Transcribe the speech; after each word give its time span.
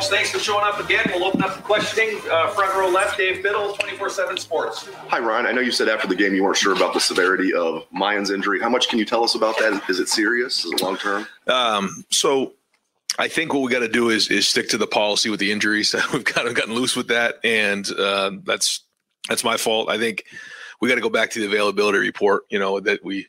folks. 0.00 0.14
Thanks 0.14 0.30
for 0.30 0.38
showing 0.38 0.64
up 0.64 0.80
again. 0.80 1.04
We'll 1.14 1.24
open 1.24 1.42
up 1.42 1.56
the 1.56 1.62
questioning. 1.62 2.18
Uh, 2.30 2.48
front 2.48 2.74
row 2.74 2.88
left, 2.88 3.18
Dave 3.18 3.42
Biddle, 3.42 3.74
24 3.74 4.10
7 4.10 4.36
Sports. 4.36 4.88
Hi, 5.08 5.18
Ryan. 5.18 5.46
I 5.46 5.52
know 5.52 5.60
you 5.60 5.72
said 5.72 5.88
after 5.88 6.08
the 6.08 6.14
game 6.14 6.34
you 6.34 6.42
weren't 6.42 6.56
sure 6.56 6.74
about 6.74 6.94
the 6.94 7.00
severity 7.00 7.52
of 7.52 7.86
Miyan's 7.90 8.30
injury. 8.30 8.60
How 8.60 8.68
much 8.68 8.88
can 8.88 8.98
you 8.98 9.04
tell 9.04 9.22
us 9.22 9.34
about 9.34 9.58
that? 9.58 9.82
Is 9.88 10.00
it 10.00 10.08
serious? 10.08 10.64
Is 10.64 10.72
it 10.72 10.82
long 10.82 10.96
term? 10.96 11.26
Um, 11.46 12.04
so 12.10 12.54
I 13.18 13.28
think 13.28 13.52
what 13.52 13.60
we 13.62 13.70
got 13.70 13.80
to 13.80 13.88
do 13.88 14.10
is 14.10 14.30
is 14.30 14.48
stick 14.48 14.68
to 14.70 14.78
the 14.78 14.86
policy 14.86 15.28
with 15.28 15.40
the 15.40 15.52
injuries. 15.52 15.94
We've 16.12 16.24
kind 16.24 16.48
of 16.48 16.54
gotten 16.54 16.74
loose 16.74 16.96
with 16.96 17.08
that, 17.08 17.36
and 17.44 17.86
uh, 17.98 18.32
that's 18.44 18.84
that's 19.28 19.44
my 19.44 19.56
fault. 19.56 19.90
I 19.90 19.98
think 19.98 20.24
we 20.80 20.88
got 20.88 20.94
to 20.94 21.00
go 21.02 21.10
back 21.10 21.30
to 21.32 21.40
the 21.40 21.46
availability 21.46 21.98
report. 21.98 22.44
You 22.48 22.58
know 22.58 22.80
that 22.80 23.04
we 23.04 23.26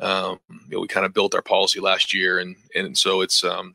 um, 0.00 0.38
you 0.68 0.76
know, 0.76 0.80
we 0.80 0.88
kind 0.88 1.06
of 1.06 1.14
built 1.14 1.34
our 1.34 1.42
policy 1.42 1.80
last 1.80 2.14
year, 2.14 2.38
and 2.38 2.54
and 2.74 2.96
so 2.96 3.20
it's 3.20 3.42
um, 3.42 3.74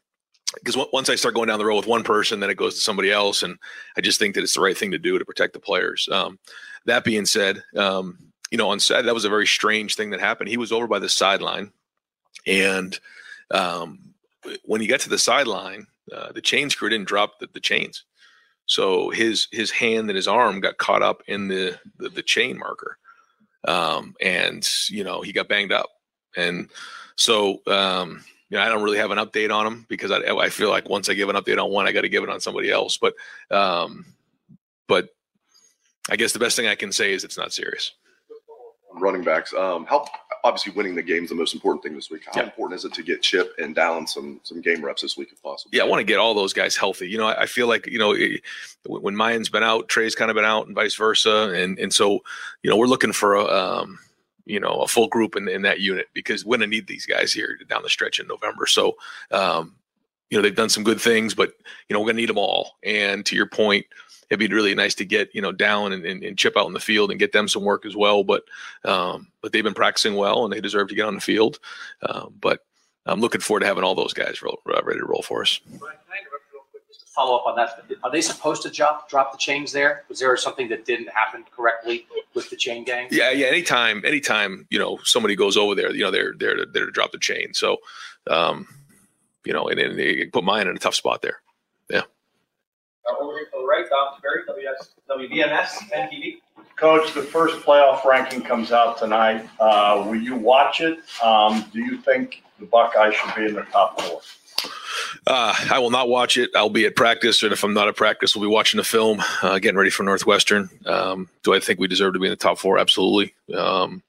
because 0.55 0.77
once 0.91 1.09
I 1.09 1.15
start 1.15 1.35
going 1.35 1.47
down 1.47 1.59
the 1.59 1.65
road 1.65 1.77
with 1.77 1.87
one 1.87 2.03
person, 2.03 2.39
then 2.39 2.49
it 2.49 2.57
goes 2.57 2.75
to 2.75 2.81
somebody 2.81 3.11
else, 3.11 3.43
and 3.43 3.57
I 3.97 4.01
just 4.01 4.19
think 4.19 4.35
that 4.35 4.43
it's 4.43 4.55
the 4.55 4.61
right 4.61 4.77
thing 4.77 4.91
to 4.91 4.97
do 4.97 5.17
to 5.17 5.25
protect 5.25 5.53
the 5.53 5.59
players. 5.59 6.09
Um, 6.11 6.39
that 6.85 7.03
being 7.03 7.25
said, 7.25 7.63
um, 7.75 8.17
you 8.51 8.57
know, 8.57 8.69
on 8.69 8.79
Saturday 8.79 9.05
that 9.05 9.13
was 9.13 9.25
a 9.25 9.29
very 9.29 9.45
strange 9.45 9.95
thing 9.95 10.09
that 10.09 10.19
happened. 10.19 10.49
He 10.49 10.57
was 10.57 10.71
over 10.71 10.87
by 10.87 10.99
the 10.99 11.09
sideline, 11.09 11.71
and 12.47 12.99
um, 13.51 14.13
when 14.63 14.81
he 14.81 14.87
got 14.87 15.01
to 15.01 15.09
the 15.09 15.17
sideline, 15.17 15.85
uh, 16.13 16.31
the 16.31 16.41
chain 16.41 16.69
screw 16.69 16.89
didn't 16.89 17.07
drop 17.07 17.39
the, 17.39 17.47
the, 17.53 17.59
chains, 17.59 18.05
so 18.65 19.11
his 19.11 19.47
his 19.51 19.69
hand 19.69 20.09
and 20.09 20.15
his 20.15 20.27
arm 20.27 20.59
got 20.61 20.77
caught 20.77 21.03
up 21.03 21.21
in 21.27 21.47
the 21.47 21.79
the, 21.97 22.09
the 22.09 22.23
chain 22.23 22.57
marker, 22.57 22.97
um, 23.65 24.15
and 24.19 24.67
you 24.89 25.03
know 25.03 25.21
he 25.21 25.31
got 25.31 25.47
banged 25.47 25.71
up, 25.71 25.89
and 26.35 26.69
so 27.15 27.61
um, 27.67 28.23
you 28.49 28.57
know, 28.57 28.63
I 28.63 28.69
don't 28.69 28.83
really 28.83 28.97
have 28.97 29.11
an 29.11 29.17
update 29.19 29.53
on 29.53 29.65
them 29.65 29.85
because 29.89 30.11
I, 30.11 30.17
I 30.17 30.49
feel 30.49 30.69
like 30.69 30.89
once 30.89 31.07
I 31.07 31.13
give 31.13 31.29
an 31.29 31.35
update 31.35 31.63
on 31.63 31.71
one, 31.71 31.87
I 31.87 31.91
got 31.91 32.01
to 32.01 32.09
give 32.09 32.23
it 32.23 32.29
on 32.29 32.39
somebody 32.39 32.71
else. 32.71 32.97
But, 32.97 33.13
um, 33.51 34.05
but 34.87 35.09
I 36.09 36.15
guess 36.15 36.33
the 36.33 36.39
best 36.39 36.55
thing 36.55 36.67
I 36.67 36.75
can 36.75 36.91
say 36.91 37.13
is 37.13 37.23
it's 37.23 37.37
not 37.37 37.53
serious. 37.53 37.93
Running 38.91 39.23
backs, 39.23 39.53
um, 39.53 39.85
how 39.85 40.03
obviously 40.43 40.73
winning 40.73 40.95
the 40.95 41.03
game 41.03 41.23
is 41.23 41.29
the 41.29 41.35
most 41.35 41.53
important 41.53 41.83
thing 41.83 41.93
this 41.93 42.09
week. 42.09 42.23
How 42.25 42.41
yeah. 42.41 42.45
important 42.45 42.79
is 42.79 42.85
it 42.85 42.93
to 42.93 43.03
get 43.03 43.21
Chip 43.21 43.53
and 43.59 43.75
Dallan 43.75 44.09
some 44.09 44.39
some 44.43 44.61
game 44.61 44.83
reps 44.83 45.03
this 45.03 45.15
week 45.15 45.29
if 45.31 45.41
possible? 45.43 45.69
Yeah, 45.71 45.83
I 45.83 45.85
want 45.85 45.99
to 45.99 46.03
get 46.03 46.17
all 46.17 46.33
those 46.33 46.53
guys 46.53 46.75
healthy. 46.75 47.07
You 47.07 47.19
know, 47.19 47.27
I, 47.27 47.43
I 47.43 47.45
feel 47.45 47.67
like 47.67 47.85
you 47.85 47.99
know 47.99 48.15
when 48.87 49.15
Miyan's 49.15 49.47
been 49.47 49.63
out, 49.63 49.89
Trey's 49.89 50.15
kind 50.15 50.31
of 50.31 50.35
been 50.35 50.43
out, 50.43 50.65
and 50.65 50.75
vice 50.75 50.95
versa, 50.95 51.53
and 51.55 51.77
and 51.77 51.93
so 51.93 52.19
you 52.63 52.69
know 52.69 52.77
we're 52.77 52.87
looking 52.87 53.13
for 53.13 53.35
a. 53.35 53.45
Um, 53.45 53.99
you 54.49 54.59
know 54.59 54.81
a 54.81 54.87
full 54.87 55.07
group 55.07 55.35
in, 55.35 55.47
in 55.47 55.61
that 55.61 55.79
unit 55.79 56.07
because 56.13 56.43
we're 56.43 56.57
going 56.57 56.69
to 56.69 56.75
need 56.75 56.87
these 56.87 57.05
guys 57.05 57.31
here 57.31 57.57
down 57.69 57.83
the 57.83 57.89
stretch 57.89 58.19
in 58.19 58.27
November. 58.27 58.65
So, 58.65 58.97
um, 59.31 59.75
you 60.29 60.37
know 60.37 60.41
they've 60.41 60.55
done 60.55 60.69
some 60.69 60.83
good 60.83 60.99
things, 60.99 61.33
but 61.33 61.53
you 61.87 61.93
know 61.93 61.99
we're 61.99 62.07
going 62.07 62.17
to 62.17 62.21
need 62.21 62.29
them 62.29 62.37
all. 62.37 62.77
And 62.83 63.25
to 63.27 63.35
your 63.35 63.45
point, 63.45 63.85
it'd 64.29 64.39
be 64.39 64.53
really 64.53 64.75
nice 64.75 64.95
to 64.95 65.05
get 65.05 65.29
you 65.33 65.41
know 65.41 65.51
down 65.51 65.93
and, 65.93 66.05
and, 66.05 66.23
and, 66.23 66.37
chip 66.37 66.57
out 66.57 66.67
in 66.67 66.73
the 66.73 66.79
field 66.79 67.11
and 67.11 67.19
get 67.19 67.31
them 67.31 67.47
some 67.47 67.63
work 67.63 67.85
as 67.85 67.95
well. 67.95 68.23
But 68.23 68.43
um, 68.83 69.27
but 69.41 69.51
they've 69.51 69.63
been 69.63 69.73
practicing 69.73 70.15
well 70.15 70.43
and 70.43 70.53
they 70.53 70.61
deserve 70.61 70.89
to 70.89 70.95
get 70.95 71.05
on 71.05 71.15
the 71.15 71.21
field. 71.21 71.59
Uh, 72.01 72.27
but 72.41 72.65
I'm 73.05 73.21
looking 73.21 73.41
forward 73.41 73.61
to 73.61 73.65
having 73.65 73.83
all 73.83 73.95
those 73.95 74.13
guys 74.13 74.41
roll, 74.41 74.59
ready 74.65 74.99
to 74.99 75.05
roll 75.05 75.21
for 75.21 75.41
us 75.41 75.59
follow 77.19 77.37
up 77.37 77.45
on 77.45 77.55
that. 77.57 77.83
Are 78.03 78.11
they 78.11 78.21
supposed 78.21 78.61
to 78.63 78.69
drop 78.69 79.09
drop 79.09 79.31
the 79.31 79.37
chains 79.37 79.71
there? 79.71 80.03
Was 80.07 80.19
there 80.19 80.35
something 80.37 80.69
that 80.69 80.85
didn't 80.85 81.09
happen 81.09 81.43
correctly 81.55 82.07
with 82.33 82.49
the 82.49 82.55
chain 82.55 82.83
gang? 82.85 83.07
Yeah, 83.11 83.31
yeah. 83.31 83.47
Anytime, 83.47 84.03
anytime 84.05 84.65
you 84.69 84.79
know 84.79 84.99
somebody 85.03 85.35
goes 85.35 85.57
over 85.57 85.75
there, 85.75 85.91
you 85.91 86.03
know 86.03 86.11
they're 86.11 86.33
they're 86.37 86.55
to, 86.55 86.65
they're 86.65 86.85
to 86.85 86.91
drop 86.91 87.11
the 87.11 87.19
chain. 87.19 87.53
So, 87.53 87.77
um, 88.27 88.67
you 89.45 89.53
know, 89.53 89.67
and, 89.67 89.79
and 89.79 89.99
they 89.99 90.25
put 90.27 90.43
mine 90.43 90.67
in 90.67 90.75
a 90.75 90.79
tough 90.79 90.95
spot 90.95 91.21
there. 91.21 91.41
Yeah. 91.89 92.03
Uh, 93.09 93.21
over 93.21 93.37
here 93.37 93.45
to 93.45 93.51
the 93.53 93.65
right, 93.65 93.85
Dom 93.89 94.19
Barry, 94.21 94.43
WS, 95.07 95.83
NTV. 95.93 96.37
Coach, 96.75 97.13
the 97.13 97.21
first 97.21 97.57
playoff 97.65 98.05
ranking 98.05 98.41
comes 98.41 98.71
out 98.71 98.97
tonight. 98.97 99.45
Uh, 99.59 100.05
will 100.07 100.15
you 100.15 100.37
watch 100.37 100.79
it? 100.79 100.99
Um, 101.21 101.65
do 101.73 101.79
you 101.79 101.97
think 101.97 102.41
the 102.57 102.65
Buckeyes 102.65 103.15
should 103.15 103.35
be 103.35 103.47
in 103.47 103.53
the 103.53 103.63
top 103.63 103.99
four? 103.99 104.21
Uh, 105.27 105.53
I 105.71 105.79
will 105.79 105.91
not 105.91 106.09
watch 106.09 106.37
it. 106.37 106.49
I'll 106.55 106.69
be 106.69 106.85
at 106.85 106.95
practice, 106.95 107.43
and 107.43 107.53
if 107.53 107.63
I'm 107.63 107.73
not 107.73 107.87
at 107.87 107.95
practice, 107.95 108.35
we'll 108.35 108.49
be 108.49 108.53
watching 108.53 108.77
the 108.77 108.83
film, 108.83 109.21
uh, 109.41 109.59
getting 109.59 109.77
ready 109.77 109.89
for 109.89 110.03
Northwestern. 110.03 110.69
Um, 110.85 111.29
do 111.43 111.53
I 111.53 111.59
think 111.59 111.79
we 111.79 111.87
deserve 111.87 112.13
to 112.13 112.19
be 112.19 112.27
in 112.27 112.31
the 112.31 112.35
top 112.35 112.57
four? 112.57 112.77
Absolutely. 112.77 113.33
Um, 113.55 114.03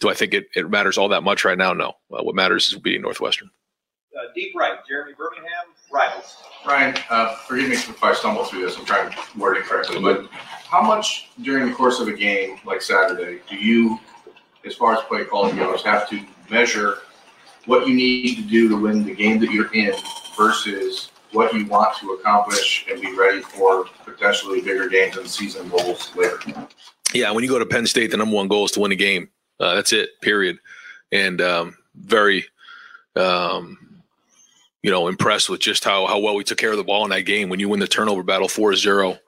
do 0.00 0.08
I 0.08 0.14
think 0.14 0.34
it, 0.34 0.46
it 0.54 0.70
matters 0.70 0.98
all 0.98 1.08
that 1.08 1.22
much 1.22 1.44
right 1.44 1.58
now? 1.58 1.72
No. 1.72 1.90
Uh, 2.12 2.22
what 2.22 2.34
matters 2.34 2.72
is 2.72 2.78
beating 2.78 3.02
Northwestern. 3.02 3.50
Uh, 4.16 4.24
deep 4.34 4.52
right, 4.56 4.78
Jeremy 4.88 5.12
Birmingham, 5.16 5.74
Rivals. 5.92 6.36
Ryan, 6.66 6.96
uh, 7.08 7.36
forgive 7.36 7.68
me 7.68 7.76
if 7.76 8.02
I 8.02 8.12
stumble 8.12 8.44
through 8.44 8.62
this. 8.62 8.76
I'm 8.76 8.84
trying 8.84 9.10
to 9.10 9.38
word 9.38 9.56
it 9.56 9.64
correctly, 9.64 10.00
but 10.00 10.28
how 10.32 10.82
much 10.82 11.30
during 11.42 11.68
the 11.68 11.74
course 11.74 12.00
of 12.00 12.08
a 12.08 12.12
game 12.12 12.58
like 12.66 12.82
Saturday 12.82 13.40
do 13.48 13.56
you, 13.56 13.98
as 14.66 14.74
far 14.74 14.94
as 14.94 15.02
play 15.04 15.24
calling 15.24 15.56
goes, 15.56 15.82
have 15.84 16.08
to 16.10 16.20
measure 16.50 16.98
what 17.66 17.86
you 17.86 17.94
need 17.94 18.36
to 18.36 18.42
do 18.42 18.68
to 18.68 18.76
win 18.76 19.04
the 19.04 19.14
game 19.14 19.38
that 19.40 19.50
you're 19.50 19.72
in 19.74 19.94
versus 20.36 21.10
what 21.32 21.52
you 21.54 21.66
want 21.66 21.96
to 21.98 22.10
accomplish 22.12 22.86
and 22.90 23.00
be 23.00 23.16
ready 23.16 23.40
for 23.40 23.84
potentially 24.04 24.60
bigger 24.60 24.88
games 24.88 25.16
and 25.16 25.28
season 25.28 25.68
goals 25.68 26.14
later. 26.16 26.38
Yeah, 27.14 27.30
when 27.30 27.44
you 27.44 27.50
go 27.50 27.58
to 27.58 27.66
Penn 27.66 27.86
State, 27.86 28.10
the 28.10 28.16
number 28.16 28.34
one 28.34 28.48
goal 28.48 28.64
is 28.64 28.70
to 28.72 28.80
win 28.80 28.92
a 28.92 28.96
game. 28.96 29.28
Uh, 29.58 29.74
that's 29.74 29.92
it, 29.92 30.10
period. 30.22 30.58
And 31.12 31.40
um, 31.40 31.76
very, 31.94 32.46
um, 33.16 34.00
you 34.82 34.90
know, 34.90 35.08
impressed 35.08 35.50
with 35.50 35.60
just 35.60 35.84
how, 35.84 36.06
how 36.06 36.18
well 36.18 36.34
we 36.34 36.44
took 36.44 36.58
care 36.58 36.70
of 36.70 36.78
the 36.78 36.84
ball 36.84 37.04
in 37.04 37.10
that 37.10 37.22
game. 37.22 37.48
When 37.48 37.60
you 37.60 37.68
win 37.68 37.80
the 37.80 37.86
turnover 37.86 38.22
battle 38.22 38.48
4 38.48 38.74
0 38.74 39.18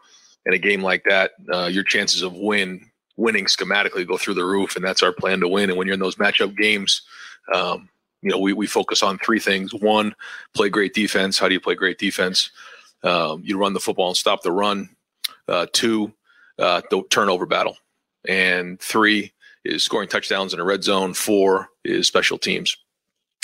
in 0.46 0.54
a 0.54 0.58
game 0.58 0.82
like 0.82 1.04
that, 1.04 1.32
uh, 1.52 1.66
your 1.66 1.84
chances 1.84 2.22
of 2.22 2.34
win 2.34 2.88
winning 3.16 3.44
schematically 3.44 4.06
go 4.06 4.16
through 4.16 4.34
the 4.34 4.44
roof. 4.44 4.76
And 4.76 4.84
that's 4.84 5.02
our 5.02 5.12
plan 5.12 5.40
to 5.40 5.48
win. 5.48 5.68
And 5.68 5.76
when 5.76 5.86
you're 5.86 5.94
in 5.94 6.00
those 6.00 6.16
matchup 6.16 6.56
games, 6.56 7.02
um, 7.52 7.88
you 8.22 8.30
know, 8.30 8.38
we, 8.38 8.52
we 8.52 8.66
focus 8.66 9.02
on 9.02 9.18
three 9.18 9.40
things. 9.40 9.74
One, 9.74 10.14
play 10.54 10.68
great 10.68 10.94
defense. 10.94 11.38
How 11.38 11.48
do 11.48 11.54
you 11.54 11.60
play 11.60 11.74
great 11.74 11.98
defense? 11.98 12.50
Um, 13.02 13.42
you 13.44 13.58
run 13.58 13.72
the 13.72 13.80
football 13.80 14.08
and 14.08 14.16
stop 14.16 14.42
the 14.42 14.52
run. 14.52 14.88
Uh, 15.48 15.66
two, 15.72 16.12
uh, 16.58 16.82
the 16.90 17.02
turnover 17.10 17.46
battle. 17.46 17.76
And 18.28 18.80
three 18.80 19.32
is 19.64 19.82
scoring 19.82 20.08
touchdowns 20.08 20.54
in 20.54 20.60
a 20.60 20.64
red 20.64 20.84
zone. 20.84 21.14
Four 21.14 21.68
is 21.84 22.06
special 22.06 22.38
teams 22.38 22.76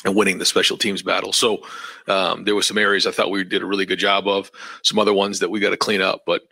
and 0.05 0.15
winning 0.15 0.39
the 0.39 0.45
special 0.45 0.79
teams 0.79 1.03
battle. 1.03 1.33
So 1.33 1.67
um, 2.07 2.45
there 2.45 2.55
were 2.55 2.63
some 2.63 2.79
areas 2.79 3.07
I 3.07 3.11
thought 3.11 3.33
we 3.33 3.43
did 3.43 3.63
a 3.63 3.67
really 3.67 3.87
good 3.87 3.99
job 3.99 4.29
of. 4.29 4.51
Some 4.85 4.99
other 4.99 5.13
ones 5.13 5.41
that 5.41 5.51
we 5.51 5.59
got 5.59 5.71
to 5.71 5.77
clean 5.77 6.01
up, 6.01 6.23
but 6.25 6.43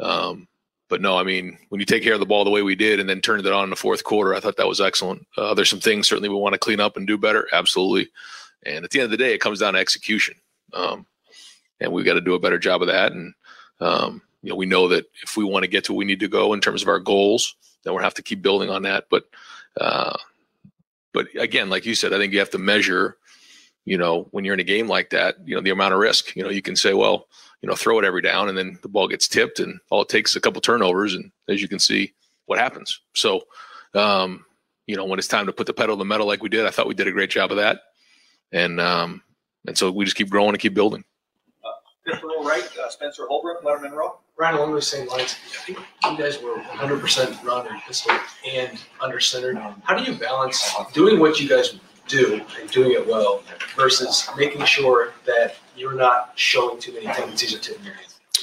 um, 0.00 0.48
but 0.88 1.00
no, 1.00 1.16
I 1.18 1.24
mean, 1.24 1.58
when 1.68 1.80
you 1.80 1.84
take 1.84 2.02
care 2.02 2.14
of 2.14 2.20
the 2.20 2.26
ball 2.26 2.44
the 2.44 2.50
way 2.50 2.62
we 2.62 2.76
did 2.76 3.00
and 3.00 3.08
then 3.08 3.20
turned 3.20 3.44
it 3.44 3.52
on 3.52 3.64
in 3.64 3.70
the 3.70 3.76
fourth 3.76 4.04
quarter, 4.04 4.34
I 4.34 4.40
thought 4.40 4.56
that 4.56 4.68
was 4.68 4.80
excellent. 4.80 5.26
Uh, 5.36 5.54
there's 5.54 5.70
some 5.70 5.80
things 5.80 6.06
certainly 6.06 6.28
we 6.28 6.36
want 6.36 6.52
to 6.52 6.58
clean 6.58 6.80
up 6.80 6.96
and 6.96 7.06
do 7.06 7.18
better. 7.18 7.48
Absolutely. 7.52 8.08
And 8.64 8.84
at 8.84 8.90
the 8.90 9.00
end 9.00 9.06
of 9.06 9.10
the 9.10 9.16
day, 9.16 9.34
it 9.34 9.40
comes 9.40 9.60
down 9.60 9.74
to 9.74 9.80
execution. 9.80 10.34
Um, 10.72 11.06
and 11.80 11.92
we've 11.92 12.04
got 12.04 12.14
to 12.14 12.20
do 12.20 12.34
a 12.34 12.40
better 12.40 12.58
job 12.58 12.82
of 12.82 12.88
that. 12.88 13.12
And, 13.12 13.34
um, 13.80 14.22
you 14.42 14.50
know, 14.50 14.56
we 14.56 14.66
know 14.66 14.88
that 14.88 15.06
if 15.22 15.36
we 15.36 15.44
want 15.44 15.64
to 15.64 15.70
get 15.70 15.84
to 15.84 15.92
where 15.92 15.98
we 15.98 16.04
need 16.04 16.20
to 16.20 16.28
go 16.28 16.52
in 16.52 16.60
terms 16.60 16.82
of 16.82 16.88
our 16.88 17.00
goals, 17.00 17.56
then 17.82 17.92
we'll 17.92 18.02
have 18.02 18.14
to 18.14 18.22
keep 18.22 18.42
building 18.42 18.70
on 18.70 18.82
that. 18.82 19.06
But, 19.10 19.28
uh, 19.80 20.16
but 21.12 21.26
again, 21.38 21.68
like 21.68 21.86
you 21.86 21.94
said, 21.94 22.12
I 22.12 22.18
think 22.18 22.32
you 22.32 22.38
have 22.38 22.50
to 22.50 22.58
measure, 22.58 23.16
you 23.84 23.98
know, 23.98 24.28
when 24.30 24.44
you're 24.44 24.54
in 24.54 24.60
a 24.60 24.64
game 24.64 24.88
like 24.88 25.10
that, 25.10 25.36
you 25.44 25.54
know, 25.54 25.60
the 25.60 25.70
amount 25.70 25.94
of 25.94 26.00
risk. 26.00 26.34
You 26.36 26.42
know, 26.42 26.50
you 26.50 26.62
can 26.62 26.76
say, 26.76 26.94
well, 26.94 27.26
you 27.66 27.70
know, 27.72 27.74
throw 27.74 27.98
it 27.98 28.04
every 28.04 28.22
down 28.22 28.48
and 28.48 28.56
then 28.56 28.78
the 28.82 28.88
ball 28.88 29.08
gets 29.08 29.26
tipped 29.26 29.58
and 29.58 29.80
all 29.90 30.02
it 30.02 30.08
takes 30.08 30.30
is 30.30 30.36
a 30.36 30.40
couple 30.40 30.60
turnovers. 30.60 31.14
And 31.14 31.32
as 31.48 31.60
you 31.60 31.66
can 31.66 31.80
see, 31.80 32.14
what 32.44 32.60
happens. 32.60 33.00
So, 33.16 33.40
um, 33.92 34.44
you 34.86 34.94
know, 34.94 35.04
when 35.04 35.18
it's 35.18 35.26
time 35.26 35.46
to 35.46 35.52
put 35.52 35.66
the 35.66 35.72
pedal 35.72 35.96
to 35.96 35.98
the 35.98 36.04
metal 36.04 36.28
like 36.28 36.44
we 36.44 36.48
did, 36.48 36.64
I 36.64 36.70
thought 36.70 36.86
we 36.86 36.94
did 36.94 37.08
a 37.08 37.10
great 37.10 37.30
job 37.30 37.50
of 37.50 37.56
that. 37.56 37.80
And, 38.52 38.80
um, 38.80 39.20
and 39.66 39.76
so 39.76 39.90
we 39.90 40.04
just 40.04 40.16
keep 40.16 40.30
growing 40.30 40.50
and 40.50 40.60
keep 40.60 40.74
building. 40.74 41.02
Uh, 41.64 41.70
fifth 42.04 42.22
row 42.22 42.44
right, 42.44 42.62
uh, 42.80 42.88
Spencer 42.88 43.26
Holbrook, 43.26 43.64
Lettermen 43.64 43.90
Row. 43.90 44.20
Ryan, 44.36 44.58
along 44.58 44.70
those 44.70 44.86
same 44.86 45.08
lines, 45.08 45.34
I 45.50 45.64
think 45.64 45.78
you 46.04 46.16
guys 46.16 46.40
were 46.40 46.58
100% 46.58 47.42
run 47.42 47.66
and 47.66 47.82
pistol 47.82 48.16
and 48.48 48.78
under 49.00 49.18
center. 49.18 49.54
How 49.82 49.96
do 49.96 50.04
you 50.08 50.16
balance 50.16 50.72
doing 50.92 51.18
what 51.18 51.40
you 51.40 51.48
guys 51.48 51.80
do 52.08 52.44
and 52.60 52.70
doing 52.70 52.92
it 52.92 53.06
well 53.06 53.42
versus 53.76 54.28
making 54.36 54.64
sure 54.64 55.12
that 55.24 55.56
you're 55.76 55.94
not 55.94 56.32
showing 56.36 56.78
too 56.80 56.92
many 56.92 57.06
tendencies 57.06 57.54
of 57.54 57.60
tip 57.60 57.78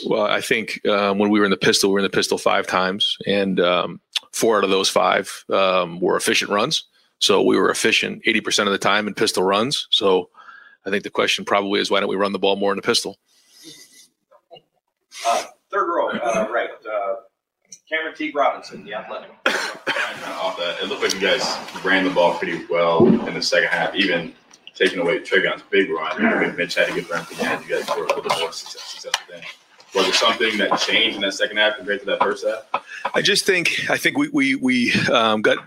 Well, 0.06 0.25
I 0.25 0.42
think 0.42 0.86
um, 0.88 1.18
when 1.18 1.30
we 1.30 1.39
were 1.39 1.45
in 1.45 1.51
the 1.51 1.57
pistol, 1.57 1.89
we 1.89 1.94
were 1.94 2.00
in 2.00 2.04
the 2.04 2.10
pistol 2.10 2.38
five 2.38 2.68
times, 2.68 3.18
and 3.25 3.60
um, 3.60 4.01
four 4.31 4.57
out 4.57 4.63
of 4.63 4.69
those 4.69 4.89
five 4.89 5.45
um, 5.50 6.00
were 6.00 6.15
efficient 6.15 6.51
runs. 6.51 6.86
So 7.19 7.42
we 7.42 7.57
were 7.57 7.69
efficient 7.69 8.21
80% 8.25 8.65
of 8.65 8.71
the 8.71 8.77
time 8.77 9.07
in 9.07 9.13
pistol 9.13 9.44
runs. 9.44 9.88
So 9.92 10.30
I 10.86 10.89
think 10.89 11.04
the 11.04 11.10
question 11.10 11.45
probably 11.45 11.80
is 11.80 11.89
why 11.89 12.01
don't 12.01 12.10
we 12.10 12.15
run 12.15 12.33
the 12.33 12.39
ball 12.39 12.57
more 12.57 12.71
in 12.71 12.75
the 12.75 12.81
pistol? 12.81 13.18
Uh, 15.25 15.44
third 15.71 15.88
row, 15.88 16.10
uh, 16.10 16.48
right. 16.51 16.69
Uh, 16.69 17.15
Cameron 17.88 18.15
T. 18.15 18.31
Robinson, 18.36 18.83
the 18.83 18.94
athletic. 18.94 19.30
Off 20.40 20.58
that, 20.58 20.78
it 20.81 20.88
looked 20.88 21.04
like 21.04 21.14
you 21.14 21.20
guys 21.20 21.58
ran 21.84 22.04
the 22.04 22.10
ball 22.10 22.38
pretty 22.38 22.66
well 22.66 23.06
in 23.28 23.34
the 23.34 23.42
second 23.42 23.70
half, 23.70 23.96
even 23.96 24.34
taking 24.75 25.00
away 25.00 25.20
TreVeyon's 25.20 25.64
big 25.70 25.90
run, 25.90 26.25
and 26.25 26.58
Mitch 26.58 26.75
had 26.75 26.88
to 26.88 26.96
get 26.96 27.10
back 27.10 27.31
again. 27.31 27.62
You 27.68 27.75
guys 27.75 27.88
were 27.90 28.06
a 28.06 28.16
little 28.16 28.40
more 28.40 28.52
success, 28.52 28.84
successful 28.84 29.25
then. 29.30 29.44
Was 29.96 30.08
it 30.08 30.16
something 30.16 30.58
that 30.58 30.80
changed 30.80 31.18
in 31.18 31.22
that 31.22 31.34
second 31.34 31.58
half 31.58 31.78
compared 31.78 32.00
to 32.00 32.06
that 32.08 32.20
first 32.20 32.46
half? 32.46 32.84
I 33.14 33.22
just 33.22 33.46
think 33.46 33.90
I 33.90 33.98
think 33.98 34.18
we 34.18 34.30
we 34.30 34.56
we 34.56 34.94
um, 35.12 35.42
got 35.42 35.60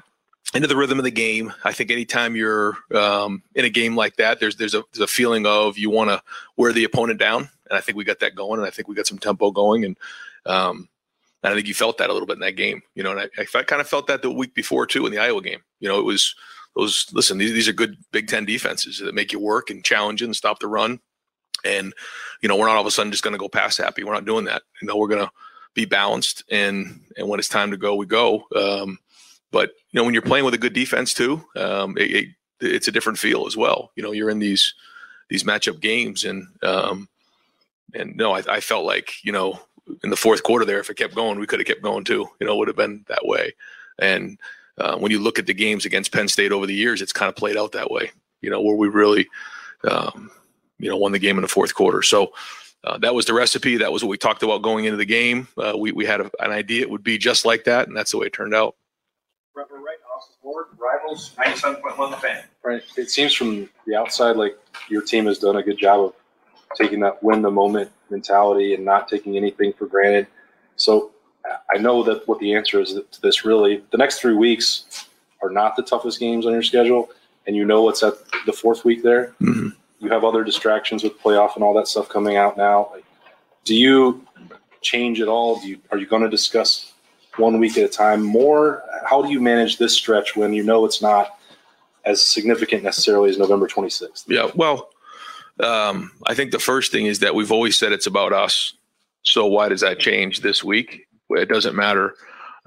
into 0.54 0.66
the 0.66 0.76
rhythm 0.76 0.98
of 0.98 1.04
the 1.04 1.10
game. 1.10 1.52
I 1.64 1.72
think 1.72 1.90
anytime 1.90 2.34
you're 2.34 2.76
um, 2.94 3.42
in 3.54 3.64
a 3.64 3.70
game 3.70 3.94
like 3.94 4.16
that, 4.16 4.40
there's 4.40 4.56
there's 4.56 4.74
a 4.74 4.82
there's 4.92 5.04
a 5.04 5.06
feeling 5.06 5.46
of 5.46 5.78
you 5.78 5.90
want 5.90 6.10
to 6.10 6.20
wear 6.56 6.72
the 6.72 6.84
opponent 6.84 7.20
down, 7.20 7.48
and 7.70 7.78
I 7.78 7.80
think 7.80 7.96
we 7.96 8.04
got 8.04 8.20
that 8.20 8.34
going, 8.34 8.58
and 8.58 8.66
I 8.66 8.70
think 8.70 8.88
we 8.88 8.94
got 8.94 9.06
some 9.06 9.18
tempo 9.18 9.52
going, 9.52 9.84
and 9.84 9.96
um, 10.44 10.88
and 11.42 11.52
I 11.52 11.54
think 11.54 11.68
you 11.68 11.74
felt 11.74 11.98
that 11.98 12.10
a 12.10 12.12
little 12.12 12.26
bit 12.26 12.34
in 12.34 12.40
that 12.40 12.56
game, 12.56 12.82
you 12.94 13.02
know, 13.02 13.12
and 13.12 13.20
I, 13.20 13.58
I 13.58 13.62
kind 13.62 13.80
of 13.80 13.88
felt 13.88 14.06
that 14.06 14.22
the 14.22 14.30
week 14.30 14.54
before 14.54 14.86
too 14.86 15.06
in 15.06 15.12
the 15.12 15.18
Iowa 15.18 15.42
game. 15.42 15.60
You 15.80 15.88
know, 15.88 15.98
it 15.98 16.04
was 16.04 16.34
those. 16.74 17.06
Listen, 17.12 17.38
these, 17.38 17.52
these 17.52 17.68
are 17.68 17.72
good 17.72 17.96
Big 18.12 18.28
Ten 18.28 18.44
defenses 18.44 18.98
that 18.98 19.14
make 19.14 19.32
you 19.32 19.40
work 19.40 19.70
and 19.70 19.84
challenge 19.84 20.20
you 20.20 20.26
and 20.26 20.36
stop 20.36 20.58
the 20.58 20.68
run, 20.68 21.00
and 21.64 21.92
you 22.42 22.48
know 22.48 22.56
we're 22.56 22.66
not 22.66 22.76
all 22.76 22.80
of 22.80 22.86
a 22.86 22.90
sudden 22.90 23.12
just 23.12 23.24
going 23.24 23.32
to 23.32 23.38
go 23.38 23.48
pass 23.48 23.76
happy. 23.76 24.04
We're 24.04 24.14
not 24.14 24.24
doing 24.24 24.44
that. 24.46 24.62
You 24.80 24.88
know, 24.88 24.96
we're 24.96 25.08
going 25.08 25.24
to 25.24 25.32
be 25.74 25.84
balanced, 25.84 26.44
and 26.50 27.00
and 27.16 27.28
when 27.28 27.38
it's 27.38 27.48
time 27.48 27.70
to 27.70 27.76
go, 27.76 27.94
we 27.94 28.06
go. 28.06 28.44
Um, 28.54 28.98
but 29.52 29.70
you 29.90 29.98
know, 29.98 30.04
when 30.04 30.14
you're 30.14 30.22
playing 30.22 30.44
with 30.44 30.54
a 30.54 30.58
good 30.58 30.72
defense 30.72 31.14
too, 31.14 31.44
um, 31.56 31.96
it, 31.96 32.10
it, 32.10 32.28
it's 32.60 32.88
a 32.88 32.92
different 32.92 33.18
feel 33.18 33.46
as 33.46 33.56
well. 33.56 33.90
You 33.94 34.02
know, 34.02 34.12
you're 34.12 34.30
in 34.30 34.38
these 34.38 34.74
these 35.28 35.44
matchup 35.44 35.80
games, 35.80 36.24
and 36.24 36.46
um, 36.62 37.08
and 37.94 38.16
no, 38.16 38.32
I, 38.32 38.42
I 38.48 38.60
felt 38.60 38.84
like 38.84 39.12
you 39.22 39.32
know 39.32 39.60
in 40.02 40.10
the 40.10 40.16
fourth 40.16 40.42
quarter 40.42 40.64
there, 40.64 40.80
if 40.80 40.90
it 40.90 40.96
kept 40.96 41.14
going, 41.14 41.38
we 41.38 41.46
could 41.46 41.60
have 41.60 41.66
kept 41.66 41.82
going 41.82 42.04
too. 42.04 42.28
You 42.40 42.46
know, 42.46 42.54
it 42.54 42.58
would 42.58 42.68
have 42.68 42.76
been 42.76 43.04
that 43.08 43.26
way. 43.26 43.54
And 43.98 44.38
uh, 44.78 44.96
when 44.96 45.10
you 45.10 45.18
look 45.20 45.38
at 45.38 45.46
the 45.46 45.54
games 45.54 45.84
against 45.84 46.12
Penn 46.12 46.28
State 46.28 46.52
over 46.52 46.66
the 46.66 46.74
years, 46.74 47.00
it's 47.00 47.12
kind 47.12 47.28
of 47.28 47.36
played 47.36 47.56
out 47.56 47.72
that 47.72 47.90
way. 47.90 48.10
You 48.42 48.50
know, 48.50 48.60
where 48.60 48.76
we 48.76 48.88
really, 48.88 49.26
um, 49.88 50.30
you 50.78 50.90
know, 50.90 50.96
won 50.96 51.12
the 51.12 51.18
game 51.18 51.36
in 51.38 51.42
the 51.42 51.48
fourth 51.48 51.74
quarter. 51.74 52.02
So. 52.02 52.32
Uh, 52.84 52.96
that 52.98 53.12
was 53.12 53.26
the 53.26 53.34
recipe. 53.34 53.76
That 53.78 53.90
was 53.90 54.04
what 54.04 54.10
we 54.10 54.16
talked 54.16 54.44
about 54.44 54.62
going 54.62 54.84
into 54.84 54.96
the 54.96 55.04
game. 55.04 55.48
Uh, 55.58 55.72
we, 55.76 55.90
we 55.90 56.06
had 56.06 56.20
a, 56.20 56.30
an 56.38 56.52
idea 56.52 56.82
it 56.82 56.90
would 56.90 57.02
be 57.02 57.18
just 57.18 57.44
like 57.44 57.64
that, 57.64 57.88
and 57.88 57.96
that's 57.96 58.12
the 58.12 58.18
way 58.18 58.26
it 58.26 58.32
turned 58.32 58.54
out. 58.54 58.76
Trevor 59.52 59.80
Wright, 59.80 59.96
Austin 60.14 60.36
Ward, 60.42 60.66
Rivals, 60.78 61.32
97.1 61.36 62.10
The 62.10 62.16
Fan. 62.18 62.44
Right. 62.62 62.82
It 62.96 63.10
seems 63.10 63.32
from 63.32 63.68
the 63.86 63.96
outside 63.96 64.36
like 64.36 64.56
your 64.88 65.02
team 65.02 65.26
has 65.26 65.38
done 65.38 65.56
a 65.56 65.62
good 65.62 65.78
job 65.78 66.00
of 66.00 66.14
taking 66.74 67.00
that 67.00 67.22
win 67.22 67.42
the 67.42 67.50
moment 67.50 67.90
mentality 68.10 68.74
and 68.74 68.84
not 68.84 69.08
taking 69.08 69.36
anything 69.36 69.72
for 69.72 69.86
granted. 69.86 70.26
So 70.76 71.12
I 71.72 71.78
know 71.78 72.02
that 72.04 72.26
what 72.26 72.38
the 72.38 72.54
answer 72.54 72.80
is 72.80 72.94
to 72.94 73.20
this 73.22 73.44
really. 73.44 73.84
The 73.90 73.98
next 73.98 74.20
three 74.20 74.34
weeks 74.34 75.06
are 75.42 75.50
not 75.50 75.76
the 75.76 75.82
toughest 75.82 76.18
games 76.18 76.46
on 76.46 76.52
your 76.52 76.62
schedule, 76.62 77.10
and 77.46 77.54
you 77.54 77.64
know 77.64 77.82
what's 77.82 78.02
at 78.02 78.14
the 78.46 78.52
fourth 78.52 78.84
week 78.84 79.02
there. 79.02 79.34
Mhm. 79.40 79.74
You 80.00 80.10
have 80.10 80.24
other 80.24 80.44
distractions 80.44 81.02
with 81.02 81.18
playoff 81.20 81.54
and 81.54 81.64
all 81.64 81.74
that 81.74 81.88
stuff 81.88 82.08
coming 82.08 82.36
out 82.36 82.56
now. 82.56 82.90
Like, 82.92 83.04
do 83.64 83.74
you 83.74 84.22
change 84.80 85.20
at 85.20 85.28
all? 85.28 85.60
Do 85.60 85.68
you 85.68 85.78
are 85.90 85.98
you 85.98 86.06
going 86.06 86.22
to 86.22 86.28
discuss 86.28 86.92
one 87.36 87.58
week 87.58 87.76
at 87.78 87.84
a 87.84 87.88
time 87.88 88.22
more? 88.22 88.82
How 89.04 89.22
do 89.22 89.30
you 89.30 89.40
manage 89.40 89.78
this 89.78 89.94
stretch 89.94 90.36
when 90.36 90.52
you 90.52 90.62
know 90.62 90.84
it's 90.84 91.00
not 91.02 91.38
as 92.04 92.24
significant 92.24 92.82
necessarily 92.82 93.30
as 93.30 93.38
November 93.38 93.66
26th? 93.66 94.24
Yeah, 94.28 94.50
well, 94.54 94.90
um, 95.60 96.12
I 96.26 96.34
think 96.34 96.50
the 96.50 96.58
first 96.58 96.92
thing 96.92 97.06
is 97.06 97.20
that 97.20 97.34
we've 97.34 97.52
always 97.52 97.76
said 97.76 97.92
it's 97.92 98.06
about 98.06 98.32
us. 98.32 98.74
So 99.22 99.46
why 99.46 99.68
does 99.68 99.80
that 99.80 99.98
change 99.98 100.40
this 100.40 100.62
week? 100.62 101.06
It 101.30 101.48
doesn't 101.48 101.74
matter. 101.74 102.14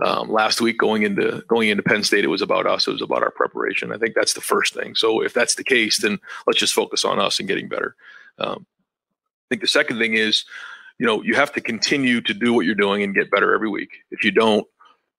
Um, 0.03 0.31
last 0.31 0.61
week, 0.61 0.77
going 0.77 1.03
into 1.03 1.43
going 1.47 1.69
into 1.69 1.83
Penn 1.83 2.03
State, 2.03 2.23
it 2.23 2.29
was 2.29 2.41
about 2.41 2.65
us. 2.65 2.87
It 2.87 2.91
was 2.91 3.01
about 3.01 3.21
our 3.21 3.31
preparation. 3.31 3.91
I 3.91 3.97
think 3.97 4.15
that's 4.15 4.33
the 4.33 4.41
first 4.41 4.73
thing. 4.73 4.95
So 4.95 5.21
if 5.21 5.33
that's 5.33 5.55
the 5.55 5.63
case, 5.63 5.99
then 5.99 6.19
let's 6.47 6.59
just 6.59 6.73
focus 6.73 7.03
on 7.03 7.19
us 7.19 7.39
and 7.39 7.47
getting 7.47 7.67
better. 7.67 7.95
Um, 8.37 8.65
I 8.65 9.45
think 9.49 9.61
the 9.61 9.67
second 9.67 9.99
thing 9.99 10.13
is, 10.13 10.45
you 10.99 11.05
know, 11.05 11.21
you 11.21 11.35
have 11.35 11.51
to 11.53 11.61
continue 11.61 12.21
to 12.21 12.33
do 12.33 12.53
what 12.53 12.65
you're 12.65 12.75
doing 12.75 13.03
and 13.03 13.15
get 13.15 13.31
better 13.31 13.53
every 13.53 13.69
week. 13.69 13.89
If 14.11 14.23
you 14.23 14.31
don't, 14.31 14.65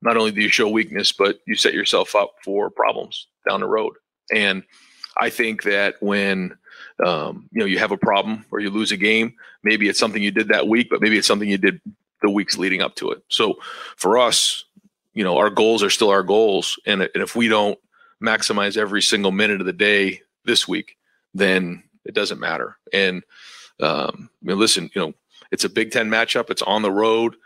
not 0.03 0.17
only 0.17 0.31
do 0.31 0.41
you 0.41 0.49
show 0.49 0.69
weakness, 0.69 1.13
but 1.13 1.41
you 1.47 1.57
set 1.57 1.75
yourself 1.75 2.15
up 2.15 2.35
for 2.43 2.71
problems 2.71 3.27
down 3.47 3.61
the 3.61 3.67
road. 3.67 3.95
And 4.35 4.63
I 5.19 5.29
think 5.29 5.65
that 5.65 5.97
when 6.01 6.57
um, 7.05 7.49
you 7.53 7.61
know 7.61 7.67
you 7.67 7.79
have 7.79 7.93
a 7.93 7.97
problem 7.97 8.45
or 8.51 8.61
you 8.61 8.71
lose 8.71 8.93
a 8.93 8.97
game, 8.97 9.35
maybe 9.63 9.89
it's 9.89 9.99
something 9.99 10.23
you 10.23 10.31
did 10.31 10.49
that 10.49 10.69
week, 10.69 10.89
but 10.91 11.01
maybe 11.01 11.19
it's 11.19 11.27
something 11.27 11.49
you 11.49 11.59
did 11.59 11.81
the 12.23 12.31
weeks 12.31 12.59
leading 12.59 12.83
up 12.83 12.95
to 12.97 13.11
it. 13.11 13.23
So 13.29 13.59
for 13.97 14.19
us, 14.19 14.65
you 15.15 15.25
know, 15.25 15.39
our 15.39 15.51
goals 15.51 15.83
are 15.83 15.91
still 15.91 16.11
our 16.11 16.23
goals, 16.23 16.79
and, 16.87 17.03
and 17.03 17.23
if 17.23 17.35
we 17.35 17.49
don't 17.49 17.79
maximize 18.23 18.77
every 18.77 19.03
single 19.03 19.33
minute 19.33 19.61
of 19.61 19.67
the 19.67 19.73
day 19.73 20.23
this 20.45 20.69
week, 20.69 20.97
then 21.35 21.83
it 22.05 22.15
doesn't 22.15 22.41
matter. 22.41 22.77
And 22.93 23.23
um, 23.81 24.31
I 24.43 24.47
mean, 24.47 24.59
listen, 24.59 24.91
you 24.95 25.01
know, 25.01 25.15
it's 25.51 25.65
a 25.65 25.69
Big 25.69 25.91
Ten 25.91 26.11
matchup. 26.11 26.51
It's 26.51 26.63
on 26.63 26.83
the 26.83 26.93
road. 26.93 27.37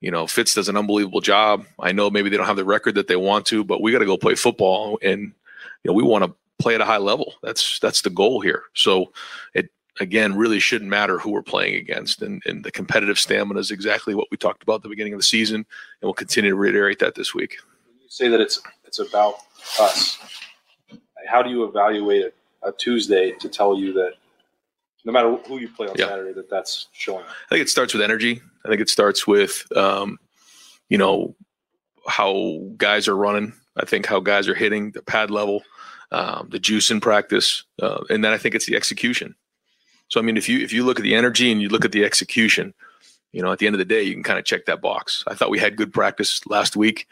You 0.00 0.10
know, 0.10 0.26
Fitz 0.26 0.54
does 0.54 0.68
an 0.68 0.76
unbelievable 0.76 1.20
job. 1.20 1.66
I 1.78 1.92
know 1.92 2.10
maybe 2.10 2.30
they 2.30 2.36
don't 2.36 2.46
have 2.46 2.56
the 2.56 2.64
record 2.64 2.94
that 2.94 3.06
they 3.06 3.16
want 3.16 3.46
to, 3.46 3.64
but 3.64 3.82
we 3.82 3.92
got 3.92 3.98
to 3.98 4.06
go 4.06 4.16
play 4.16 4.34
football, 4.34 4.98
and 5.02 5.20
you 5.20 5.88
know, 5.90 5.92
we 5.92 6.02
want 6.02 6.24
to 6.24 6.34
play 6.60 6.74
at 6.74 6.80
a 6.80 6.84
high 6.84 6.98
level. 6.98 7.34
That's 7.42 7.78
that's 7.80 8.02
the 8.02 8.10
goal 8.10 8.40
here. 8.40 8.64
So 8.74 9.12
it 9.54 9.70
again 9.98 10.36
really 10.36 10.60
shouldn't 10.60 10.90
matter 10.90 11.18
who 11.18 11.30
we're 11.30 11.42
playing 11.42 11.74
against, 11.76 12.22
and 12.22 12.42
and 12.46 12.64
the 12.64 12.70
competitive 12.70 13.18
stamina 13.18 13.58
is 13.60 13.70
exactly 13.70 14.14
what 14.14 14.28
we 14.30 14.36
talked 14.36 14.62
about 14.62 14.76
at 14.76 14.82
the 14.82 14.88
beginning 14.88 15.12
of 15.14 15.18
the 15.18 15.24
season, 15.24 15.56
and 15.56 15.66
we'll 16.02 16.14
continue 16.14 16.50
to 16.50 16.56
reiterate 16.56 16.98
that 17.00 17.14
this 17.14 17.34
week. 17.34 17.56
you 18.00 18.08
say 18.08 18.28
that 18.28 18.40
it's 18.40 18.60
it's 18.84 18.98
about 18.98 19.34
us. 19.80 20.18
How 21.28 21.42
do 21.42 21.50
you 21.50 21.64
evaluate 21.64 22.32
a, 22.62 22.68
a 22.68 22.72
Tuesday 22.72 23.32
to 23.40 23.48
tell 23.48 23.78
you 23.78 23.92
that 23.92 24.14
no 25.04 25.12
matter 25.12 25.34
who 25.46 25.58
you 25.58 25.68
play 25.68 25.86
on 25.88 25.94
Yeah. 25.96 26.08
Saturday, 26.08 26.32
that 26.32 26.50
that's 26.50 26.88
showing? 26.92 27.20
Up 27.24 27.30
I 27.50 27.54
think 27.54 27.62
it 27.62 27.68
starts 27.68 27.92
with 27.92 28.02
energy. 28.02 28.40
I 28.64 28.68
think 28.68 28.80
it 28.80 28.88
starts 28.88 29.26
with, 29.26 29.64
um, 29.76 30.18
you 30.88 30.98
know, 30.98 31.34
how 32.06 32.60
guys 32.76 33.08
are 33.08 33.16
running. 33.16 33.52
I 33.76 33.84
think 33.86 34.06
how 34.06 34.20
guys 34.20 34.48
are 34.48 34.54
hitting 34.54 34.90
the 34.90 35.02
pad 35.02 35.30
level, 35.30 35.62
um, 36.12 36.48
the 36.50 36.58
juice 36.58 36.90
in 36.90 37.00
practice, 37.00 37.64
uh, 37.80 38.02
and 38.10 38.24
then 38.24 38.32
I 38.32 38.38
think 38.38 38.54
it's 38.54 38.66
the 38.66 38.76
execution. 38.76 39.34
So 40.08 40.20
I 40.20 40.22
mean, 40.22 40.36
if 40.36 40.48
you 40.48 40.58
if 40.58 40.72
you 40.72 40.84
look 40.84 40.98
at 40.98 41.02
the 41.02 41.14
energy 41.14 41.52
and 41.52 41.62
you 41.62 41.68
look 41.68 41.84
at 41.84 41.92
the 41.92 42.04
execution, 42.04 42.74
you 43.32 43.42
know, 43.42 43.52
at 43.52 43.58
the 43.58 43.66
end 43.66 43.74
of 43.74 43.78
the 43.78 43.84
day, 43.84 44.02
you 44.02 44.12
can 44.12 44.22
kind 44.22 44.38
of 44.38 44.44
check 44.44 44.66
that 44.66 44.82
box. 44.82 45.24
I 45.26 45.34
thought 45.34 45.50
we 45.50 45.58
had 45.58 45.76
good 45.76 45.92
practice 45.92 46.44
last 46.46 46.76
week, 46.76 47.06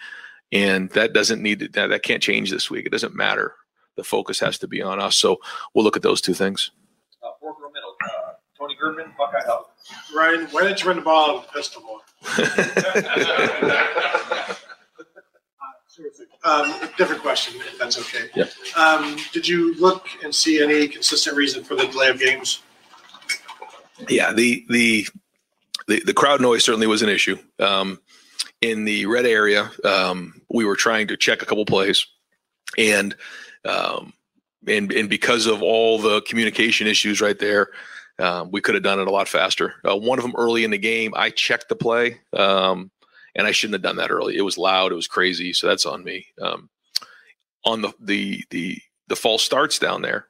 and 0.50 0.91
that 0.91 1.12
doesn't 1.12 1.43
need 1.43 1.61
to, 1.61 1.69
that, 1.69 1.89
that 1.89 2.03
can't 2.03 2.23
change 2.23 2.50
this 2.50 2.71
week. 2.71 2.87
It 2.87 2.93
doesn't 2.93 3.15
matter. 3.15 3.55
The 3.97 4.05
focus 4.05 4.41
has 4.41 4.59
to 4.59 4.69
be 4.69 4.83
on 4.83 5.00
us. 5.00 5.17
So 5.17 5.39
we'll 5.75 5.85
look 5.85 5.97
at 5.97 6.03
those 6.03 6.21
two 6.21 6.35
things. 6.35 6.71
Uh, 7.23 7.31
fourth 7.41 7.56
row 7.61 7.71
middle, 7.71 7.97
uh, 8.05 8.33
Tony 8.56 8.77
Gerdeman, 8.81 9.17
Buckeye 9.17 9.40
Huddle. 9.40 9.71
Ryan, 10.14 10.47
why 10.50 10.62
didn't 10.62 10.83
you 10.83 10.88
run 10.88 10.97
the 10.97 11.02
ball 11.02 11.38
on 11.38 11.45
pistol 11.52 11.83
ball? 11.83 12.02
Um, 16.49 16.75
different 16.97 17.21
question, 17.21 17.61
if 17.61 17.78
that's 17.78 17.99
okay. 17.99 18.31
Yeah. 18.35 18.47
Um, 18.76 19.17
did 19.33 19.47
you 19.47 19.75
look 19.75 20.07
and 20.25 20.35
see 20.35 20.62
any 20.62 20.88
consistent 20.88 21.37
reason 21.37 21.62
for 21.62 21.75
the 21.75 21.87
delay 21.87 22.09
of 22.09 22.19
games? 22.19 22.62
Yeah, 24.09 24.33
the 24.33 24.64
the 24.69 25.07
the, 25.88 26.00
the 26.00 26.14
crowd 26.14 26.40
noise 26.40 26.64
certainly 26.64 26.87
was 26.87 27.02
an 27.02 27.09
issue. 27.09 27.37
Um, 27.59 28.00
in 28.61 28.85
the 28.85 29.07
red 29.07 29.26
area, 29.26 29.71
um, 29.85 30.40
we 30.49 30.64
were 30.64 30.76
trying 30.76 31.09
to 31.09 31.17
check 31.17 31.43
a 31.43 31.47
couple 31.47 31.64
plays, 31.67 32.07
and 32.78 33.14
um, 33.64 34.12
and 34.67 34.93
and 34.93 35.09
because 35.11 35.47
of 35.47 35.62
all 35.62 35.99
the 35.99 36.23
communication 36.23 36.87
issues 36.87 37.21
right 37.21 37.38
there, 37.38 37.69
um, 38.19 38.50
we 38.50 38.61
could 38.61 38.75
have 38.75 38.85
done 38.85 39.00
it 39.00 39.09
a 39.09 39.11
lot 39.11 39.28
faster. 39.28 39.75
Uh, 39.88 39.97
one 39.97 40.19
of 40.19 40.23
them 40.23 40.35
early 40.37 40.64
in 40.64 40.71
the 40.71 40.78
game, 40.78 41.12
I 41.14 41.31
checked 41.31 41.69
the 41.69 41.76
play, 41.76 42.21
um, 42.33 42.90
and 43.38 43.47
I 43.47 43.52
shouldn't 43.52 43.76
have 43.76 43.83
done 43.83 43.97
that 43.97 44.11
early. 44.11 44.37
It 44.37 44.42
was 44.42 44.59
loud, 44.59 44.92
it 44.92 44.97
was 44.97 45.07
crazy, 45.07 45.52
so 45.54 45.68
that's 45.68 45.87
on 45.87 46.04
me. 46.04 46.26
Um, 46.42 46.68
on 47.64 47.80
the 47.80 47.92
the 48.00 48.45
the 48.50 48.78
the 49.07 49.16
false 49.16 49.42
starts 49.42 49.78
down 49.78 50.02
there, 50.02 50.26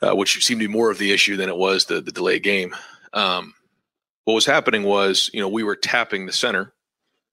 uh, 0.00 0.14
which 0.14 0.42
seemed 0.42 0.60
to 0.60 0.68
be 0.68 0.72
more 0.72 0.90
of 0.90 0.98
the 0.98 1.12
issue 1.12 1.36
than 1.36 1.48
it 1.48 1.56
was 1.56 1.84
the 1.84 2.00
the 2.00 2.12
delayed 2.12 2.44
game. 2.44 2.74
Um, 3.12 3.52
what 4.24 4.34
was 4.34 4.46
happening 4.46 4.84
was, 4.84 5.28
you 5.34 5.40
know, 5.40 5.48
we 5.48 5.64
were 5.64 5.76
tapping 5.76 6.24
the 6.24 6.32
center 6.32 6.72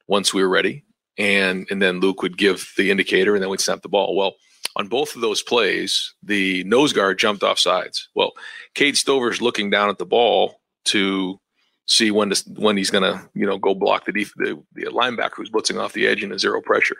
once 0.07 0.33
we 0.33 0.41
were 0.41 0.49
ready, 0.49 0.83
and 1.17 1.67
and 1.69 1.81
then 1.81 1.99
Luke 1.99 2.23
would 2.23 2.37
give 2.37 2.73
the 2.75 2.89
indicator, 2.89 3.35
and 3.35 3.43
then 3.43 3.49
we'd 3.49 3.61
snap 3.61 3.83
the 3.83 3.89
ball. 3.89 4.15
Well, 4.15 4.33
on 4.75 4.87
both 4.87 5.15
of 5.15 5.21
those 5.21 5.43
plays, 5.43 6.15
the 6.23 6.63
nose 6.63 6.91
guard 6.91 7.19
jumped 7.19 7.43
off 7.43 7.59
sides. 7.59 8.09
Well, 8.15 8.31
Cade 8.73 8.97
Stover's 8.97 9.41
looking 9.41 9.69
down 9.69 9.89
at 9.89 9.99
the 9.99 10.05
ball 10.05 10.59
to 10.85 11.39
see 11.85 12.11
when 12.11 12.31
when 12.55 12.77
he's 12.77 12.89
going 12.89 13.03
to 13.03 13.29
you 13.33 13.45
know 13.45 13.57
go 13.57 13.73
block 13.73 14.05
the, 14.05 14.11
def- 14.11 14.33
the 14.35 14.61
the 14.73 14.83
linebacker 14.85 15.35
who's 15.35 15.49
blitzing 15.49 15.79
off 15.79 15.93
the 15.93 16.07
edge 16.07 16.23
in 16.23 16.31
a 16.31 16.39
zero 16.39 16.61
pressure. 16.61 16.97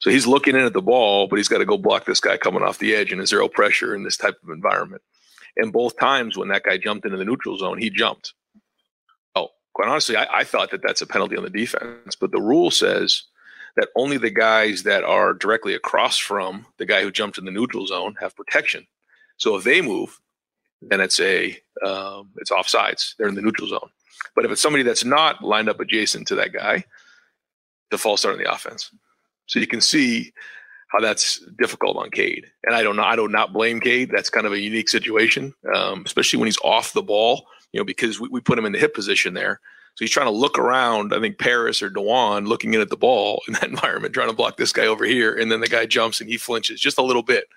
So 0.00 0.10
he's 0.10 0.26
looking 0.26 0.54
in 0.54 0.62
at 0.62 0.72
the 0.72 0.82
ball, 0.82 1.26
but 1.26 1.36
he's 1.36 1.48
got 1.48 1.58
to 1.58 1.64
go 1.64 1.76
block 1.76 2.04
this 2.04 2.20
guy 2.20 2.36
coming 2.36 2.62
off 2.62 2.78
the 2.78 2.94
edge 2.94 3.12
in 3.12 3.20
a 3.20 3.26
zero 3.26 3.48
pressure 3.48 3.94
in 3.94 4.04
this 4.04 4.16
type 4.16 4.36
of 4.44 4.50
environment. 4.50 5.02
And 5.56 5.72
both 5.72 5.98
times 5.98 6.36
when 6.36 6.48
that 6.48 6.62
guy 6.62 6.78
jumped 6.78 7.04
into 7.04 7.18
the 7.18 7.24
neutral 7.24 7.58
zone, 7.58 7.78
he 7.78 7.90
jumped. 7.90 8.32
Oh, 9.34 9.48
quite 9.72 9.88
honestly, 9.88 10.16
I, 10.16 10.26
I 10.32 10.44
thought 10.44 10.70
that 10.70 10.82
that's 10.82 11.02
a 11.02 11.06
penalty 11.06 11.36
on 11.36 11.42
the 11.42 11.50
defense, 11.50 12.14
but 12.14 12.30
the 12.30 12.40
rule 12.40 12.70
says 12.70 13.24
that 13.76 13.88
only 13.96 14.18
the 14.18 14.30
guys 14.30 14.84
that 14.84 15.02
are 15.02 15.34
directly 15.34 15.74
across 15.74 16.16
from 16.16 16.66
the 16.78 16.86
guy 16.86 17.02
who 17.02 17.10
jumped 17.10 17.38
in 17.38 17.44
the 17.44 17.50
neutral 17.50 17.86
zone 17.86 18.14
have 18.20 18.36
protection. 18.36 18.86
So 19.36 19.56
if 19.56 19.64
they 19.64 19.80
move, 19.80 20.20
then 20.80 21.00
it's 21.00 21.18
a 21.18 21.56
um, 21.84 22.30
it's 22.36 22.50
offsides. 22.50 23.16
They're 23.16 23.28
in 23.28 23.34
the 23.34 23.42
neutral 23.42 23.68
zone. 23.68 23.90
But 24.34 24.44
if 24.44 24.50
it's 24.50 24.62
somebody 24.62 24.82
that's 24.82 25.04
not 25.04 25.42
lined 25.42 25.68
up 25.68 25.80
adjacent 25.80 26.28
to 26.28 26.34
that 26.36 26.52
guy, 26.52 26.84
the 27.90 27.98
false 27.98 28.20
start 28.20 28.36
on 28.36 28.42
the 28.42 28.52
offense. 28.52 28.90
So 29.46 29.58
you 29.58 29.66
can 29.66 29.80
see 29.80 30.32
how 30.88 31.00
that's 31.00 31.40
difficult 31.58 31.96
on 31.96 32.10
Cade. 32.10 32.46
And 32.64 32.74
I 32.74 32.82
don't 32.82 32.96
know, 32.96 33.04
I 33.04 33.16
do 33.16 33.28
not 33.28 33.52
blame 33.52 33.80
Cade. 33.80 34.10
That's 34.10 34.30
kind 34.30 34.46
of 34.46 34.52
a 34.52 34.60
unique 34.60 34.88
situation, 34.88 35.54
um, 35.74 36.02
especially 36.06 36.38
when 36.38 36.46
he's 36.46 36.58
off 36.64 36.92
the 36.92 37.02
ball, 37.02 37.46
you 37.72 37.80
know, 37.80 37.84
because 37.84 38.20
we, 38.20 38.28
we 38.28 38.40
put 38.40 38.58
him 38.58 38.64
in 38.64 38.72
the 38.72 38.78
hip 38.78 38.94
position 38.94 39.34
there. 39.34 39.60
So 39.94 40.04
he's 40.04 40.10
trying 40.10 40.26
to 40.26 40.32
look 40.32 40.58
around, 40.58 41.12
I 41.12 41.20
think 41.20 41.38
Paris 41.38 41.82
or 41.82 41.90
Dawand 41.90 42.46
looking 42.46 42.72
in 42.72 42.80
at 42.80 42.88
the 42.88 42.96
ball 42.96 43.42
in 43.48 43.54
that 43.54 43.64
environment, 43.68 44.14
trying 44.14 44.28
to 44.28 44.36
block 44.36 44.56
this 44.56 44.72
guy 44.72 44.86
over 44.86 45.04
here. 45.04 45.34
And 45.34 45.50
then 45.50 45.60
the 45.60 45.66
guy 45.68 45.86
jumps 45.86 46.20
and 46.20 46.30
he 46.30 46.36
flinches 46.36 46.80
just 46.80 46.98
a 46.98 47.02
little 47.02 47.22
bit. 47.22 47.48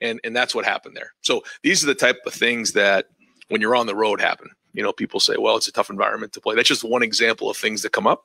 And, 0.00 0.20
and 0.24 0.34
that's 0.34 0.54
what 0.54 0.64
happened 0.64 0.96
there. 0.96 1.14
So 1.20 1.44
these 1.62 1.82
are 1.84 1.86
the 1.86 1.94
type 1.94 2.18
of 2.26 2.34
things 2.34 2.72
that 2.72 3.06
when 3.48 3.60
you're 3.60 3.76
on 3.76 3.86
the 3.86 3.94
road 3.94 4.20
happen. 4.20 4.50
You 4.72 4.82
know, 4.82 4.92
people 4.92 5.20
say, 5.20 5.36
well, 5.38 5.56
it's 5.56 5.68
a 5.68 5.72
tough 5.72 5.90
environment 5.90 6.32
to 6.32 6.40
play. 6.40 6.54
That's 6.54 6.68
just 6.68 6.84
one 6.84 7.02
example 7.02 7.50
of 7.50 7.56
things 7.56 7.82
that 7.82 7.92
come 7.92 8.06
up. 8.06 8.24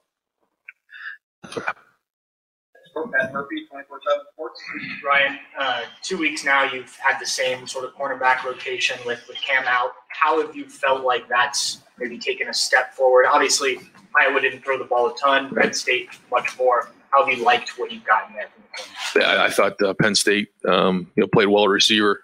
Matt 3.12 3.32
Murphy, 3.32 3.66
twenty-four 3.70 4.00
seven 4.10 4.26
Sports. 4.34 4.60
Ryan, 5.06 5.40
uh, 5.58 5.82
two 6.02 6.18
weeks 6.18 6.44
now, 6.44 6.64
you've 6.64 6.96
had 6.96 7.20
the 7.20 7.28
same 7.28 7.68
sort 7.68 7.86
of 7.86 7.94
cornerback 7.94 8.44
rotation 8.44 8.98
with, 9.06 9.24
with 9.28 9.38
Cam 9.38 9.66
out. 9.68 9.92
How 10.10 10.42
have 10.42 10.56
you 10.56 10.68
felt 10.68 11.06
like 11.06 11.30
that's 11.30 11.82
maybe 12.00 12.18
taken 12.18 12.48
a 12.50 12.54
step 12.54 12.96
forward? 12.96 13.26
Obviously, 13.32 13.80
Iowa 14.20 14.42
didn't 14.42 14.64
throw 14.64 14.80
the 14.80 14.84
ball 14.84 15.14
a 15.14 15.18
ton, 15.18 15.54
Penn 15.54 15.74
State 15.74 16.10
much 16.32 16.58
more. 16.58 16.90
How 17.12 17.24
have 17.26 17.38
you 17.38 17.44
liked 17.44 17.78
what 17.78 17.92
you've 17.92 18.04
gotten 18.04 18.36
there 18.36 18.48
from 18.54 18.64
the 18.64 19.22
corner? 19.22 19.42
I, 19.42 19.46
I 19.46 19.50
thought 19.52 19.82
uh, 19.82 19.94
Penn 19.94 20.16
State, 20.16 20.50
um, 20.68 21.12
you 21.16 21.22
know, 21.22 21.28
played 21.28 21.48
well 21.48 21.66
at 21.66 21.70
receiver, 21.70 22.24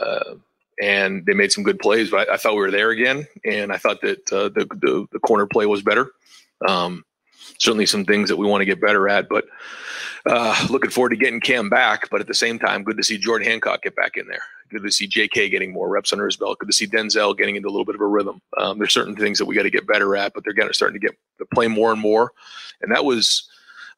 uh, 0.00 0.34
and 0.80 1.24
they 1.26 1.34
made 1.34 1.52
some 1.52 1.64
good 1.64 1.78
plays. 1.78 2.10
But 2.10 2.28
I, 2.28 2.34
I, 2.34 2.36
thought 2.36 2.54
we 2.54 2.60
were 2.60 2.70
there 2.70 2.90
again, 2.90 3.26
and 3.44 3.72
I 3.72 3.76
thought 3.76 4.00
that 4.02 4.32
uh, 4.32 4.48
the, 4.48 4.66
the, 4.80 5.06
the 5.12 5.18
corner 5.20 5.46
play 5.46 5.66
was 5.66 5.82
better. 5.82 6.10
Um, 6.66 7.04
certainly, 7.58 7.86
some 7.86 8.04
things 8.04 8.28
that 8.28 8.36
we 8.36 8.46
want 8.46 8.62
to 8.62 8.66
get 8.66 8.80
better 8.80 9.08
at, 9.08 9.28
but 9.28 9.44
uh, 10.26 10.66
looking 10.70 10.90
forward 10.90 11.10
to 11.10 11.16
getting 11.16 11.40
Cam 11.40 11.68
back. 11.68 12.08
But 12.10 12.20
at 12.20 12.26
the 12.26 12.34
same 12.34 12.58
time, 12.58 12.84
good 12.84 12.96
to 12.96 13.04
see 13.04 13.18
Jordan 13.18 13.48
Hancock 13.48 13.82
get 13.82 13.96
back 13.96 14.16
in 14.16 14.26
there. 14.26 14.42
Good 14.70 14.82
to 14.84 14.92
see 14.92 15.08
J.K. 15.08 15.48
getting 15.48 15.72
more 15.72 15.88
reps 15.88 16.12
under 16.12 16.26
his 16.26 16.36
belt. 16.36 16.60
Good 16.60 16.68
to 16.68 16.72
see 16.72 16.86
Denzel 16.86 17.36
getting 17.36 17.56
into 17.56 17.68
a 17.68 17.72
little 17.72 17.84
bit 17.84 17.96
of 17.96 18.00
a 18.00 18.06
rhythm. 18.06 18.40
Um, 18.56 18.78
there's 18.78 18.92
certain 18.92 19.16
things 19.16 19.38
that 19.38 19.46
we 19.46 19.56
got 19.56 19.64
to 19.64 19.70
get 19.70 19.86
better 19.86 20.14
at, 20.14 20.32
but 20.32 20.44
they're 20.44 20.52
getting 20.52 20.72
starting 20.72 21.00
to 21.00 21.04
get 21.04 21.16
to 21.38 21.46
play 21.46 21.66
more 21.66 21.90
and 21.90 22.00
more, 22.00 22.32
and 22.80 22.92
that 22.92 23.04
was 23.04 23.48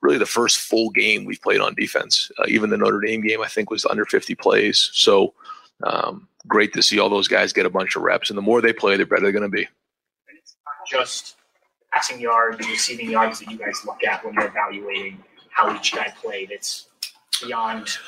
really 0.01 0.19
the 0.19 0.27
first 0.27 0.59
full 0.59 0.91
game 0.91 1.25
we've 1.25 1.43
played 1.43 1.61
on 1.61 1.75
defense. 1.75 2.31
Uh, 2.39 2.45
even 2.49 2.71
the 2.71 2.77
Notre 2.77 3.01
Dame 3.01 3.21
game, 3.21 3.41
I 3.41 3.49
think, 3.49 3.71
was 3.71 3.85
under 3.85 4.05
50 4.05 4.35
plays. 4.35 4.91
So 4.93 5.35
um, 5.85 6.29
great 6.49 6.73
to 6.75 6.83
see 6.83 6.99
all 6.99 7.09
those 7.09 7.29
guys 7.29 7.53
get 7.53 7.67
a 7.67 7.71
bunch 7.71 7.97
of 7.97 8.03
reps. 8.03 8.31
And 8.31 8.37
the 8.37 8.43
more 8.43 8.61
they 8.61 8.73
play, 8.73 8.97
the 8.97 9.07
better 9.07 9.23
they're 9.23 9.33
going 9.33 9.43
to 9.43 9.49
be. 9.49 9.69
It's 10.29 10.57
not 10.65 10.89
just 10.89 11.37
passing 11.93 12.21
yards 12.21 12.59
and 12.59 12.69
receiving 12.69 13.11
yards 13.11 13.41
that 13.41 13.51
you 13.51 13.59
guys 13.59 13.85
look 13.85 14.03
at 14.05 14.25
when 14.25 14.35
you're 14.35 14.47
evaluating 14.47 15.23
how 15.51 15.75
each 15.77 15.95
guy 15.95 16.13
played. 16.21 16.51
It's 16.51 16.89
beyond 17.43 17.99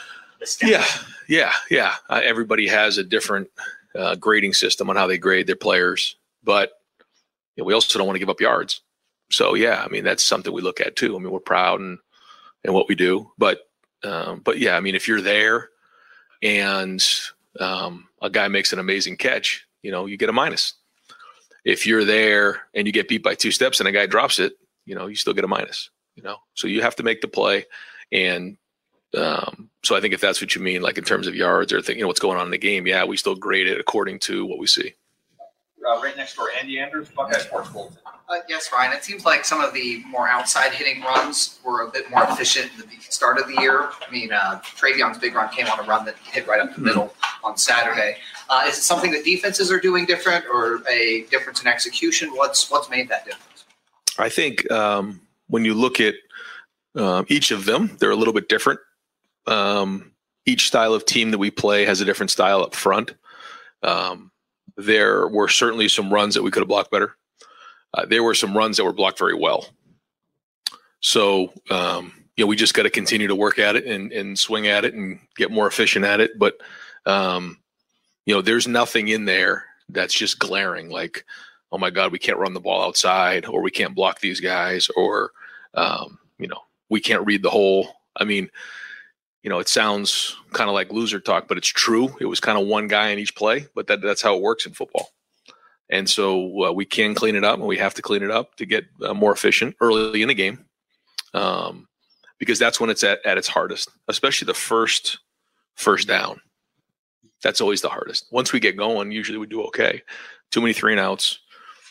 the 0.41 0.47
stats. 0.47 0.69
Yeah, 0.69 0.85
yeah, 1.29 1.53
yeah. 1.71 1.95
Uh, 2.09 2.21
everybody 2.25 2.67
has 2.67 2.99
a 2.99 3.05
different 3.05 3.49
uh, 3.95 4.17
grading 4.17 4.55
system 4.55 4.91
on 4.91 4.97
how 4.97 5.07
they 5.07 5.19
grade 5.19 5.47
their 5.47 5.57
players, 5.57 6.17
but 6.43 6.73
you 7.57 7.63
know, 7.63 7.67
we 7.67 7.75
also 7.75 7.99
don't 7.99 8.07
want 8.07 8.17
to 8.17 8.21
give 8.21 8.31
up 8.31 8.41
yards. 8.41 8.81
So 9.31 9.55
yeah, 9.55 9.83
I 9.85 9.89
mean 9.89 10.05
that's 10.05 10.23
something 10.23 10.53
we 10.53 10.63
look 10.63 10.81
at 10.81 10.97
too. 10.97 11.17
I 11.17 11.19
mean 11.19 11.31
we're 11.31 11.41
proud 11.41 11.81
and 11.81 11.99
and 12.65 12.75
what 12.75 12.89
we 12.89 12.95
do, 12.95 13.31
but 13.39 13.69
um, 14.03 14.41
but 14.45 14.59
yeah, 14.59 14.77
I 14.77 14.81
mean 14.81 14.95
if 14.95 15.09
you're 15.09 15.21
there 15.21 15.71
and 16.43 17.03
um, 17.61 18.09
a 18.25 18.31
guy 18.31 18.49
makes 18.49 18.73
an 18.73 18.79
amazing 18.79 19.17
catch, 19.17 19.67
you 19.83 19.93
know 19.93 20.07
you 20.07 20.17
get 20.17 20.31
a 20.31 20.33
minus. 20.33 20.75
If 21.65 21.87
you're 21.87 22.05
there 22.05 22.63
and 22.75 22.87
you 22.87 22.93
get 22.93 23.09
beat 23.09 23.23
by 23.23 23.35
two 23.35 23.51
steps 23.51 23.81
and 23.81 23.89
a 23.89 23.93
guy 23.93 24.07
drops 24.07 24.39
it, 24.39 24.55
you 24.87 24.95
know 24.95 25.07
you 25.07 25.15
still 25.15 25.35
get 25.35 25.45
a 25.45 25.49
minus. 25.49 25.91
You 26.17 26.23
know, 26.23 26.37
so 26.55 26.67
you 26.67 26.81
have 26.83 26.97
to 26.97 27.03
make 27.03 27.21
the 27.21 27.29
play, 27.29 27.67
and 28.11 28.57
um, 29.17 29.71
so 29.83 29.95
I 29.95 30.01
think 30.01 30.15
if 30.15 30.21
that's 30.21 30.41
what 30.41 30.55
you 30.55 30.63
mean, 30.63 30.81
like 30.81 30.99
in 30.99 31.05
terms 31.05 31.27
of 31.27 31.35
yards 31.35 31.73
or 31.73 31.83
think, 31.83 31.99
you 31.99 32.03
know 32.03 32.09
what's 32.09 32.21
going 32.21 32.39
on 32.39 32.47
in 32.47 32.51
the 32.51 32.59
game, 32.59 32.87
yeah, 32.87 33.05
we 33.05 33.17
still 33.17 33.35
grade 33.35 33.69
it 33.69 33.81
according 33.81 34.19
to 34.21 34.47
what 34.47 34.59
we 34.59 34.67
see. 34.67 34.95
Uh, 35.87 36.01
right 36.01 36.17
next 36.17 36.37
door, 36.37 36.49
Andy 36.59 36.79
Andrews, 36.79 37.09
Buckeye 37.11 37.39
Sports 37.39 37.69
Bulletin. 37.71 37.99
Uh, 38.07 38.37
yes, 38.49 38.71
Ryan. 38.73 38.93
It 38.93 39.05
seems 39.05 39.25
like 39.25 39.45
some 39.45 39.61
of 39.61 39.75
the 39.75 40.03
more 40.05 40.29
outside 40.29 40.73
hitting 40.73 41.03
runs 41.03 41.61
were 41.63 41.83
a 41.83 41.91
bit 41.91 42.11
more 42.11 42.25
efficient 42.25 42.71
at 42.79 42.89
the 42.89 42.97
start 43.01 43.39
of 43.39 43.47
the 43.47 43.61
year. 43.61 43.91
I 44.07 44.11
mean, 44.11 44.33
uh, 44.33 44.61
TreVeyon's 44.65 45.19
big 45.19 45.35
run 45.35 45.53
came 45.55 45.67
on 45.67 45.79
a 45.79 45.83
run 45.83 46.07
that 46.07 46.17
hit 46.25 46.47
right 46.47 46.61
up 46.61 46.75
the 46.75 46.81
middle 46.81 47.15
on 47.43 47.59
Saturday. 47.59 48.17
Uh, 48.49 48.65
is 48.67 48.79
it 48.79 48.83
something 48.83 49.11
that 49.11 49.25
defenses 49.25 49.71
are 49.71 49.79
doing 49.79 50.07
different, 50.07 50.47
or 50.47 50.83
a 50.89 51.23
difference 51.31 51.61
in 51.61 51.67
execution? 51.67 52.31
What's 52.31 52.71
what's 52.71 52.89
made 52.89 53.09
that 53.11 53.27
difference? 53.27 53.65
I 54.19 54.29
think 54.31 54.71
um, 54.71 55.21
when 55.49 55.65
you 55.65 55.75
look 55.75 56.01
at 56.01 56.15
um, 56.95 57.27
each 57.29 57.51
of 57.51 57.67
them, 57.67 57.97
they're 58.01 58.11
a 58.11 58.17
little 58.17 58.35
bit 58.35 58.49
different. 58.49 58.81
Um, 59.47 60.13
each 60.47 60.67
style 60.67 60.95
of 60.95 61.05
team 61.05 61.31
that 61.31 61.39
we 61.39 61.51
play 61.51 61.85
has 61.85 62.01
a 62.01 62.05
different 62.05 62.31
style 62.31 62.63
up 62.63 62.75
front. 62.75 63.15
Um, 63.83 64.31
there 64.77 65.29
were 65.29 65.49
certainly 65.49 65.89
some 65.89 66.13
runs 66.13 66.35
that 66.35 66.43
we 66.43 66.51
could 66.51 66.61
have 66.61 66.69
blocked 66.69 66.91
better. 66.91 67.17
Uh, 67.95 68.07
there 68.07 68.23
were 68.23 68.35
some 68.35 68.57
runs 68.57 68.77
that 68.77 68.85
were 68.85 68.93
blocked 68.93 69.19
very 69.19 69.35
well. 69.35 69.69
So, 71.01 71.53
um, 71.71 72.13
you 72.37 72.45
know, 72.45 72.49
we 72.49 72.57
just 72.57 72.75
got 72.75 72.83
to 72.83 72.91
continue 72.91 73.29
to 73.29 73.37
work 73.37 73.59
at 73.59 73.77
it 73.77 73.85
and, 73.87 74.11
and 74.13 74.39
swing 74.39 74.67
at 74.67 74.85
it 74.85 74.95
and 74.95 75.21
get 75.37 75.51
more 75.51 75.67
efficient 75.67 76.05
at 76.05 76.21
it. 76.21 76.39
But, 76.39 76.55
um, 77.07 77.59
you 78.27 78.35
know, 78.35 78.43
there's 78.43 78.67
nothing 78.67 79.09
in 79.09 79.25
there 79.25 79.65
that's 79.89 80.15
just 80.15 80.39
glaring 80.39 80.89
like, 80.89 81.25
oh 81.71 81.79
my 81.79 81.91
God, 81.91 82.11
we 82.11 82.19
can't 82.19 82.39
run 82.39 82.55
the 82.55 82.61
ball 82.61 82.85
outside 82.85 83.47
or 83.47 83.61
we 83.61 83.71
can't 83.71 83.95
block 83.95 84.21
these 84.21 84.41
guys 84.41 84.89
or, 84.97 85.31
um, 85.75 86.19
you 86.39 86.49
know, 86.49 86.61
we 86.89 87.01
can't 87.01 87.27
read 87.27 87.43
the 87.43 87.51
hole. 87.51 87.89
I 88.17 88.25
mean, 88.25 88.49
you 89.45 89.51
know, 89.51 89.59
it 89.59 89.69
sounds 89.69 90.37
kind 90.55 90.71
of 90.71 90.75
like 90.75 90.91
loser 90.91 91.21
talk, 91.21 91.49
but 91.49 91.59
it's 91.59 91.69
true. 91.69 92.17
It 92.19 92.25
was 92.25 92.41
kind 92.41 92.59
of 92.59 92.67
one 92.67 92.89
guy 92.89 93.11
in 93.11 93.19
each 93.19 93.37
play, 93.37 93.67
but 93.75 93.87
that, 93.89 94.01
that's 94.01 94.23
how 94.23 94.35
it 94.35 94.43
works 94.43 94.65
in 94.65 94.73
football. 94.73 95.11
And 95.91 96.09
so 96.09 96.65
uh, 96.65 96.73
we 96.73 96.87
can 96.87 97.15
clean 97.15 97.37
it 97.37 97.45
up, 97.45 97.59
and 97.59 97.69
we 97.69 97.77
have 97.77 97.93
to 97.95 98.03
clean 98.03 98.23
it 98.23 98.31
up 98.31 98.57
to 98.57 98.65
get 98.65 98.87
uh, 99.03 99.13
more 99.13 99.33
efficient 99.33 99.77
early 99.83 100.23
in 100.23 100.29
the 100.29 100.35
game, 100.35 100.65
um, 101.35 101.87
because 102.39 102.59
that's 102.59 102.81
when 102.81 102.89
it's 102.89 103.05
at, 103.05 103.25
at 103.27 103.37
its 103.37 103.47
hardest, 103.47 103.91
especially 104.09 104.47
the 104.47 104.55
first 104.55 105.19
first 105.75 106.09
down. 106.09 106.41
That's 107.43 107.61
always 107.61 107.83
the 107.83 107.91
hardest. 107.91 108.27
Once 108.33 108.51
we 108.55 108.61
get 108.61 108.79
going, 108.79 109.13
usually 109.13 109.37
we 109.37 109.47
do 109.47 109.63
okay. 109.65 110.01
Too 110.53 110.63
many 110.63 110.73
three 110.73 110.95
and 110.95 111.01
outs, 111.01 111.39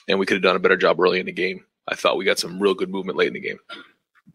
and 0.10 0.18
we 0.18 0.26
could 0.26 0.38
have 0.38 0.44
done 0.44 0.56
a 0.56 0.60
better 0.60 0.78
job 0.78 1.00
early 1.00 1.20
in 1.20 1.28
the 1.28 1.32
game. 1.32 1.64
I 1.88 1.94
thought 1.94 2.18
we 2.18 2.26
got 2.26 2.40
some 2.40 2.60
real 2.60 2.74
good 2.74 2.90
movement 2.90 3.16
late 3.16 3.28
in 3.28 3.34
the 3.34 3.40
game. 3.40 3.60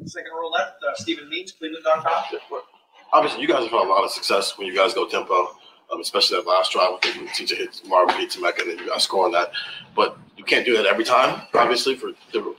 Second 0.04 0.30
row 0.32 0.50
left, 0.50 0.76
uh, 0.84 0.94
Stephen 0.94 1.28
Means, 1.28 1.50
Cleveland.com. 1.50 2.68
Obviously, 3.12 3.42
you 3.42 3.48
guys 3.48 3.62
have 3.62 3.70
had 3.70 3.86
a 3.86 3.88
lot 3.88 4.04
of 4.04 4.10
success 4.10 4.58
when 4.58 4.66
you 4.66 4.74
guys 4.74 4.94
go 4.94 5.08
tempo 5.08 5.48
um, 5.92 6.00
especially 6.00 6.36
that 6.38 6.46
last 6.46 6.72
drive. 6.72 7.00
Think 7.00 7.30
TJ 7.30 7.56
hit 7.56 7.80
Marvin 7.86 8.16
hit 8.16 8.30
Emeka, 8.30 8.62
and 8.62 8.70
then 8.70 8.78
you 8.78 8.88
guys 8.88 9.04
score 9.04 9.24
on 9.24 9.32
that. 9.32 9.52
But 9.94 10.18
you 10.36 10.44
can't 10.44 10.64
do 10.64 10.76
that 10.76 10.86
every 10.86 11.04
time, 11.04 11.42
obviously. 11.54 11.94
For 11.96 12.10
the, 12.32 12.54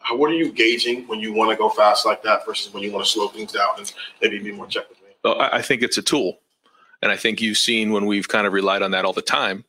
how, 0.00 0.16
what 0.16 0.30
are 0.30 0.34
you 0.34 0.52
gauging 0.52 1.06
when 1.06 1.20
you 1.20 1.32
want 1.32 1.50
to 1.50 1.56
go 1.56 1.68
fast 1.68 2.04
like 2.04 2.22
that 2.22 2.44
versus 2.46 2.72
when 2.72 2.82
you 2.82 2.92
want 2.92 3.04
to 3.04 3.10
slow 3.10 3.28
things 3.28 3.52
down 3.52 3.70
and 3.78 3.92
maybe 4.20 4.38
be 4.38 4.52
more 4.52 4.66
check 4.66 4.88
with 4.88 5.00
me? 5.02 5.08
Well, 5.22 5.40
I 5.40 5.62
think 5.62 5.82
it's 5.82 5.96
a 5.96 6.02
tool, 6.02 6.38
and 7.02 7.10
I 7.10 7.16
think 7.16 7.40
you've 7.40 7.58
seen 7.58 7.92
when 7.92 8.06
we've 8.06 8.28
kind 8.28 8.46
of 8.46 8.52
relied 8.52 8.82
on 8.82 8.90
that 8.90 9.04
all 9.04 9.14
the 9.14 9.22
time. 9.22 9.64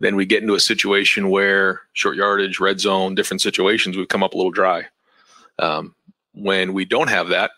Then 0.00 0.16
we 0.16 0.26
get 0.26 0.42
into 0.42 0.54
a 0.54 0.60
situation 0.60 1.30
where 1.30 1.82
short 1.92 2.16
yardage, 2.16 2.60
red 2.60 2.80
zone, 2.80 3.14
different 3.14 3.40
situations, 3.40 3.96
we've 3.96 4.08
come 4.08 4.22
up 4.22 4.34
a 4.34 4.36
little 4.36 4.50
dry. 4.50 4.86
Um, 5.58 5.94
when 6.32 6.72
we 6.72 6.84
don't 6.84 7.08
have 7.08 7.28
that, 7.28 7.52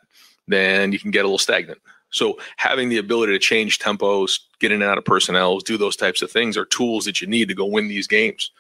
then 0.46 0.92
you 0.92 0.98
can 0.98 1.10
get 1.10 1.20
a 1.20 1.28
little 1.28 1.38
stagnant. 1.38 1.80
So 2.10 2.38
having 2.56 2.88
the 2.88 2.98
ability 2.98 3.32
to 3.32 3.38
change 3.38 3.78
tempos, 3.78 4.38
get 4.60 4.72
in 4.72 4.82
and 4.82 4.90
out 4.90 4.98
of 4.98 5.04
personnel, 5.04 5.58
do 5.58 5.76
those 5.76 5.96
types 5.96 6.22
of 6.22 6.30
things 6.30 6.56
are 6.56 6.64
tools 6.64 7.04
that 7.04 7.20
you 7.20 7.26
need 7.26 7.48
to 7.48 7.54
go 7.54 7.66
win 7.66 7.88
these 7.88 8.06
games. 8.06 8.50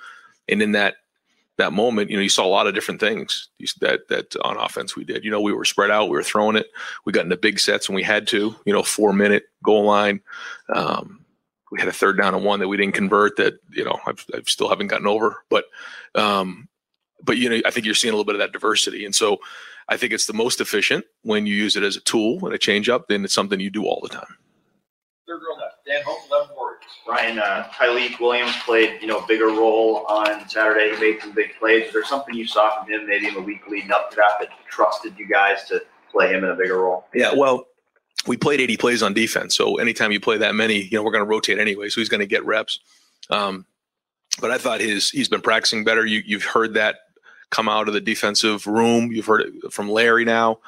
And 0.48 0.60
in 0.60 0.72
that 0.72 0.96
that 1.58 1.72
moment, 1.72 2.10
you 2.10 2.16
know, 2.16 2.22
you 2.22 2.28
saw 2.28 2.44
a 2.44 2.48
lot 2.48 2.66
of 2.66 2.74
different 2.74 3.00
things 3.00 3.48
that 3.80 4.08
that 4.08 4.36
on 4.44 4.58
offense 4.58 4.94
we 4.94 5.04
did. 5.04 5.24
You 5.24 5.30
know, 5.30 5.40
we 5.40 5.52
were 5.52 5.64
spread 5.64 5.90
out, 5.90 6.10
we 6.10 6.16
were 6.16 6.22
throwing 6.22 6.56
it, 6.56 6.66
we 7.04 7.12
got 7.12 7.24
into 7.24 7.36
big 7.36 7.58
sets 7.58 7.88
when 7.88 7.96
we 7.96 8.02
had 8.02 8.26
to. 8.28 8.54
You 8.64 8.72
know, 8.72 8.82
four 8.82 9.12
minute 9.12 9.44
goal 9.62 9.84
line. 9.84 10.20
Um, 10.74 11.24
we 11.72 11.80
had 11.80 11.88
a 11.88 11.92
third 11.92 12.18
down 12.18 12.34
and 12.34 12.44
one 12.44 12.60
that 12.60 12.68
we 12.68 12.76
didn't 12.76 12.94
convert. 12.94 13.36
That 13.36 13.58
you 13.70 13.84
know, 13.84 13.98
I've, 14.06 14.24
I've 14.34 14.48
still 14.48 14.68
haven't 14.68 14.88
gotten 14.88 15.06
over. 15.06 15.42
But 15.48 15.64
um, 16.14 16.68
but 17.22 17.38
you 17.38 17.48
know, 17.48 17.60
I 17.64 17.70
think 17.70 17.86
you're 17.86 17.94
seeing 17.94 18.12
a 18.12 18.16
little 18.16 18.24
bit 18.26 18.34
of 18.34 18.40
that 18.40 18.52
diversity, 18.52 19.04
and 19.04 19.14
so 19.14 19.38
I 19.88 19.96
think 19.96 20.12
it's 20.12 20.26
the 20.26 20.32
most 20.32 20.60
efficient 20.60 21.04
when 21.22 21.46
you 21.46 21.54
use 21.54 21.76
it 21.76 21.82
as 21.82 21.96
a 21.96 22.00
tool 22.00 22.44
and 22.44 22.54
a 22.54 22.58
change 22.58 22.88
up, 22.88 23.08
then 23.08 23.24
it's 23.24 23.34
something 23.34 23.60
you 23.60 23.70
do 23.70 23.84
all 23.84 24.00
the 24.02 24.08
time. 24.08 24.36
Third 25.26 25.40
row 25.48 25.56
left, 25.56 25.76
Dan 25.86 26.02
Hope, 26.04 26.18
11 26.30 26.56
Warriors. 26.56 26.82
Ryan, 27.06 27.38
uh, 27.38 27.68
Tyleik 27.72 28.18
Williams 28.20 28.54
played, 28.64 29.00
you 29.00 29.06
know, 29.06 29.18
a 29.18 29.26
bigger 29.26 29.46
role 29.46 30.04
on 30.08 30.48
Saturday. 30.48 30.94
He 30.94 31.00
made 31.00 31.20
some 31.20 31.32
big 31.32 31.50
plays. 31.58 31.86
Is 31.86 31.92
there 31.92 32.04
something 32.04 32.34
you 32.34 32.46
saw 32.46 32.78
from 32.78 32.92
him 32.92 33.06
maybe 33.06 33.28
in 33.28 33.34
the 33.34 33.42
week 33.42 33.66
leading 33.68 33.92
up 33.92 34.10
to 34.10 34.16
that 34.16 34.38
that 34.40 34.48
trusted 34.68 35.16
you 35.18 35.26
guys 35.26 35.64
to 35.68 35.82
play 36.10 36.32
him 36.32 36.44
in 36.44 36.50
a 36.50 36.54
bigger 36.54 36.78
role? 36.80 37.06
Yeah, 37.14 37.34
well, 37.34 37.66
we 38.26 38.36
played 38.36 38.60
80 38.60 38.76
plays 38.76 39.02
on 39.02 39.14
defense. 39.14 39.54
So 39.54 39.76
anytime 39.76 40.12
you 40.12 40.20
play 40.20 40.38
that 40.38 40.54
many, 40.54 40.82
you 40.82 40.98
know, 40.98 41.02
we're 41.02 41.12
going 41.12 41.24
to 41.24 41.30
rotate 41.30 41.58
anyway. 41.58 41.88
So 41.88 42.00
he's 42.00 42.08
going 42.08 42.20
to 42.20 42.26
get 42.26 42.44
reps. 42.44 42.78
Um, 43.30 43.66
but 44.40 44.50
I 44.50 44.58
thought 44.58 44.80
his 44.80 45.10
he's 45.10 45.28
been 45.28 45.40
practicing 45.40 45.84
better. 45.84 46.04
You 46.04 46.22
you've 46.24 46.44
heard 46.44 46.74
that 46.74 46.96
come 47.50 47.68
out 47.68 47.88
of 47.88 47.94
the 47.94 48.00
defensive 48.00 48.66
room. 48.66 49.12
You've 49.12 49.26
heard 49.26 49.42
it 49.42 49.72
from 49.72 49.88
Larry 49.88 50.24
now 50.24 50.58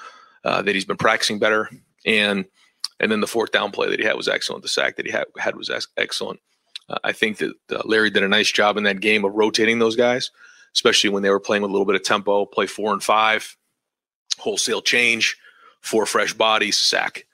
uh, 0.44 0.62
that 0.62 0.74
he's 0.74 0.84
been 0.84 0.96
practicing 0.96 1.38
better, 1.38 1.68
and 2.06 2.44
and 3.00 3.12
then 3.12 3.20
the 3.20 3.26
fourth 3.26 3.52
down 3.52 3.70
play 3.70 3.88
that 3.88 4.00
he 4.00 4.06
had 4.06 4.16
was 4.16 4.28
excellent. 4.28 4.62
The 4.62 4.68
sack 4.68 4.96
that 4.96 5.06
he 5.06 5.12
had, 5.12 5.26
had 5.38 5.56
was 5.56 5.70
ex- 5.70 5.88
excellent. 5.96 6.40
Uh, 6.88 6.98
I 7.04 7.12
think 7.12 7.38
that 7.38 7.52
uh, 7.70 7.82
Larry 7.84 8.10
did 8.10 8.22
a 8.22 8.28
nice 8.28 8.50
job 8.50 8.76
in 8.76 8.84
that 8.84 9.00
game 9.00 9.24
of 9.24 9.34
rotating 9.34 9.78
those 9.78 9.96
guys, 9.96 10.30
especially 10.74 11.10
when 11.10 11.22
they 11.22 11.30
were 11.30 11.40
playing 11.40 11.62
with 11.62 11.70
a 11.70 11.72
little 11.72 11.86
bit 11.86 11.94
of 11.94 12.02
tempo. 12.02 12.46
Play 12.46 12.66
four 12.66 12.92
and 12.92 13.02
five, 13.02 13.56
wholesale 14.38 14.82
change, 14.82 15.36
four 15.80 16.06
fresh 16.06 16.32
bodies, 16.32 16.76
sack. 16.76 17.26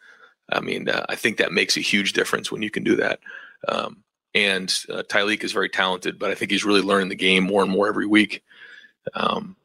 I 0.51 0.61
mean, 0.61 0.89
uh, 0.89 1.07
I 1.09 1.15
think 1.15 1.39
that 1.39 1.53
makes 1.53 1.77
a 1.77 1.81
huge 1.81 2.13
difference 2.13 2.53
when 2.53 2.63
you 2.63 2.71
can 2.71 2.85
do 2.85 2.97
that. 2.97 3.21
Um, 3.69 4.05
and 4.35 4.75
uh, 4.91 5.03
is 5.15 5.53
very 5.53 5.69
talented, 5.69 6.19
but 6.19 6.31
I 6.31 6.35
think 6.35 6.51
he's 6.51 6.65
really 6.65 6.83
learning 6.83 7.09
the 7.09 7.15
game 7.15 7.45
more 7.45 7.63
and 7.63 7.71
more 7.71 7.89
every 7.89 8.07
week. 8.07 8.43
Um, 9.13 9.57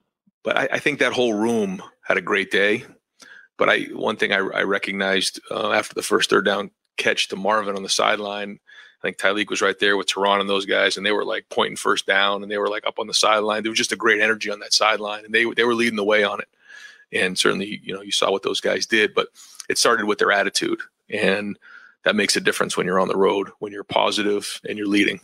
but 0.44 0.58
I, 0.58 0.68
I, 0.74 0.80
think 0.80 1.00
that 1.00 1.14
whole 1.14 1.34
room 1.34 1.82
had 2.04 2.18
a 2.18 2.22
great 2.22 2.52
day. 2.52 2.86
But 3.58 3.70
I 3.70 3.82
one 3.94 4.16
thing 4.16 4.32
I, 4.32 4.38
I 4.38 4.64
recognized 4.64 5.40
uh, 5.52 5.72
after 5.72 5.94
the 5.94 6.04
first 6.04 6.30
third 6.30 6.46
down 6.46 6.72
catch 6.98 7.30
to 7.30 7.36
Marvin 7.36 7.76
on 7.76 7.84
the 7.84 7.90
sideline, 7.90 8.60
I 9.02 9.08
think 9.08 9.18
Tyleik 9.18 9.50
was 9.50 9.62
right 9.62 9.78
there 9.80 9.96
with 9.98 10.08
Taron 10.08 10.42
and 10.42 10.50
those 10.50 10.66
guys, 10.66 10.98
and 10.98 11.06
they 11.06 11.12
were 11.12 11.26
like 11.26 11.46
pointing 11.50 11.78
first 11.78 12.06
down, 12.06 12.44
and 12.44 12.52
they 12.52 12.58
were 12.58 12.70
like 12.70 12.86
up 12.86 13.00
on 13.00 13.08
the 13.08 13.14
sideline. 13.14 13.64
There 13.64 13.72
was 13.72 13.78
just 13.78 13.94
a 13.94 13.98
great 13.98 14.22
energy 14.22 14.50
on 14.50 14.60
that 14.60 14.74
sideline, 14.74 15.26
and 15.26 15.34
they 15.34 15.46
they 15.56 15.64
were 15.64 15.76
leading 15.76 15.96
the 15.96 16.04
way 16.04 16.24
on 16.24 16.40
it. 16.40 16.48
And 17.12 17.38
certainly, 17.38 17.82
you 17.84 17.94
know, 17.94 18.02
you 18.02 18.12
saw 18.12 18.32
what 18.32 18.44
those 18.44 18.62
guys 18.62 18.86
did, 18.86 19.14
but 19.14 19.30
it 19.68 19.78
started 19.78 20.06
with 20.06 20.20
their 20.20 20.32
attitude, 20.32 20.80
and 21.10 21.58
that 22.04 22.16
makes 22.16 22.36
a 22.36 22.42
difference 22.42 22.78
when 22.78 22.86
you're 22.86 23.00
on 23.00 23.08
the 23.08 23.18
road, 23.18 23.50
when 23.60 23.72
you're 23.72 23.84
positive 23.84 24.60
and 24.68 24.78
you're 24.78 24.88
leading. 24.88 25.20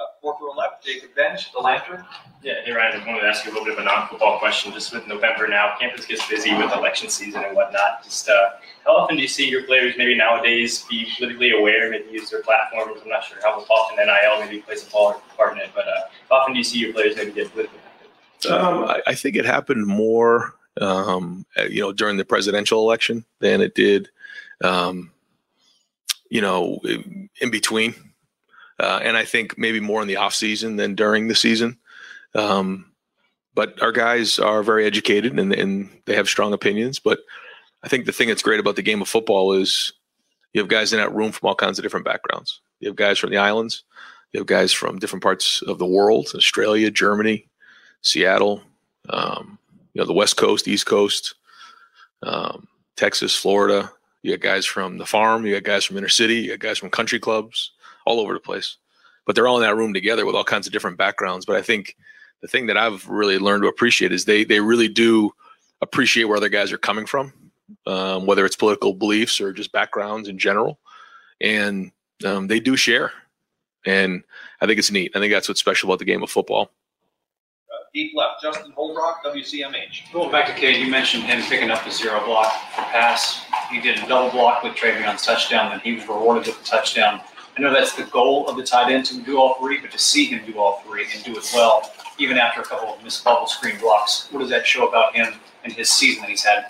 Uh, 0.00 0.06
fourth 0.20 0.38
row 0.40 0.52
left, 0.52 0.69
Jacob 0.84 1.14
Bench, 1.14 1.52
the 1.52 1.58
Lantern. 1.58 2.04
Yeah, 2.42 2.54
hey 2.64 2.72
Ryan, 2.72 3.00
I 3.00 3.06
wanted 3.06 3.20
to 3.20 3.26
ask 3.26 3.44
you 3.44 3.50
a 3.50 3.52
little 3.52 3.66
bit 3.66 3.74
of 3.74 3.80
a 3.80 3.84
non-football 3.84 4.38
question. 4.38 4.72
Just 4.72 4.92
with 4.92 5.06
November 5.06 5.46
now, 5.46 5.74
campus 5.78 6.06
gets 6.06 6.26
busy 6.28 6.54
with 6.54 6.72
election 6.72 7.10
season 7.10 7.44
and 7.44 7.54
whatnot. 7.54 8.02
Just 8.02 8.28
uh, 8.28 8.50
how 8.84 8.96
often 8.96 9.16
do 9.16 9.22
you 9.22 9.28
see 9.28 9.48
your 9.48 9.64
players 9.64 9.94
maybe 9.98 10.14
nowadays 10.14 10.84
be 10.88 11.06
politically 11.16 11.52
aware, 11.52 11.90
maybe 11.90 12.10
use 12.10 12.30
their 12.30 12.42
platforms? 12.42 13.00
I'm 13.02 13.08
not 13.08 13.24
sure 13.24 13.38
how 13.42 13.60
often 13.60 13.96
NIL 13.96 14.40
maybe 14.44 14.62
plays 14.62 14.86
a 14.86 14.90
part 14.90 15.20
in 15.52 15.58
it, 15.58 15.70
but 15.74 15.86
uh, 15.86 16.00
how 16.30 16.36
often 16.36 16.54
do 16.54 16.58
you 16.58 16.64
see 16.64 16.78
your 16.78 16.92
players 16.92 17.16
maybe 17.16 17.32
get 17.32 17.50
politically 17.52 17.78
active? 17.84 18.52
Um, 18.52 18.84
I, 18.84 19.02
I, 19.08 19.14
think 19.14 19.36
it 19.36 19.44
happened 19.44 19.86
more, 19.86 20.54
um, 20.80 21.44
you 21.68 21.82
know, 21.82 21.92
during 21.92 22.16
the 22.16 22.24
presidential 22.24 22.80
election 22.80 23.24
than 23.40 23.60
it 23.60 23.74
did. 23.74 24.08
Um, 24.62 25.10
you 26.30 26.40
know, 26.40 26.80
in 27.40 27.50
between. 27.50 27.94
Uh, 28.80 28.98
and 29.02 29.16
I 29.16 29.24
think 29.24 29.58
maybe 29.58 29.78
more 29.78 30.00
in 30.00 30.08
the 30.08 30.16
off 30.16 30.34
season 30.34 30.76
than 30.76 30.94
during 30.94 31.28
the 31.28 31.34
season. 31.34 31.78
Um, 32.34 32.92
but 33.54 33.80
our 33.82 33.92
guys 33.92 34.38
are 34.38 34.62
very 34.62 34.86
educated 34.86 35.38
and, 35.38 35.52
and 35.52 35.90
they 36.06 36.14
have 36.14 36.28
strong 36.28 36.52
opinions. 36.52 36.98
But 36.98 37.20
I 37.82 37.88
think 37.88 38.06
the 38.06 38.12
thing 38.12 38.28
that's 38.28 38.42
great 38.42 38.60
about 38.60 38.76
the 38.76 38.82
game 38.82 39.02
of 39.02 39.08
football 39.08 39.52
is 39.52 39.92
you 40.52 40.60
have 40.60 40.68
guys 40.68 40.92
in 40.92 40.98
that 40.98 41.14
room 41.14 41.32
from 41.32 41.48
all 41.48 41.54
kinds 41.54 41.78
of 41.78 41.82
different 41.82 42.06
backgrounds. 42.06 42.60
You 42.80 42.88
have 42.88 42.96
guys 42.96 43.18
from 43.18 43.30
the 43.30 43.36
islands, 43.36 43.84
you 44.32 44.40
have 44.40 44.46
guys 44.46 44.72
from 44.72 44.98
different 44.98 45.22
parts 45.22 45.62
of 45.62 45.78
the 45.78 45.86
world, 45.86 46.28
Australia, 46.34 46.90
Germany, 46.90 47.48
Seattle, 48.02 48.62
um, 49.10 49.58
you 49.92 50.00
know, 50.00 50.06
the 50.06 50.12
West 50.14 50.36
Coast, 50.36 50.68
East 50.68 50.86
Coast, 50.86 51.34
um, 52.22 52.66
Texas, 52.96 53.34
Florida, 53.36 53.90
you 54.22 54.36
got 54.36 54.42
guys 54.42 54.66
from 54.66 54.98
the 54.98 55.06
farm, 55.06 55.44
you 55.44 55.54
got 55.54 55.64
guys 55.64 55.84
from 55.84 55.96
inner 55.96 56.08
city, 56.08 56.36
you 56.36 56.50
got 56.50 56.60
guys 56.60 56.78
from 56.78 56.90
country 56.90 57.18
clubs, 57.18 57.72
all 58.06 58.20
over 58.20 58.34
the 58.34 58.40
place. 58.40 58.76
But 59.26 59.34
they're 59.34 59.48
all 59.48 59.56
in 59.56 59.62
that 59.62 59.76
room 59.76 59.92
together 59.92 60.26
with 60.26 60.34
all 60.34 60.44
kinds 60.44 60.66
of 60.66 60.72
different 60.72 60.98
backgrounds. 60.98 61.46
But 61.46 61.56
I 61.56 61.62
think 61.62 61.96
the 62.40 62.48
thing 62.48 62.66
that 62.66 62.76
I've 62.76 63.06
really 63.08 63.38
learned 63.38 63.62
to 63.62 63.68
appreciate 63.68 64.12
is 64.12 64.24
they 64.24 64.44
they 64.44 64.60
really 64.60 64.88
do 64.88 65.30
appreciate 65.82 66.24
where 66.24 66.36
other 66.36 66.48
guys 66.48 66.72
are 66.72 66.78
coming 66.78 67.06
from, 67.06 67.32
um, 67.86 68.26
whether 68.26 68.44
it's 68.44 68.56
political 68.56 68.92
beliefs 68.92 69.40
or 69.40 69.52
just 69.52 69.72
backgrounds 69.72 70.28
in 70.28 70.38
general, 70.38 70.78
and 71.40 71.92
um, 72.24 72.46
they 72.48 72.60
do 72.60 72.76
share. 72.76 73.12
And 73.86 74.22
I 74.60 74.66
think 74.66 74.78
it's 74.78 74.90
neat. 74.90 75.12
I 75.14 75.20
think 75.20 75.32
that's 75.32 75.48
what's 75.48 75.60
special 75.60 75.88
about 75.88 76.00
the 76.00 76.04
game 76.04 76.22
of 76.22 76.30
football 76.30 76.70
deep 77.92 78.12
left, 78.14 78.42
Justin 78.42 78.72
Holbrock, 78.72 79.24
WCMH. 79.24 80.12
Going 80.12 80.30
back 80.30 80.46
to 80.46 80.54
Cade, 80.54 80.76
you 80.84 80.90
mentioned 80.90 81.24
him 81.24 81.42
picking 81.42 81.70
up 81.70 81.84
the 81.84 81.90
zero 81.90 82.24
block 82.24 82.52
pass. 82.72 83.44
He 83.70 83.80
did 83.80 83.98
a 83.98 84.06
double 84.06 84.30
block 84.30 84.62
with 84.62 84.74
TreVeyon's 84.74 85.24
touchdown, 85.24 85.72
and 85.72 85.82
he 85.82 85.94
was 85.94 86.06
rewarded 86.06 86.46
with 86.46 86.58
the 86.58 86.64
touchdown. 86.64 87.20
I 87.60 87.62
know 87.62 87.74
that's 87.74 87.92
the 87.92 88.04
goal 88.04 88.48
of 88.48 88.56
the 88.56 88.62
tight 88.62 88.90
end 88.90 89.04
to 89.06 89.20
do 89.20 89.38
all 89.38 89.54
three, 89.60 89.80
but 89.80 89.90
to 89.90 89.98
see 89.98 90.24
him 90.26 90.40
do 90.46 90.58
all 90.58 90.80
three 90.80 91.06
and 91.14 91.22
do 91.22 91.36
it 91.36 91.50
well, 91.54 91.92
even 92.18 92.38
after 92.38 92.62
a 92.62 92.64
couple 92.64 92.94
of 92.94 93.04
missed 93.04 93.22
bubble 93.22 93.46
screen 93.46 93.78
blocks, 93.78 94.28
what 94.30 94.40
does 94.40 94.48
that 94.48 94.66
show 94.66 94.88
about 94.88 95.14
him 95.14 95.34
and 95.64 95.72
his 95.74 95.90
season 95.90 96.22
that 96.22 96.30
he's 96.30 96.42
had? 96.42 96.68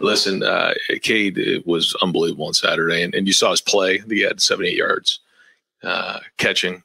Listen, 0.00 0.42
uh, 0.42 0.74
Cade 1.02 1.62
was 1.64 1.94
unbelievable 2.02 2.46
on 2.46 2.54
Saturday, 2.54 3.02
and, 3.02 3.14
and 3.14 3.28
you 3.28 3.32
saw 3.32 3.52
his 3.52 3.60
play. 3.60 4.02
He 4.08 4.22
had 4.22 4.40
78 4.40 4.76
yards 4.76 5.20
uh, 5.84 6.18
catching. 6.36 6.82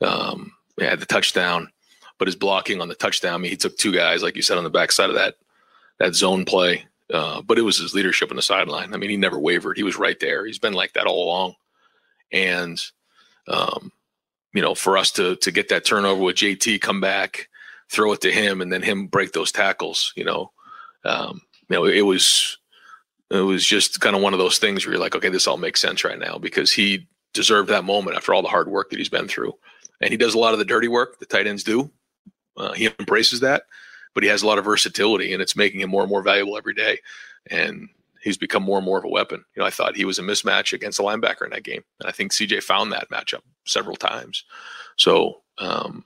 Um, 0.00 0.52
he 0.76 0.84
had 0.84 0.98
the 0.98 1.06
touchdown 1.06 1.70
but 2.18 2.26
his 2.26 2.36
blocking 2.36 2.80
on 2.80 2.88
the 2.88 2.96
touchdown, 2.96 3.34
I 3.34 3.38
mean, 3.38 3.50
he 3.52 3.56
took 3.56 3.76
two 3.76 3.92
guys, 3.92 4.22
like 4.22 4.34
you 4.34 4.42
said, 4.42 4.58
on 4.58 4.64
the 4.64 4.70
backside 4.70 5.08
of 5.08 5.14
that 5.14 5.36
that 5.98 6.14
zone 6.14 6.44
play. 6.44 6.84
Uh, 7.12 7.40
but 7.40 7.58
it 7.58 7.62
was 7.62 7.78
his 7.78 7.94
leadership 7.94 8.30
on 8.30 8.36
the 8.36 8.42
sideline. 8.42 8.92
I 8.92 8.98
mean, 8.98 9.08
he 9.08 9.16
never 9.16 9.38
wavered. 9.38 9.76
He 9.76 9.82
was 9.82 9.96
right 9.96 10.18
there. 10.20 10.44
He's 10.44 10.58
been 10.58 10.74
like 10.74 10.92
that 10.92 11.06
all 11.06 11.24
along. 11.24 11.54
And 12.32 12.80
um, 13.46 13.92
you 14.52 14.62
know, 14.62 14.74
for 14.74 14.96
us 14.96 15.10
to 15.12 15.36
to 15.36 15.50
get 15.50 15.68
that 15.68 15.84
turnover 15.84 16.22
with 16.22 16.36
JT, 16.36 16.80
come 16.80 17.00
back, 17.00 17.48
throw 17.90 18.12
it 18.12 18.20
to 18.22 18.32
him, 18.32 18.60
and 18.60 18.72
then 18.72 18.82
him 18.82 19.06
break 19.06 19.32
those 19.32 19.52
tackles, 19.52 20.12
you 20.16 20.24
know, 20.24 20.52
um, 21.04 21.40
you 21.68 21.76
know, 21.76 21.84
it 21.84 22.02
was 22.02 22.58
it 23.30 23.40
was 23.40 23.64
just 23.64 24.00
kind 24.00 24.16
of 24.16 24.22
one 24.22 24.32
of 24.32 24.38
those 24.38 24.58
things 24.58 24.84
where 24.84 24.94
you're 24.94 25.02
like, 25.02 25.14
okay, 25.14 25.28
this 25.28 25.46
all 25.46 25.58
makes 25.58 25.80
sense 25.80 26.02
right 26.04 26.18
now 26.18 26.38
because 26.38 26.72
he 26.72 27.06
deserved 27.34 27.68
that 27.68 27.84
moment 27.84 28.16
after 28.16 28.32
all 28.32 28.42
the 28.42 28.48
hard 28.48 28.68
work 28.68 28.90
that 28.90 28.98
he's 28.98 29.10
been 29.10 29.28
through. 29.28 29.52
And 30.00 30.10
he 30.10 30.16
does 30.16 30.34
a 30.34 30.38
lot 30.38 30.54
of 30.54 30.58
the 30.58 30.64
dirty 30.64 30.88
work 30.88 31.18
the 31.18 31.26
tight 31.26 31.46
ends 31.46 31.62
do. 31.62 31.90
Uh, 32.56 32.72
he 32.72 32.88
embraces 32.98 33.40
that, 33.40 33.64
but 34.14 34.22
he 34.22 34.28
has 34.28 34.42
a 34.42 34.46
lot 34.46 34.58
of 34.58 34.64
versatility, 34.64 35.32
and 35.32 35.42
it's 35.42 35.56
making 35.56 35.80
him 35.80 35.90
more 35.90 36.02
and 36.02 36.10
more 36.10 36.22
valuable 36.22 36.56
every 36.56 36.74
day. 36.74 36.98
And 37.50 37.88
he's 38.22 38.36
become 38.36 38.62
more 38.62 38.78
and 38.78 38.84
more 38.84 38.98
of 38.98 39.04
a 39.04 39.08
weapon. 39.08 39.44
You 39.54 39.60
know, 39.60 39.66
I 39.66 39.70
thought 39.70 39.96
he 39.96 40.04
was 40.04 40.18
a 40.18 40.22
mismatch 40.22 40.72
against 40.72 40.98
a 40.98 41.02
linebacker 41.02 41.44
in 41.44 41.50
that 41.50 41.64
game, 41.64 41.82
and 42.00 42.08
I 42.08 42.12
think 42.12 42.32
CJ 42.32 42.62
found 42.62 42.92
that 42.92 43.10
matchup 43.10 43.42
several 43.66 43.96
times. 43.96 44.44
So, 44.96 45.42
um, 45.58 46.04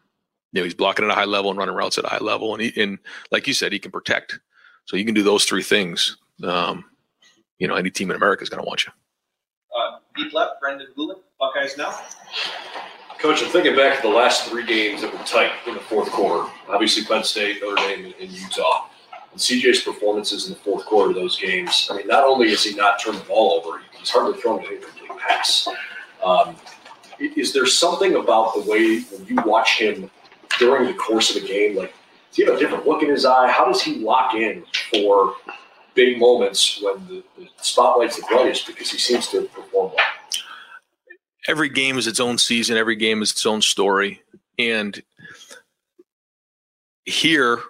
you 0.53 0.61
know, 0.61 0.65
he's 0.65 0.75
blocking 0.75 1.05
at 1.05 1.11
a 1.11 1.15
high 1.15 1.25
level 1.25 1.51
and 1.51 1.59
running 1.59 1.75
routes 1.75 1.99
at 1.99 2.05
a 2.05 2.09
high 2.09 2.19
level, 2.19 2.55
and 2.55 2.63
he, 2.63 2.83
and 2.83 2.99
like 3.31 3.47
you 3.47 3.55
said, 3.55 3.73
he 3.73 3.79
can 3.79 3.91
protect. 3.91 4.39
So 4.85 4.97
you 4.97 5.05
can 5.05 5.15
do 5.15 5.23
those 5.23 5.45
three 5.45 5.63
things. 5.63 6.17
Um, 6.43 6.85
you 7.59 7.69
know, 7.69 7.75
any 7.75 7.91
team 7.91 8.11
in 8.11 8.17
America 8.17 8.43
is 8.43 8.49
going 8.49 8.63
to 8.63 8.67
want 8.67 8.85
you. 8.85 8.93
Uh, 9.77 9.99
deep 10.17 10.35
left, 10.35 10.61
Brendan 10.61 10.89
Gulick, 10.97 11.21
Buckeyes 11.39 11.77
now. 11.79 11.97
Coach, 13.19 13.41
I'm 13.41 13.51
thinking 13.51 13.77
back 13.77 14.03
to 14.03 14.09
the 14.09 14.15
last 14.15 14.49
three 14.49 14.67
games 14.67 15.01
that 15.03 15.13
were 15.13 15.25
tight 15.25 15.53
in 15.69 15.75
the 15.75 15.81
fourth 15.81 16.11
quarter. 16.11 16.51
Obviously, 16.69 17.05
Penn 17.05 17.23
State, 17.23 17.63
Notre 17.63 17.77
Dame, 17.77 18.13
and 18.21 18.31
Utah. 18.31 18.89
And 19.33 19.41
CJ's 19.41 19.81
performances 19.81 20.47
in 20.47 20.55
the 20.55 20.59
fourth 20.61 20.85
quarter 20.87 21.11
of 21.11 21.17
those 21.17 21.39
games. 21.39 21.89
I 21.91 21.97
mean, 21.97 22.07
not 22.07 22.25
only 22.25 22.51
is 22.51 22.65
he 22.65 22.75
not 22.75 23.01
turned 23.01 23.19
the 23.19 23.25
ball 23.25 23.53
over, 23.53 23.81
he's 23.99 24.11
hardly 24.11 24.41
thrown 24.41 24.61
an 24.65 24.73
incomplete 24.73 25.11
pass. 25.19 25.69
Um, 26.23 26.57
is 27.19 27.53
there 27.53 27.67
something 27.67 28.17
about 28.17 28.55
the 28.55 28.61
way 28.61 29.01
when 29.01 29.27
you 29.27 29.37
watch 29.47 29.79
him 29.79 30.11
during 30.59 30.87
the 30.87 30.95
course 30.95 31.35
of 31.35 31.43
the 31.43 31.49
game, 31.49 31.77
like 31.77 31.95
does 32.29 32.37
he 32.37 32.45
have 32.45 32.55
a 32.55 32.59
different 32.59 32.87
look 32.87 33.03
in 33.03 33.11
his 33.11 33.25
eye? 33.25 33.51
How 33.51 33.67
does 33.67 33.83
he 33.83 33.97
lock 33.97 34.35
in 34.35 34.65
for 34.91 35.35
big 35.95 36.19
moments 36.19 36.81
when 36.83 37.07
the, 37.07 37.23
the 37.37 37.49
spotlight's 37.61 38.17
the 38.17 38.23
brightest? 38.29 38.67
Because 38.67 38.91
he 38.91 38.99
seems 38.99 39.29
to 39.29 39.43
perform 39.47 39.93
well 39.95 39.97
every 41.49 41.69
game 41.69 41.99
is 41.99 42.07
its 42.07 42.21
own 42.21 42.39
season. 42.39 42.77
Every 42.77 42.97
game 42.97 43.23
is 43.23 43.33
its 43.33 43.47
own 43.47 43.63
story. 43.63 44.23
And 44.59 45.01
here, 47.05 47.61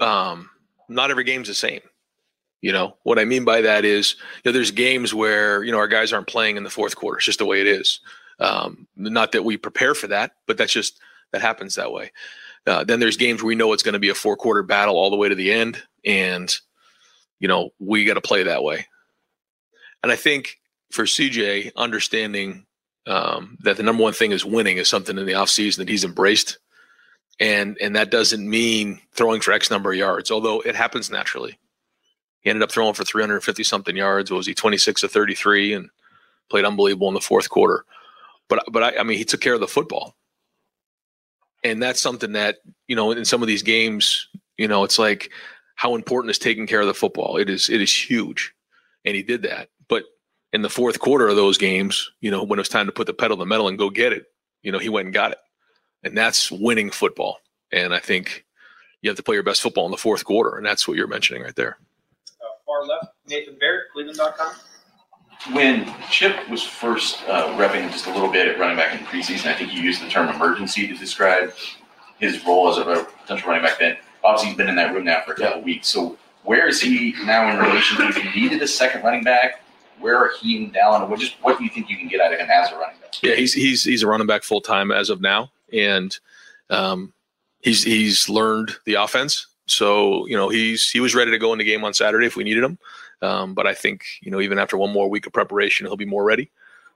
um, 0.00 0.50
not 0.88 1.10
every 1.10 1.24
game's 1.24 1.48
the 1.48 1.54
same. 1.54 1.80
You 2.60 2.72
know 2.72 2.96
what 3.04 3.18
I 3.18 3.24
mean 3.24 3.44
by 3.44 3.60
that 3.60 3.84
is, 3.84 4.16
you 4.42 4.50
know, 4.50 4.52
there's 4.52 4.72
games 4.72 5.14
where 5.14 5.62
you 5.62 5.70
know 5.70 5.78
our 5.78 5.86
guys 5.86 6.12
aren't 6.12 6.26
playing 6.26 6.56
in 6.56 6.64
the 6.64 6.70
fourth 6.70 6.96
quarter. 6.96 7.18
It's 7.18 7.26
just 7.26 7.38
the 7.38 7.46
way 7.46 7.60
it 7.60 7.68
is. 7.68 8.00
Um, 8.40 8.86
not 8.96 9.32
that 9.32 9.44
we 9.44 9.56
prepare 9.56 9.94
for 9.94 10.08
that, 10.08 10.32
but 10.46 10.56
that's 10.56 10.72
just 10.72 10.98
that 11.32 11.40
happens 11.40 11.76
that 11.76 11.92
way. 11.92 12.10
Uh, 12.66 12.84
then 12.84 13.00
there's 13.00 13.16
games 13.16 13.42
where 13.42 13.48
we 13.48 13.54
know 13.54 13.72
it's 13.72 13.82
going 13.82 13.94
to 13.94 13.98
be 13.98 14.08
a 14.08 14.14
four 14.14 14.36
quarter 14.36 14.62
battle 14.62 14.96
all 14.96 15.10
the 15.10 15.16
way 15.16 15.28
to 15.28 15.34
the 15.34 15.52
end, 15.52 15.82
and 16.04 16.56
you 17.38 17.46
know 17.46 17.70
we 17.78 18.04
got 18.04 18.14
to 18.14 18.20
play 18.20 18.42
that 18.42 18.64
way. 18.64 18.86
And 20.02 20.10
I 20.10 20.16
think 20.16 20.58
for 20.90 21.04
CJ, 21.04 21.72
understanding 21.76 22.66
um, 23.06 23.56
that 23.60 23.76
the 23.76 23.82
number 23.82 24.02
one 24.02 24.12
thing 24.12 24.32
is 24.32 24.44
winning 24.44 24.76
is 24.76 24.88
something 24.88 25.16
in 25.16 25.26
the 25.26 25.32
offseason 25.32 25.78
that 25.78 25.88
he's 25.88 26.04
embraced. 26.04 26.58
And 27.40 27.78
and 27.80 27.94
that 27.94 28.10
doesn't 28.10 28.48
mean 28.48 29.00
throwing 29.12 29.40
for 29.40 29.52
X 29.52 29.70
number 29.70 29.92
of 29.92 29.98
yards, 29.98 30.30
although 30.30 30.60
it 30.60 30.74
happens 30.74 31.10
naturally. 31.10 31.58
He 32.40 32.50
ended 32.50 32.62
up 32.62 32.72
throwing 32.72 32.94
for 32.94 33.04
350 33.04 33.62
something 33.64 33.96
yards. 33.96 34.30
What 34.30 34.38
was 34.38 34.46
he 34.46 34.54
26 34.54 35.02
to 35.02 35.08
33 35.08 35.74
and 35.74 35.90
played 36.48 36.64
unbelievable 36.64 37.08
in 37.08 37.14
the 37.14 37.20
fourth 37.20 37.48
quarter. 37.48 37.84
But 38.48 38.64
but 38.70 38.82
I, 38.82 39.00
I 39.00 39.02
mean, 39.02 39.18
he 39.18 39.24
took 39.24 39.40
care 39.40 39.54
of 39.54 39.60
the 39.60 39.68
football, 39.68 40.14
and 41.62 41.82
that's 41.82 42.00
something 42.00 42.32
that 42.32 42.58
you 42.86 42.96
know 42.96 43.12
in 43.12 43.24
some 43.24 43.42
of 43.42 43.48
these 43.48 43.62
games, 43.62 44.28
you 44.56 44.68
know, 44.68 44.84
it's 44.84 44.98
like 44.98 45.30
how 45.74 45.94
important 45.94 46.30
is 46.30 46.38
taking 46.38 46.66
care 46.66 46.80
of 46.80 46.86
the 46.86 46.94
football. 46.94 47.36
It 47.36 47.50
is 47.50 47.68
it 47.68 47.80
is 47.80 47.94
huge, 47.94 48.54
and 49.04 49.14
he 49.14 49.22
did 49.22 49.42
that. 49.42 49.68
But 49.88 50.04
in 50.52 50.62
the 50.62 50.70
fourth 50.70 50.98
quarter 50.98 51.28
of 51.28 51.36
those 51.36 51.58
games, 51.58 52.10
you 52.20 52.30
know, 52.30 52.42
when 52.42 52.58
it 52.58 52.62
was 52.62 52.68
time 52.70 52.86
to 52.86 52.92
put 52.92 53.06
the 53.06 53.14
pedal 53.14 53.36
to 53.36 53.40
the 53.40 53.46
metal 53.46 53.68
and 53.68 53.78
go 53.78 53.90
get 53.90 54.12
it, 54.12 54.26
you 54.62 54.72
know, 54.72 54.78
he 54.78 54.88
went 54.88 55.06
and 55.06 55.14
got 55.14 55.32
it, 55.32 55.38
and 56.02 56.16
that's 56.16 56.50
winning 56.50 56.90
football. 56.90 57.38
And 57.72 57.94
I 57.94 57.98
think 57.98 58.44
you 59.02 59.10
have 59.10 59.16
to 59.16 59.22
play 59.22 59.34
your 59.34 59.42
best 59.42 59.62
football 59.62 59.84
in 59.84 59.90
the 59.90 59.96
fourth 59.96 60.24
quarter, 60.24 60.56
and 60.56 60.66
that's 60.66 60.88
what 60.88 60.96
you're 60.96 61.06
mentioning 61.06 61.42
right 61.42 61.54
there. 61.54 61.78
Uh, 62.40 62.46
far 62.66 62.84
left, 62.84 63.14
Nathan 63.26 63.56
Baird, 63.60 63.84
Cleveland.com. 63.92 64.52
When 65.52 65.92
Chip 66.10 66.48
was 66.48 66.64
first 66.64 67.22
uh, 67.28 67.56
repping 67.56 67.90
just 67.92 68.06
a 68.06 68.12
little 68.12 68.30
bit 68.30 68.48
at 68.48 68.58
running 68.58 68.76
back 68.76 68.98
in 68.98 69.06
preseason, 69.06 69.46
I 69.46 69.54
think 69.54 69.72
you 69.72 69.80
used 69.80 70.04
the 70.04 70.08
term 70.08 70.28
emergency 70.34 70.88
to 70.88 70.96
describe 70.96 71.52
his 72.18 72.44
role 72.44 72.68
as 72.68 72.78
a 72.78 73.06
potential 73.20 73.48
running 73.48 73.64
back 73.64 73.78
then. 73.78 73.96
Obviously, 74.24 74.48
he's 74.48 74.56
been 74.56 74.68
in 74.68 74.74
that 74.76 74.92
room 74.92 75.04
now 75.04 75.22
for 75.24 75.32
a 75.32 75.36
couple 75.36 75.62
weeks. 75.62 75.86
So, 75.86 76.18
where 76.42 76.66
is 76.66 76.80
he 76.80 77.14
now 77.24 77.52
in 77.52 77.64
relation 77.64 77.98
to 77.98 78.08
if 78.08 78.16
you 78.16 78.42
needed 78.42 78.60
a 78.62 78.66
second 78.66 79.04
running 79.04 79.22
back? 79.22 79.62
Where 80.00 80.16
are 80.16 80.30
he 80.40 80.64
and 80.64 80.74
Dallan? 80.74 81.08
What 81.08 81.20
just 81.20 81.34
what 81.42 81.58
do 81.58 81.64
you 81.64 81.70
think 81.70 81.88
you 81.88 81.96
can 81.96 82.08
get 82.08 82.20
out 82.20 82.32
of 82.32 82.40
him 82.40 82.48
as 82.50 82.72
a 82.72 82.76
running 82.76 82.98
back? 83.00 83.22
Yeah, 83.22 83.34
he's 83.34 83.52
he's 83.52 83.84
he's 83.84 84.02
a 84.02 84.08
running 84.08 84.26
back 84.26 84.42
full 84.42 84.60
time 84.60 84.90
as 84.90 85.08
of 85.08 85.20
now, 85.20 85.50
and 85.72 86.16
um, 86.70 87.12
he's 87.60 87.82
he's 87.84 88.28
learned 88.28 88.72
the 88.84 88.94
offense. 88.94 89.46
So 89.66 90.26
you 90.26 90.36
know 90.36 90.48
he's 90.48 90.90
he 90.90 91.00
was 91.00 91.14
ready 91.14 91.30
to 91.30 91.38
go 91.38 91.52
in 91.52 91.58
the 91.58 91.64
game 91.64 91.84
on 91.84 91.94
Saturday 91.94 92.26
if 92.26 92.36
we 92.36 92.44
needed 92.44 92.64
him. 92.64 92.78
Um, 93.20 93.54
but 93.54 93.66
I 93.66 93.74
think 93.74 94.04
you 94.20 94.30
know 94.30 94.40
even 94.40 94.58
after 94.58 94.76
one 94.76 94.92
more 94.92 95.08
week 95.08 95.26
of 95.26 95.32
preparation, 95.32 95.86
he'll 95.86 95.96
be 95.96 96.04
more 96.04 96.24
ready. 96.24 96.50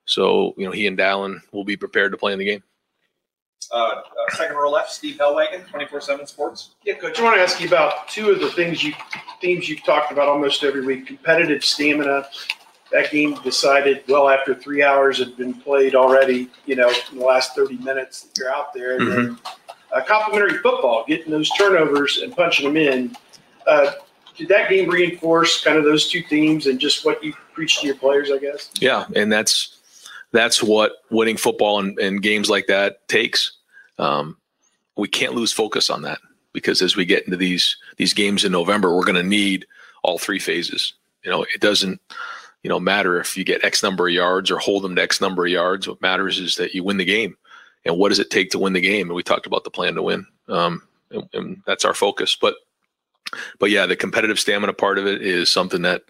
So 0.04 0.54
you 0.56 0.66
know 0.66 0.72
he 0.72 0.86
and 0.86 0.98
Dallan 0.98 1.40
will 1.52 1.64
be 1.64 1.76
prepared 1.76 2.12
to 2.12 2.18
play 2.18 2.32
in 2.32 2.38
the 2.38 2.44
game. 2.44 2.62
Uh, 3.70 3.76
uh, 3.76 4.02
second 4.30 4.56
row 4.56 4.70
left, 4.70 4.90
Steve 4.90 5.16
Helwagen, 5.16 5.64
24-7 5.68 6.26
Sports. 6.26 6.70
Yeah, 6.84 6.94
coach, 6.94 7.20
I 7.20 7.22
want 7.22 7.36
to 7.36 7.42
ask 7.42 7.60
you 7.60 7.68
about 7.68 8.08
two 8.08 8.30
of 8.30 8.40
the 8.40 8.50
things 8.50 8.82
you 8.82 8.92
themes 9.40 9.68
you've 9.68 9.84
talked 9.84 10.10
about 10.10 10.28
almost 10.28 10.64
every 10.64 10.84
week: 10.84 11.06
competitive 11.06 11.64
stamina. 11.64 12.26
That 12.92 13.10
game 13.10 13.34
decided 13.42 14.04
well 14.08 14.28
after 14.28 14.54
three 14.54 14.82
hours 14.82 15.18
had 15.18 15.36
been 15.36 15.54
played 15.54 15.94
already. 15.94 16.50
You 16.66 16.76
know, 16.76 16.88
in 17.10 17.18
the 17.18 17.24
last 17.24 17.54
thirty 17.54 17.78
minutes, 17.78 18.22
that 18.22 18.38
you're 18.38 18.52
out 18.52 18.74
there. 18.74 18.96
And 18.96 19.10
then, 19.10 19.38
uh, 19.92 20.02
complementary 20.02 20.58
football, 20.58 21.04
getting 21.08 21.30
those 21.30 21.50
turnovers 21.50 22.18
and 22.18 22.34
punching 22.34 22.66
them 22.66 22.76
in. 22.76 23.16
Uh, 23.66 23.92
did 24.36 24.48
that 24.48 24.68
game 24.68 24.90
reinforce 24.90 25.62
kind 25.62 25.76
of 25.76 25.84
those 25.84 26.08
two 26.08 26.22
themes 26.22 26.66
and 26.66 26.78
just 26.78 27.04
what 27.04 27.22
you 27.22 27.32
preach 27.52 27.80
to 27.80 27.86
your 27.86 27.96
players? 27.96 28.30
I 28.30 28.38
guess. 28.38 28.70
Yeah, 28.80 29.06
and 29.16 29.32
that's 29.32 29.78
that's 30.32 30.62
what 30.62 30.92
winning 31.10 31.36
football 31.36 31.78
and, 31.78 31.98
and 31.98 32.22
games 32.22 32.50
like 32.50 32.66
that 32.66 33.06
takes. 33.08 33.52
Um, 33.98 34.36
we 34.96 35.08
can't 35.08 35.34
lose 35.34 35.52
focus 35.52 35.90
on 35.90 36.02
that 36.02 36.18
because 36.52 36.82
as 36.82 36.96
we 36.96 37.04
get 37.04 37.24
into 37.24 37.36
these 37.36 37.76
these 37.96 38.14
games 38.14 38.44
in 38.44 38.52
November, 38.52 38.94
we're 38.94 39.04
going 39.04 39.14
to 39.14 39.22
need 39.22 39.66
all 40.02 40.18
three 40.18 40.38
phases. 40.38 40.94
You 41.24 41.30
know, 41.30 41.44
it 41.54 41.60
doesn't 41.60 42.00
you 42.62 42.68
know 42.68 42.80
matter 42.80 43.20
if 43.20 43.36
you 43.36 43.44
get 43.44 43.64
X 43.64 43.82
number 43.82 44.08
of 44.08 44.14
yards 44.14 44.50
or 44.50 44.58
hold 44.58 44.84
them 44.84 44.96
to 44.96 45.02
X 45.02 45.20
number 45.20 45.44
of 45.44 45.50
yards. 45.50 45.88
What 45.88 46.02
matters 46.02 46.38
is 46.38 46.56
that 46.56 46.74
you 46.74 46.84
win 46.84 46.96
the 46.96 47.04
game. 47.04 47.36
And 47.84 47.98
what 47.98 48.10
does 48.10 48.20
it 48.20 48.30
take 48.30 48.50
to 48.50 48.58
win 48.58 48.74
the 48.74 48.80
game? 48.80 49.08
And 49.08 49.16
we 49.16 49.22
talked 49.22 49.46
about 49.46 49.64
the 49.64 49.70
plan 49.70 49.94
to 49.94 50.02
win, 50.02 50.24
um, 50.48 50.82
and, 51.10 51.28
and 51.32 51.62
that's 51.66 51.84
our 51.84 51.94
focus. 51.94 52.36
But 52.40 52.54
but 53.58 53.70
yeah, 53.70 53.86
the 53.86 53.96
competitive 53.96 54.38
stamina 54.38 54.72
part 54.72 54.98
of 54.98 55.06
it 55.06 55.22
is 55.22 55.50
something 55.50 55.82
that 55.82 56.02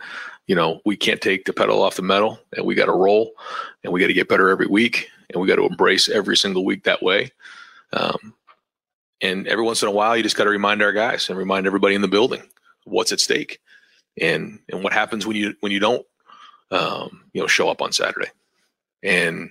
you 0.47 0.55
know 0.55 0.81
we 0.85 0.97
can't 0.97 1.21
take 1.21 1.45
the 1.45 1.53
pedal 1.53 1.83
off 1.83 1.97
the 1.97 2.03
metal, 2.03 2.39
and 2.57 2.67
we 2.67 2.75
got 2.75 2.87
to 2.87 2.93
roll, 2.93 3.33
and 3.85 3.93
we 3.93 4.01
got 4.01 4.09
to 4.09 4.13
get 4.13 4.29
better 4.29 4.51
every 4.51 4.67
week, 4.67 5.09
and 5.31 5.41
we 5.41 5.49
got 5.49 5.57
to 5.57 5.67
embrace 5.67 6.09
every 6.09 6.37
single 6.37 6.65
week 6.65 6.85
that 6.85 7.03
way. 7.03 7.31
Um, 7.93 8.35
and 9.21 9.47
every 9.47 9.65
once 9.65 9.83
in 9.83 9.89
a 9.89 9.93
while, 9.93 10.17
you 10.17 10.23
just 10.23 10.37
got 10.37 10.45
to 10.45 10.51
remind 10.51 10.83
our 10.83 10.93
guys 10.93 11.29
and 11.29 11.39
remind 11.39 11.67
everybody 11.67 11.95
in 11.95 12.03
the 12.03 12.09
building 12.09 12.43
what's 12.85 13.13
at 13.13 13.21
stake, 13.21 13.61
and 14.21 14.59
and 14.71 14.83
what 14.83 14.93
happens 14.93 15.27
when 15.27 15.37
you 15.37 15.55
when 15.61 15.73
you 15.73 15.81
don't, 15.81 16.05
um, 16.73 17.25
you 17.33 17.41
know, 17.41 17.47
show 17.47 17.69
up 17.69 17.81
on 17.81 17.93
Saturday. 17.93 18.31
And 19.03 19.51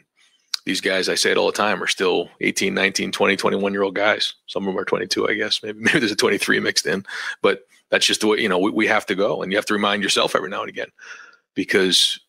these 0.66 0.82
guys, 0.82 1.08
I 1.08 1.16
say 1.16 1.32
it 1.32 1.38
all 1.38 1.48
the 1.48 1.54
time, 1.54 1.82
are 1.82 1.88
still 1.88 2.30
18, 2.42 2.74
19, 2.74 3.12
20, 3.12 3.36
21 3.36 3.74
year 3.74 3.84
old 3.84 3.96
guys. 3.96 4.34
Some 4.48 4.64
of 4.64 4.74
them 4.74 4.80
are 4.80 4.86
22, 4.86 5.30
I 5.30 5.36
guess. 5.36 5.62
Maybe, 5.64 5.80
maybe 5.82 6.00
there's 6.00 6.12
a 6.12 6.16
23 6.16 6.60
mixed 6.60 6.86
in, 6.86 7.06
but 7.42 7.66
that's 7.90 8.06
just 8.06 8.22
the 8.22 8.28
way, 8.28 8.40
you 8.40 8.50
know, 8.50 8.60
we, 8.60 8.72
we 8.72 8.88
have 8.88 9.06
to 9.06 9.16
go. 9.16 9.42
And 9.42 9.52
you 9.52 9.58
have 9.58 9.66
to 9.68 9.74
remind 9.74 10.04
yourself 10.04 10.36
every 10.36 10.50
now 10.50 10.62
and 10.62 10.70
again 10.70 10.90
because 11.54 12.20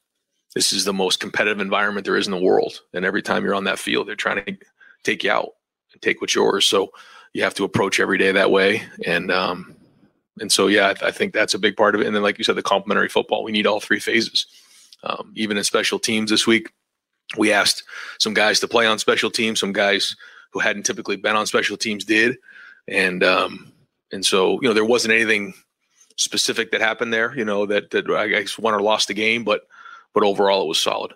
this 0.55 0.73
is 0.73 0.85
the 0.85 0.93
most 0.93 1.21
competitive 1.21 1.61
environment 1.61 2.05
there 2.05 2.17
is 2.17 2.27
in 2.27 2.33
the 2.33 2.43
world. 2.43 2.81
And 2.93 3.05
every 3.05 3.23
time 3.23 3.45
you're 3.45 3.55
on 3.55 3.65
that 3.65 3.79
field, 3.79 4.07
they're 4.07 4.17
trying 4.17 4.45
to 4.45 4.57
take 5.03 5.25
you 5.25 5.31
out 5.31 5.51
and 5.93 6.03
take 6.03 6.21
what's 6.21 6.35
yours. 6.35 6.67
So 6.67 6.91
you 7.33 7.43
have 7.43 7.55
to 7.55 7.65
approach 7.65 8.01
every 8.01 8.19
day 8.19 8.33
that 8.33 8.51
way. 8.51 8.83
And, 9.07 9.31
um, 9.31 9.75
and 10.41 10.51
so, 10.51 10.67
yeah, 10.67 10.93
I, 11.01 11.09
I 11.09 11.11
think 11.11 11.33
that's 11.33 11.55
a 11.55 11.59
big 11.59 11.77
part 11.77 11.95
of 11.95 12.01
it. 12.01 12.07
And 12.07 12.17
then, 12.17 12.23
like 12.23 12.39
you 12.39 12.45
said, 12.45 12.57
the 12.57 12.63
complementary 12.63 13.09
football, 13.09 13.45
we 13.45 13.53
need 13.53 13.67
all 13.67 13.81
three 13.81 14.01
phases. 14.01 14.47
Um, 15.03 15.33
even 15.35 15.57
in 15.57 15.65
special 15.65 15.99
teams 15.99 16.31
this 16.31 16.47
week, 16.47 16.73
we 17.37 17.53
asked 17.53 17.85
some 18.19 18.35
guys 18.35 18.61
to 18.61 18.69
play 18.69 18.87
on 18.87 18.99
special 18.99 19.31
teams. 19.31 19.61
Some 19.61 19.73
guys 19.73 20.17
who 20.53 20.61
hadn't 20.61 20.85
typically 20.85 21.17
been 21.17 21.37
on 21.37 21.47
special 21.47 21.77
teams 21.77 22.05
did, 22.05 22.37
and 22.89 23.25
um, 23.25 23.73
and 24.13 24.25
so 24.25 24.61
you 24.61 24.69
know 24.69 24.75
there 24.75 24.85
wasn't 24.85 25.15
anything 25.15 25.55
specific 26.17 26.71
that 26.71 26.81
happened 26.81 27.13
there. 27.13 27.35
You 27.37 27.45
know 27.45 27.67
that 27.67 27.91
that 27.91 28.09
I 28.11 28.29
guess 28.29 28.59
won 28.59 28.75
or 28.75 28.83
lost 28.83 29.09
the 29.09 29.15
game, 29.15 29.45
but 29.45 29.63
but 30.13 30.23
overall 30.23 30.63
it 30.63 30.69
was 30.69 30.81
solid. 30.81 31.13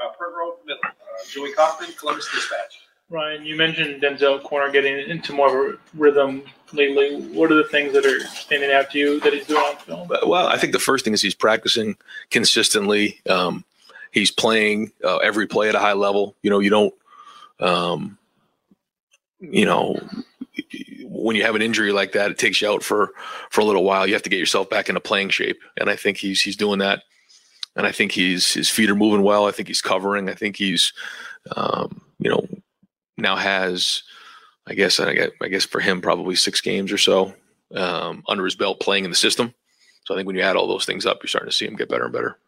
Uh, 0.00 0.08
uh, 0.08 0.90
Joey 1.30 1.52
Kaufman, 1.52 1.90
Columbus 1.98 2.28
Dispatch. 2.32 2.85
Ryan, 3.08 3.46
you 3.46 3.56
mentioned 3.56 4.02
Denzel 4.02 4.42
Corner 4.42 4.70
getting 4.72 4.98
into 5.08 5.32
more 5.32 5.68
of 5.68 5.74
a 5.74 5.78
rhythm 5.94 6.42
lately. 6.72 7.20
What 7.28 7.52
are 7.52 7.56
the 7.56 7.68
things 7.68 7.92
that 7.92 8.04
are 8.04 8.20
standing 8.26 8.72
out 8.72 8.90
to 8.90 8.98
you 8.98 9.20
that 9.20 9.32
he's 9.32 9.46
doing 9.46 9.62
on 9.62 9.76
film? 9.76 10.08
Well, 10.26 10.48
I 10.48 10.58
think 10.58 10.72
the 10.72 10.80
first 10.80 11.04
thing 11.04 11.14
is 11.14 11.22
he's 11.22 11.34
practicing 11.34 11.96
consistently. 12.30 13.20
Um, 13.30 13.64
he's 14.10 14.32
playing 14.32 14.90
uh, 15.04 15.18
every 15.18 15.46
play 15.46 15.68
at 15.68 15.76
a 15.76 15.78
high 15.78 15.92
level. 15.92 16.34
You 16.42 16.50
know, 16.50 16.58
you 16.58 16.70
don't, 16.70 16.94
um, 17.60 18.18
you 19.38 19.64
know, 19.64 20.00
when 21.04 21.36
you 21.36 21.42
have 21.44 21.54
an 21.54 21.62
injury 21.62 21.92
like 21.92 22.12
that, 22.12 22.32
it 22.32 22.38
takes 22.38 22.60
you 22.60 22.68
out 22.68 22.82
for 22.82 23.12
for 23.50 23.60
a 23.60 23.64
little 23.64 23.84
while. 23.84 24.06
You 24.06 24.14
have 24.14 24.22
to 24.22 24.30
get 24.30 24.40
yourself 24.40 24.68
back 24.68 24.88
into 24.88 25.00
playing 25.00 25.28
shape, 25.28 25.60
and 25.76 25.88
I 25.88 25.94
think 25.94 26.16
he's 26.16 26.40
he's 26.40 26.56
doing 26.56 26.80
that. 26.80 27.02
And 27.76 27.86
I 27.86 27.92
think 27.92 28.12
he's 28.12 28.54
his 28.54 28.68
feet 28.68 28.90
are 28.90 28.96
moving 28.96 29.22
well. 29.22 29.46
I 29.46 29.52
think 29.52 29.68
he's 29.68 29.82
covering. 29.82 30.28
I 30.28 30.34
think 30.34 30.56
he's, 30.56 30.92
um, 31.54 32.00
you 32.18 32.30
know, 32.30 32.48
now 33.16 33.36
has, 33.36 34.02
I 34.66 34.74
guess 34.74 35.00
I 35.00 35.14
guess, 35.14 35.30
I 35.42 35.48
guess 35.48 35.64
for 35.64 35.80
him 35.80 36.00
probably 36.00 36.36
six 36.36 36.60
games 36.60 36.92
or 36.92 36.98
so 36.98 37.34
um, 37.74 38.22
under 38.28 38.44
his 38.44 38.54
belt 38.54 38.80
playing 38.80 39.04
in 39.04 39.10
the 39.10 39.16
system. 39.16 39.54
So 40.04 40.14
I 40.14 40.16
think 40.16 40.26
when 40.26 40.36
you 40.36 40.42
add 40.42 40.56
all 40.56 40.68
those 40.68 40.84
things 40.84 41.04
up, 41.04 41.22
you're 41.22 41.28
starting 41.28 41.50
to 41.50 41.56
see 41.56 41.66
him 41.66 41.76
get 41.76 41.88
better 41.88 42.04
and 42.04 42.12
better. 42.12 42.38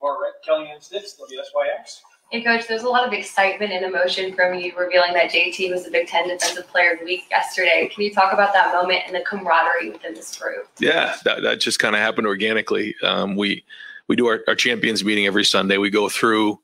All 0.00 0.10
right, 0.20 0.32
right, 0.46 0.68
Kellyanne 0.68 0.82
Sticks, 0.82 1.16
WSYX. 1.18 2.00
Hey, 2.30 2.42
Coach, 2.42 2.66
there's 2.66 2.82
a 2.82 2.88
lot 2.88 3.06
of 3.06 3.12
excitement 3.12 3.72
and 3.72 3.84
emotion 3.84 4.34
from 4.34 4.54
you 4.54 4.72
revealing 4.76 5.12
that 5.12 5.30
JT 5.30 5.70
was 5.70 5.84
the 5.84 5.90
Big 5.90 6.06
Ten 6.06 6.28
Defensive 6.28 6.66
Player 6.66 6.92
of 6.92 7.00
the 7.00 7.04
Week 7.04 7.24
yesterday. 7.30 7.90
Can 7.94 8.04
you 8.04 8.12
talk 8.12 8.32
about 8.32 8.54
that 8.54 8.72
moment 8.72 9.02
and 9.06 9.14
the 9.14 9.20
camaraderie 9.20 9.90
within 9.90 10.14
this 10.14 10.34
group? 10.38 10.66
Yeah, 10.80 11.16
that, 11.24 11.42
that 11.42 11.60
just 11.60 11.78
kind 11.78 11.94
of 11.94 12.00
happened 12.00 12.26
organically. 12.26 12.94
Um, 13.02 13.36
we 13.36 13.64
we 14.08 14.16
do 14.16 14.26
our, 14.28 14.40
our 14.48 14.54
champions 14.54 15.04
meeting 15.04 15.26
every 15.26 15.44
Sunday. 15.44 15.76
We 15.76 15.90
go 15.90 16.08
through 16.08 16.58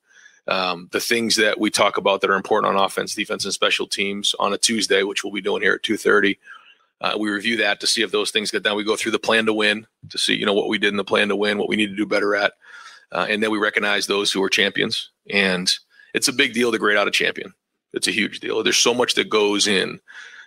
um, 0.48 0.88
the 0.92 1.00
things 1.00 1.36
that 1.36 1.60
we 1.60 1.70
talk 1.70 1.96
about 1.96 2.20
that 2.20 2.30
are 2.30 2.34
important 2.34 2.74
on 2.74 2.82
offense, 2.82 3.14
defense, 3.14 3.44
and 3.44 3.54
special 3.54 3.86
teams 3.86 4.34
on 4.38 4.52
a 4.52 4.58
Tuesday, 4.58 5.02
which 5.02 5.22
we'll 5.22 5.32
be 5.32 5.40
doing 5.40 5.62
here 5.62 5.74
at 5.74 5.82
two 5.82 5.96
thirty. 5.96 6.38
Uh, 7.00 7.14
we 7.18 7.30
review 7.30 7.56
that 7.58 7.78
to 7.80 7.86
see 7.86 8.02
if 8.02 8.10
those 8.10 8.32
things 8.32 8.50
get 8.50 8.64
done. 8.64 8.76
We 8.76 8.82
go 8.82 8.96
through 8.96 9.12
the 9.12 9.20
plan 9.20 9.46
to 9.46 9.52
win 9.52 9.86
to 10.08 10.18
see 10.18 10.34
you 10.34 10.46
know 10.46 10.54
what 10.54 10.68
we 10.68 10.78
did 10.78 10.88
in 10.88 10.96
the 10.96 11.04
plan 11.04 11.28
to 11.28 11.36
win, 11.36 11.58
what 11.58 11.68
we 11.68 11.76
need 11.76 11.88
to 11.88 11.96
do 11.96 12.06
better 12.06 12.34
at, 12.34 12.54
uh, 13.12 13.26
and 13.28 13.42
then 13.42 13.50
we 13.50 13.58
recognize 13.58 14.06
those 14.06 14.32
who 14.32 14.42
are 14.42 14.48
champions. 14.48 15.10
And 15.30 15.72
it's 16.14 16.28
a 16.28 16.32
big 16.32 16.54
deal 16.54 16.72
to 16.72 16.78
grade 16.78 16.96
out 16.96 17.08
a 17.08 17.12
champion. 17.12 17.52
It's 17.92 18.08
a 18.08 18.12
huge 18.12 18.40
deal. 18.40 18.62
There's 18.62 18.76
so 18.76 18.94
much 18.94 19.14
that 19.14 19.30
goes 19.30 19.66
in 19.66 20.00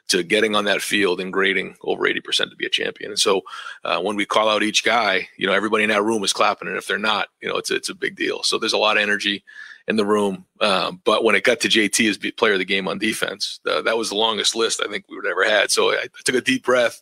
to 0.08 0.24
getting 0.24 0.56
on 0.56 0.66
that 0.66 0.82
field 0.82 1.22
and 1.22 1.32
grading 1.32 1.76
over 1.84 2.04
80% 2.04 2.50
to 2.50 2.56
be 2.56 2.66
a 2.66 2.70
champion. 2.70 3.12
And 3.12 3.20
so 3.20 3.42
uh, 3.84 4.02
when 4.02 4.16
we 4.16 4.26
call 4.26 4.50
out 4.50 4.64
each 4.64 4.84
guy, 4.84 5.30
you 5.38 5.48
know, 5.48 5.54
everybody 5.54 5.84
in 5.84 5.90
that 5.90 6.04
room 6.04 6.24
is 6.24 6.34
clapping. 6.34 6.68
And 6.68 6.78
if 6.78 6.88
they're 6.88 6.98
not, 6.98 7.30
you 7.42 7.48
know, 7.48 7.56
it's, 7.56 7.72
it's 7.72 7.90
a 7.90 7.96
big 7.96 8.16
deal. 8.16 8.44
So 8.44 8.58
there's 8.58 8.74
a 8.74 8.78
lot 8.78 8.98
of 8.98 9.04
energy 9.04 9.44
in 9.88 9.96
the 9.96 10.06
room. 10.06 10.46
Um, 10.60 11.02
but 11.04 11.24
when 11.24 11.36
it 11.36 11.44
got 11.44 11.60
to 11.62 11.67
JT 11.67 12.10
as 12.10 12.17
player 12.34 12.54
of 12.54 12.60
the 12.60 12.65
game 12.65 12.88
on 12.88 12.98
defense, 12.98 13.60
uh, 13.70 13.82
that 13.82 13.98
was 13.98 14.10
the 14.10 14.15
longest 14.15 14.56
list 14.56 14.82
I 14.84 14.89
think 14.89 15.06
we 15.10 15.15
would 15.15 15.28
ever 15.28 15.44
had. 15.44 15.72
So 15.72 15.91
I, 15.91 16.04
I 16.04 16.08
took 16.24 16.36
a 16.36 16.41
deep 16.41 16.63
breath 16.63 17.02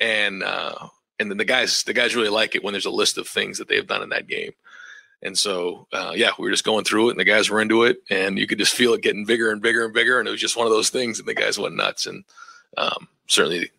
and, 0.00 0.42
uh, 0.42 0.88
and 1.18 1.30
then 1.30 1.38
the 1.38 1.44
guys, 1.44 1.82
the 1.84 1.92
guys 1.92 2.16
really 2.16 2.28
like 2.28 2.54
it 2.54 2.64
when 2.64 2.72
there's 2.72 2.86
a 2.86 2.90
list 2.90 3.18
of 3.18 3.28
things 3.28 3.58
that 3.58 3.68
they've 3.68 3.86
done 3.86 4.02
in 4.02 4.08
that 4.10 4.26
game. 4.26 4.52
And 5.24 5.38
so, 5.38 5.86
uh, 5.92 6.12
yeah, 6.14 6.32
we 6.38 6.44
were 6.44 6.50
just 6.50 6.64
going 6.64 6.84
through 6.84 7.08
it, 7.08 7.12
and 7.12 7.20
the 7.20 7.24
guys 7.24 7.48
were 7.48 7.62
into 7.62 7.84
it, 7.84 7.96
and 8.10 8.38
you 8.38 8.46
could 8.46 8.58
just 8.58 8.74
feel 8.74 8.92
it 8.92 9.00
getting 9.00 9.24
bigger 9.24 9.50
and 9.50 9.62
bigger 9.62 9.82
and 9.82 9.94
bigger. 9.94 10.18
And 10.18 10.28
it 10.28 10.30
was 10.30 10.40
just 10.40 10.56
one 10.56 10.66
of 10.66 10.72
those 10.72 10.90
things, 10.90 11.18
and 11.18 11.26
the 11.26 11.34
guys 11.34 11.58
went 11.58 11.74
nuts. 11.74 12.06
And 12.06 12.24
um, 12.76 13.08
certainly, 13.26 13.70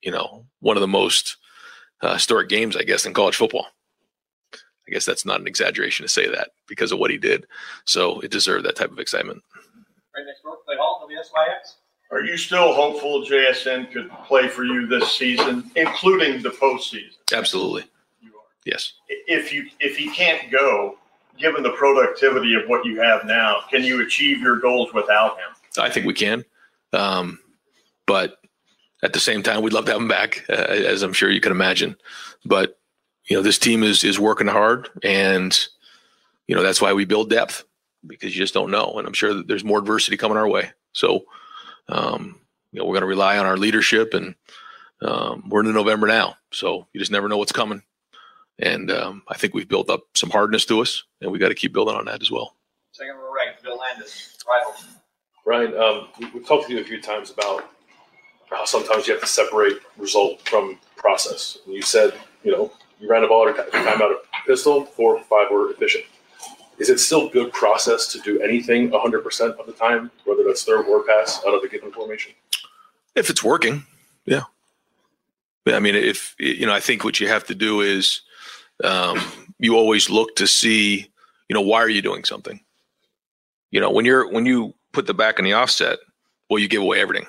you 0.00 0.10
know, 0.10 0.46
one 0.60 0.78
of 0.78 0.80
the 0.80 0.88
most 0.88 1.36
uh, 2.00 2.14
historic 2.14 2.48
games, 2.48 2.74
I 2.74 2.84
guess, 2.84 3.04
in 3.04 3.12
college 3.12 3.36
football. 3.36 3.66
I 4.86 4.92
guess 4.92 5.04
that's 5.04 5.24
not 5.24 5.40
an 5.40 5.46
exaggeration 5.46 6.04
to 6.04 6.08
say 6.08 6.28
that 6.28 6.50
because 6.66 6.92
of 6.92 6.98
what 6.98 7.10
he 7.10 7.18
did. 7.18 7.46
So 7.84 8.20
it 8.20 8.30
deserved 8.30 8.64
that 8.66 8.76
type 8.76 8.90
of 8.90 8.98
excitement. 8.98 9.42
Right 10.14 10.26
next 10.26 10.42
door, 10.42 10.58
Clay 10.64 10.76
Hall, 10.76 11.08
WSYX. 11.08 11.74
Are 12.10 12.20
you 12.20 12.36
still 12.36 12.72
hopeful 12.74 13.24
JSN 13.24 13.90
could 13.90 14.10
play 14.26 14.46
for 14.46 14.64
you 14.64 14.86
this 14.86 15.10
season, 15.12 15.70
including 15.74 16.42
the 16.42 16.50
postseason? 16.50 17.16
Absolutely. 17.32 17.84
Yes. 18.64 18.92
If 19.08 19.52
you, 19.52 19.68
if 19.80 19.96
he 19.96 20.10
can't 20.10 20.50
go, 20.50 20.96
given 21.38 21.62
the 21.62 21.72
productivity 21.72 22.54
of 22.54 22.68
what 22.68 22.84
you 22.84 23.00
have 23.00 23.24
now, 23.24 23.64
can 23.70 23.82
you 23.82 24.02
achieve 24.02 24.40
your 24.40 24.58
goals 24.58 24.92
without 24.94 25.36
him? 25.38 25.82
I 25.82 25.90
think 25.90 26.06
we 26.06 26.14
can. 26.14 26.44
Um, 26.92 27.40
but 28.06 28.38
at 29.02 29.12
the 29.12 29.20
same 29.20 29.42
time, 29.42 29.62
we'd 29.62 29.72
love 29.72 29.86
to 29.86 29.92
have 29.92 30.00
him 30.00 30.08
back, 30.08 30.44
uh, 30.48 30.52
as 30.52 31.02
I'm 31.02 31.12
sure 31.12 31.30
you 31.30 31.40
can 31.40 31.52
imagine. 31.52 31.96
But 32.44 32.78
you 33.26 33.36
know, 33.36 33.42
this 33.42 33.58
team 33.58 33.82
is 33.82 34.04
is 34.04 34.18
working 34.18 34.46
hard, 34.46 34.88
and 35.02 35.58
you 36.46 36.54
know 36.54 36.62
that's 36.62 36.80
why 36.80 36.92
we 36.92 37.04
build 37.04 37.30
depth 37.30 37.64
because 38.06 38.34
you 38.36 38.42
just 38.42 38.54
don't 38.54 38.70
know. 38.70 38.94
And 38.98 39.06
I'm 39.06 39.14
sure 39.14 39.34
that 39.34 39.48
there's 39.48 39.64
more 39.64 39.78
adversity 39.78 40.16
coming 40.16 40.36
our 40.36 40.48
way. 40.48 40.70
So, 40.92 41.24
um, 41.88 42.38
you 42.70 42.78
know, 42.78 42.84
we're 42.84 42.94
going 42.94 43.00
to 43.02 43.06
rely 43.06 43.38
on 43.38 43.46
our 43.46 43.56
leadership, 43.56 44.14
and 44.14 44.34
um, 45.02 45.48
we're 45.48 45.60
into 45.60 45.72
November 45.72 46.06
now, 46.06 46.36
so 46.52 46.86
you 46.92 47.00
just 47.00 47.12
never 47.12 47.28
know 47.28 47.38
what's 47.38 47.52
coming. 47.52 47.82
And 48.58 48.90
um, 48.90 49.22
I 49.28 49.36
think 49.36 49.54
we've 49.54 49.68
built 49.68 49.90
up 49.90 50.02
some 50.14 50.30
hardness 50.30 50.64
to 50.66 50.80
us, 50.80 51.04
and 51.20 51.30
we 51.32 51.38
got 51.38 51.48
to 51.48 51.54
keep 51.54 51.72
building 51.72 51.96
on 51.96 52.04
that 52.04 52.22
as 52.22 52.30
well. 52.30 52.54
Second 52.92 53.16
row 53.16 53.32
right, 53.32 53.60
Bill 53.62 53.78
Landis, 53.78 54.36
rivals. 54.48 54.86
Ryan, 55.46 55.76
um, 55.76 56.08
we've 56.32 56.46
talked 56.46 56.68
to 56.68 56.72
you 56.72 56.80
a 56.80 56.84
few 56.84 57.02
times 57.02 57.30
about 57.30 57.68
how 58.48 58.64
sometimes 58.64 59.06
you 59.06 59.14
have 59.14 59.22
to 59.22 59.28
separate 59.28 59.78
result 59.98 60.46
from 60.48 60.78
process. 60.96 61.58
And 61.66 61.74
you 61.74 61.82
said, 61.82 62.14
you 62.44 62.52
know, 62.52 62.72
you 63.04 63.10
ran 63.10 63.22
a 63.22 63.28
ball 63.28 63.52
time 63.52 64.02
out 64.02 64.10
of 64.10 64.18
pistol, 64.46 64.86
four 64.86 65.16
or 65.16 65.22
five 65.24 65.50
were 65.50 65.70
efficient. 65.70 66.04
Is 66.78 66.88
it 66.88 66.98
still 66.98 67.28
good 67.28 67.52
process 67.52 68.08
to 68.08 68.20
do 68.20 68.40
anything 68.40 68.90
100% 68.90 69.58
of 69.58 69.66
the 69.66 69.72
time, 69.72 70.10
whether 70.24 70.42
that's 70.42 70.64
third 70.64 70.86
or 70.86 71.04
pass 71.04 71.40
out 71.46 71.54
of 71.54 71.62
a 71.62 71.68
given 71.68 71.92
formation? 71.92 72.32
If 73.14 73.30
it's 73.30 73.44
working, 73.44 73.84
yeah. 74.24 74.42
Yeah, 75.66 75.76
I 75.76 75.80
mean, 75.80 75.94
if 75.94 76.34
you 76.38 76.66
know, 76.66 76.74
I 76.74 76.80
think 76.80 77.04
what 77.04 77.20
you 77.20 77.28
have 77.28 77.44
to 77.44 77.54
do 77.54 77.80
is 77.80 78.22
um, 78.82 79.20
you 79.58 79.76
always 79.76 80.10
look 80.10 80.34
to 80.36 80.46
see, 80.46 81.10
you 81.48 81.54
know, 81.54 81.60
why 81.60 81.78
are 81.80 81.88
you 81.88 82.02
doing 82.02 82.24
something? 82.24 82.60
You 83.70 83.80
know, 83.80 83.90
when 83.90 84.04
you're 84.04 84.30
when 84.30 84.46
you 84.46 84.74
put 84.92 85.06
the 85.06 85.14
back 85.14 85.38
in 85.38 85.44
the 85.44 85.52
offset, 85.52 85.98
well, 86.50 86.58
you 86.58 86.68
give 86.68 86.82
away 86.82 87.00
everything. 87.00 87.26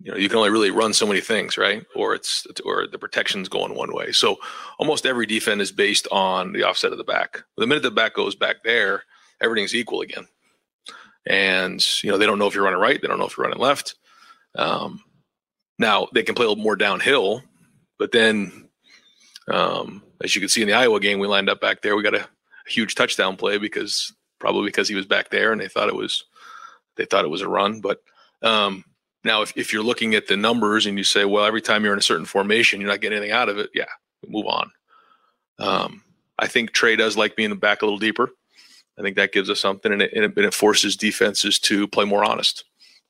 You 0.00 0.12
know, 0.12 0.18
you 0.18 0.28
can 0.28 0.38
only 0.38 0.50
really 0.50 0.70
run 0.70 0.92
so 0.92 1.06
many 1.06 1.20
things, 1.20 1.56
right? 1.56 1.84
Or 1.94 2.14
it's 2.14 2.46
or 2.64 2.86
the 2.86 2.98
protection's 2.98 3.48
going 3.48 3.74
one 3.74 3.94
way. 3.94 4.12
So 4.12 4.36
almost 4.78 5.06
every 5.06 5.26
defense 5.26 5.62
is 5.62 5.72
based 5.72 6.08
on 6.10 6.52
the 6.52 6.64
offset 6.64 6.92
of 6.92 6.98
the 6.98 7.04
back. 7.04 7.42
The 7.56 7.66
minute 7.66 7.82
the 7.82 7.90
back 7.90 8.14
goes 8.14 8.34
back 8.34 8.64
there, 8.64 9.04
everything's 9.40 9.74
equal 9.74 10.00
again. 10.00 10.26
And 11.26 11.84
you 12.02 12.10
know, 12.10 12.18
they 12.18 12.26
don't 12.26 12.38
know 12.38 12.46
if 12.46 12.54
you're 12.54 12.64
running 12.64 12.80
right, 12.80 13.00
they 13.00 13.08
don't 13.08 13.18
know 13.18 13.26
if 13.26 13.36
you're 13.36 13.46
running 13.46 13.62
left. 13.62 13.94
Um, 14.56 15.02
now 15.78 16.08
they 16.12 16.22
can 16.22 16.34
play 16.34 16.44
a 16.44 16.48
little 16.48 16.62
more 16.62 16.76
downhill, 16.76 17.42
but 17.98 18.12
then, 18.12 18.68
um, 19.48 20.02
as 20.22 20.34
you 20.34 20.40
can 20.40 20.48
see 20.48 20.62
in 20.62 20.68
the 20.68 20.74
Iowa 20.74 21.00
game, 21.00 21.18
we 21.18 21.26
lined 21.26 21.50
up 21.50 21.60
back 21.60 21.82
there. 21.82 21.96
We 21.96 22.02
got 22.02 22.14
a, 22.14 22.24
a 22.24 22.70
huge 22.70 22.94
touchdown 22.94 23.36
play 23.36 23.58
because 23.58 24.12
probably 24.38 24.66
because 24.66 24.88
he 24.88 24.94
was 24.94 25.06
back 25.06 25.30
there 25.30 25.52
and 25.52 25.60
they 25.60 25.68
thought 25.68 25.88
it 25.88 25.94
was 25.94 26.24
they 26.96 27.04
thought 27.04 27.24
it 27.24 27.30
was 27.30 27.42
a 27.42 27.48
run. 27.48 27.80
But 27.80 28.02
um, 28.42 28.84
now, 29.24 29.42
if, 29.42 29.52
if 29.56 29.72
you're 29.72 29.82
looking 29.82 30.14
at 30.14 30.26
the 30.26 30.36
numbers 30.36 30.86
and 30.86 30.98
you 30.98 31.04
say, 31.04 31.24
well, 31.24 31.44
every 31.44 31.62
time 31.62 31.84
you're 31.84 31.92
in 31.92 31.98
a 31.98 32.02
certain 32.02 32.26
formation, 32.26 32.80
you're 32.80 32.90
not 32.90 33.00
getting 33.00 33.18
anything 33.18 33.34
out 33.34 33.48
of 33.48 33.58
it, 33.58 33.70
yeah, 33.74 33.86
move 34.28 34.46
on. 34.46 34.70
Um, 35.58 36.02
I 36.38 36.46
think 36.46 36.72
Trey 36.72 36.96
does 36.96 37.16
like 37.16 37.36
being 37.36 37.54
back 37.56 37.82
a 37.82 37.86
little 37.86 37.98
deeper. 37.98 38.30
I 38.98 39.02
think 39.02 39.16
that 39.16 39.32
gives 39.32 39.50
us 39.50 39.60
something, 39.60 39.92
and 39.92 40.02
it, 40.02 40.12
and 40.14 40.24
it, 40.24 40.36
and 40.36 40.46
it 40.46 40.54
forces 40.54 40.96
defenses 40.96 41.58
to 41.60 41.86
play 41.88 42.04
more 42.04 42.24
honest. 42.24 42.64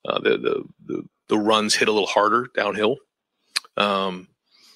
Uh, 0.06 0.18
the, 0.18 0.30
the 0.38 0.64
the 0.86 1.02
the 1.28 1.38
runs 1.38 1.74
hit 1.74 1.88
a 1.88 1.92
little 1.92 2.06
harder 2.06 2.48
downhill, 2.54 2.96
um, 3.76 4.28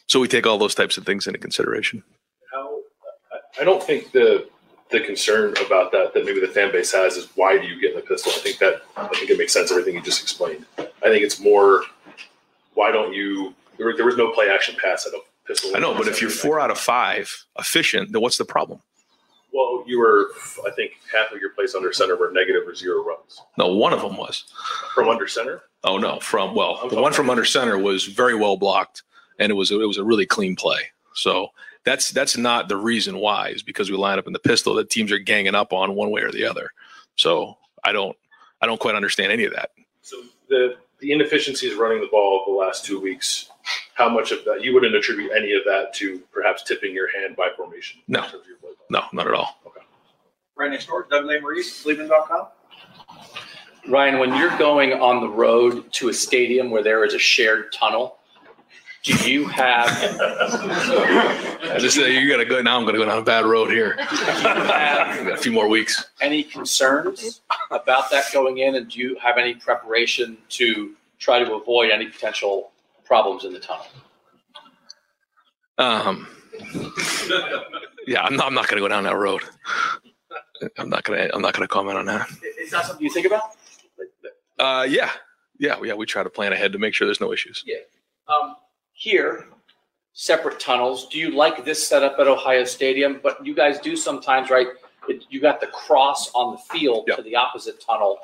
so 0.06 0.20
we 0.20 0.28
take 0.28 0.46
all 0.46 0.58
those 0.58 0.74
types 0.74 0.96
of 0.98 1.04
things 1.06 1.26
into 1.26 1.38
consideration. 1.38 2.02
How, 2.52 2.80
I- 3.32 3.62
I 3.62 3.64
don't 3.64 3.82
think 3.82 4.12
the 4.12 4.48
the 4.90 5.00
concern 5.00 5.54
about 5.66 5.92
that 5.92 6.14
that 6.14 6.24
maybe 6.24 6.40
the 6.40 6.48
fan 6.48 6.72
base 6.72 6.92
has 6.92 7.16
is 7.16 7.28
why 7.34 7.58
do 7.58 7.66
you 7.66 7.80
get 7.80 7.90
in 7.90 7.96
the 7.96 8.02
pistol? 8.02 8.32
I 8.34 8.38
think 8.38 8.58
that 8.58 8.82
I 8.96 9.06
think 9.08 9.30
it 9.30 9.38
makes 9.38 9.52
sense 9.52 9.70
everything 9.70 9.94
you 9.94 10.02
just 10.02 10.22
explained. 10.22 10.64
I 10.78 10.84
think 11.08 11.22
it's 11.22 11.40
more 11.40 11.82
why 12.74 12.90
don't 12.92 13.12
you 13.12 13.54
there, 13.78 13.94
there 13.96 14.06
was 14.06 14.16
no 14.16 14.32
play 14.32 14.48
action 14.50 14.76
pass 14.82 15.06
at 15.06 15.12
a 15.12 15.20
pistol. 15.46 15.76
I 15.76 15.78
know, 15.78 15.94
but 15.94 16.08
if 16.08 16.20
you're 16.20 16.30
four 16.30 16.58
out 16.60 16.70
of 16.70 16.78
five 16.78 17.44
efficient, 17.58 18.12
then 18.12 18.22
what's 18.22 18.38
the 18.38 18.44
problem? 18.44 18.80
well, 19.52 19.82
you 19.86 19.98
were 19.98 20.28
I 20.66 20.70
think 20.72 20.92
half 21.12 21.32
of 21.32 21.40
your 21.40 21.50
plays 21.50 21.74
under 21.74 21.92
center 21.92 22.16
were 22.16 22.30
negative 22.32 22.62
or 22.68 22.74
zero 22.74 23.02
runs 23.04 23.40
No, 23.56 23.74
one 23.74 23.92
of 23.92 24.02
them 24.02 24.16
was. 24.16 24.44
from 24.94 25.08
under 25.08 25.26
center. 25.26 25.62
Oh 25.84 25.96
no, 25.98 26.20
from 26.20 26.54
well, 26.54 26.88
the 26.88 27.00
one 27.00 27.12
from 27.12 27.30
under 27.30 27.44
center 27.44 27.78
was 27.78 28.04
very 28.04 28.34
well 28.34 28.56
blocked, 28.56 29.02
and 29.38 29.50
it 29.50 29.54
was 29.54 29.70
it 29.70 29.76
was 29.76 29.96
a 29.98 30.04
really 30.04 30.26
clean 30.26 30.54
play. 30.56 30.80
So 31.14 31.48
that's 31.88 32.10
that's 32.10 32.36
not 32.36 32.68
the 32.68 32.76
reason 32.76 33.18
why 33.18 33.48
is 33.48 33.62
because 33.62 33.90
we 33.90 33.96
line 33.96 34.18
up 34.18 34.26
in 34.26 34.32
the 34.34 34.38
pistol 34.38 34.74
that 34.74 34.90
teams 34.90 35.10
are 35.10 35.18
ganging 35.18 35.54
up 35.54 35.72
on 35.72 35.94
one 35.94 36.10
way 36.10 36.20
or 36.20 36.30
the 36.30 36.44
other. 36.44 36.70
So 37.16 37.56
I 37.82 37.92
don't 37.92 38.16
I 38.60 38.66
don't 38.66 38.78
quite 38.78 38.94
understand 38.94 39.32
any 39.32 39.44
of 39.44 39.54
that. 39.54 39.70
So 40.02 40.22
the 40.48 40.76
the 41.00 41.12
inefficiencies 41.12 41.74
running 41.74 42.00
the 42.00 42.08
ball 42.10 42.44
the 42.46 42.52
last 42.52 42.84
two 42.84 43.00
weeks. 43.00 43.50
How 43.94 44.08
much 44.08 44.32
of 44.32 44.44
that 44.44 44.62
you 44.62 44.74
wouldn't 44.74 44.94
attribute 44.94 45.32
any 45.34 45.52
of 45.54 45.62
that 45.64 45.92
to 45.94 46.20
perhaps 46.32 46.62
tipping 46.62 46.94
your 46.94 47.08
hand 47.18 47.36
by 47.36 47.48
formation? 47.56 48.00
No, 48.06 48.26
no, 48.90 49.02
not 49.12 49.26
at 49.26 49.34
all. 49.34 49.60
Right 50.56 50.70
next 50.70 50.86
door, 50.86 51.06
Doug 51.10 51.24
Lesmerises, 51.24 51.82
Cleveland.com. 51.82 52.48
Ryan, 53.88 54.18
when 54.18 54.34
you're 54.36 54.56
going 54.58 54.92
on 54.92 55.20
the 55.20 55.28
road 55.28 55.90
to 55.94 56.08
a 56.08 56.12
stadium 56.12 56.70
where 56.70 56.82
there 56.82 57.04
is 57.04 57.14
a 57.14 57.18
shared 57.18 57.72
tunnel, 57.72 58.17
do 59.04 59.30
you 59.30 59.46
have 59.46 59.88
I 60.20 61.76
just 61.78 61.96
say 61.96 62.18
you 62.18 62.28
gotta 62.28 62.44
go 62.44 62.60
now. 62.62 62.78
I'm 62.78 62.84
gonna 62.84 62.98
go 62.98 63.04
down 63.04 63.18
a 63.18 63.22
bad 63.22 63.44
road 63.44 63.70
here. 63.70 63.96
have 63.98 65.24
Got 65.24 65.32
a 65.32 65.36
few 65.36 65.52
more 65.52 65.68
weeks. 65.68 66.04
any 66.20 66.42
concerns 66.42 67.40
about 67.70 68.10
that 68.10 68.24
going 68.32 68.58
in, 68.58 68.74
and 68.74 68.88
do 68.88 68.98
you 68.98 69.16
have 69.22 69.38
any 69.38 69.54
preparation 69.54 70.36
to 70.50 70.94
try 71.18 71.38
to 71.42 71.54
avoid 71.54 71.90
any 71.90 72.06
potential 72.06 72.70
problems 73.04 73.44
in 73.44 73.52
the 73.52 73.60
tunnel? 73.60 73.86
Um, 75.78 76.26
yeah, 78.06 78.22
I'm 78.22 78.36
not, 78.36 78.46
I'm 78.46 78.54
not 78.54 78.68
gonna 78.68 78.80
go 78.80 78.88
down 78.88 79.04
that 79.04 79.16
road. 79.16 79.42
I'm 80.76 80.88
not 80.88 81.04
gonna 81.04 81.30
I'm 81.32 81.40
not 81.40 81.54
gonna 81.54 81.68
comment 81.68 81.98
on 81.98 82.06
that. 82.06 82.28
Is 82.60 82.70
that 82.72 82.86
something 82.86 83.04
you 83.04 83.12
think 83.12 83.26
about? 83.26 83.52
Uh, 84.58 84.84
yeah, 84.88 85.10
yeah, 85.58 85.76
yeah. 85.84 85.94
We 85.94 86.04
try 86.04 86.24
to 86.24 86.30
plan 86.30 86.52
ahead 86.52 86.72
to 86.72 86.78
make 86.78 86.94
sure 86.94 87.06
there's 87.06 87.20
no 87.20 87.32
issues. 87.32 87.62
Yeah. 87.64 87.76
Um, 88.28 88.56
here, 88.98 89.46
separate 90.12 90.58
tunnels. 90.58 91.06
Do 91.08 91.18
you 91.18 91.30
like 91.30 91.64
this 91.64 91.86
setup 91.86 92.18
at 92.18 92.26
Ohio 92.26 92.64
Stadium? 92.64 93.20
But 93.22 93.44
you 93.46 93.54
guys 93.54 93.78
do 93.78 93.96
sometimes, 93.96 94.50
right? 94.50 94.66
It, 95.08 95.24
you 95.30 95.40
got 95.40 95.60
the 95.60 95.68
cross 95.68 96.30
on 96.34 96.52
the 96.52 96.58
field 96.58 97.08
to 97.14 97.22
the 97.22 97.36
opposite 97.36 97.80
tunnel. 97.80 98.18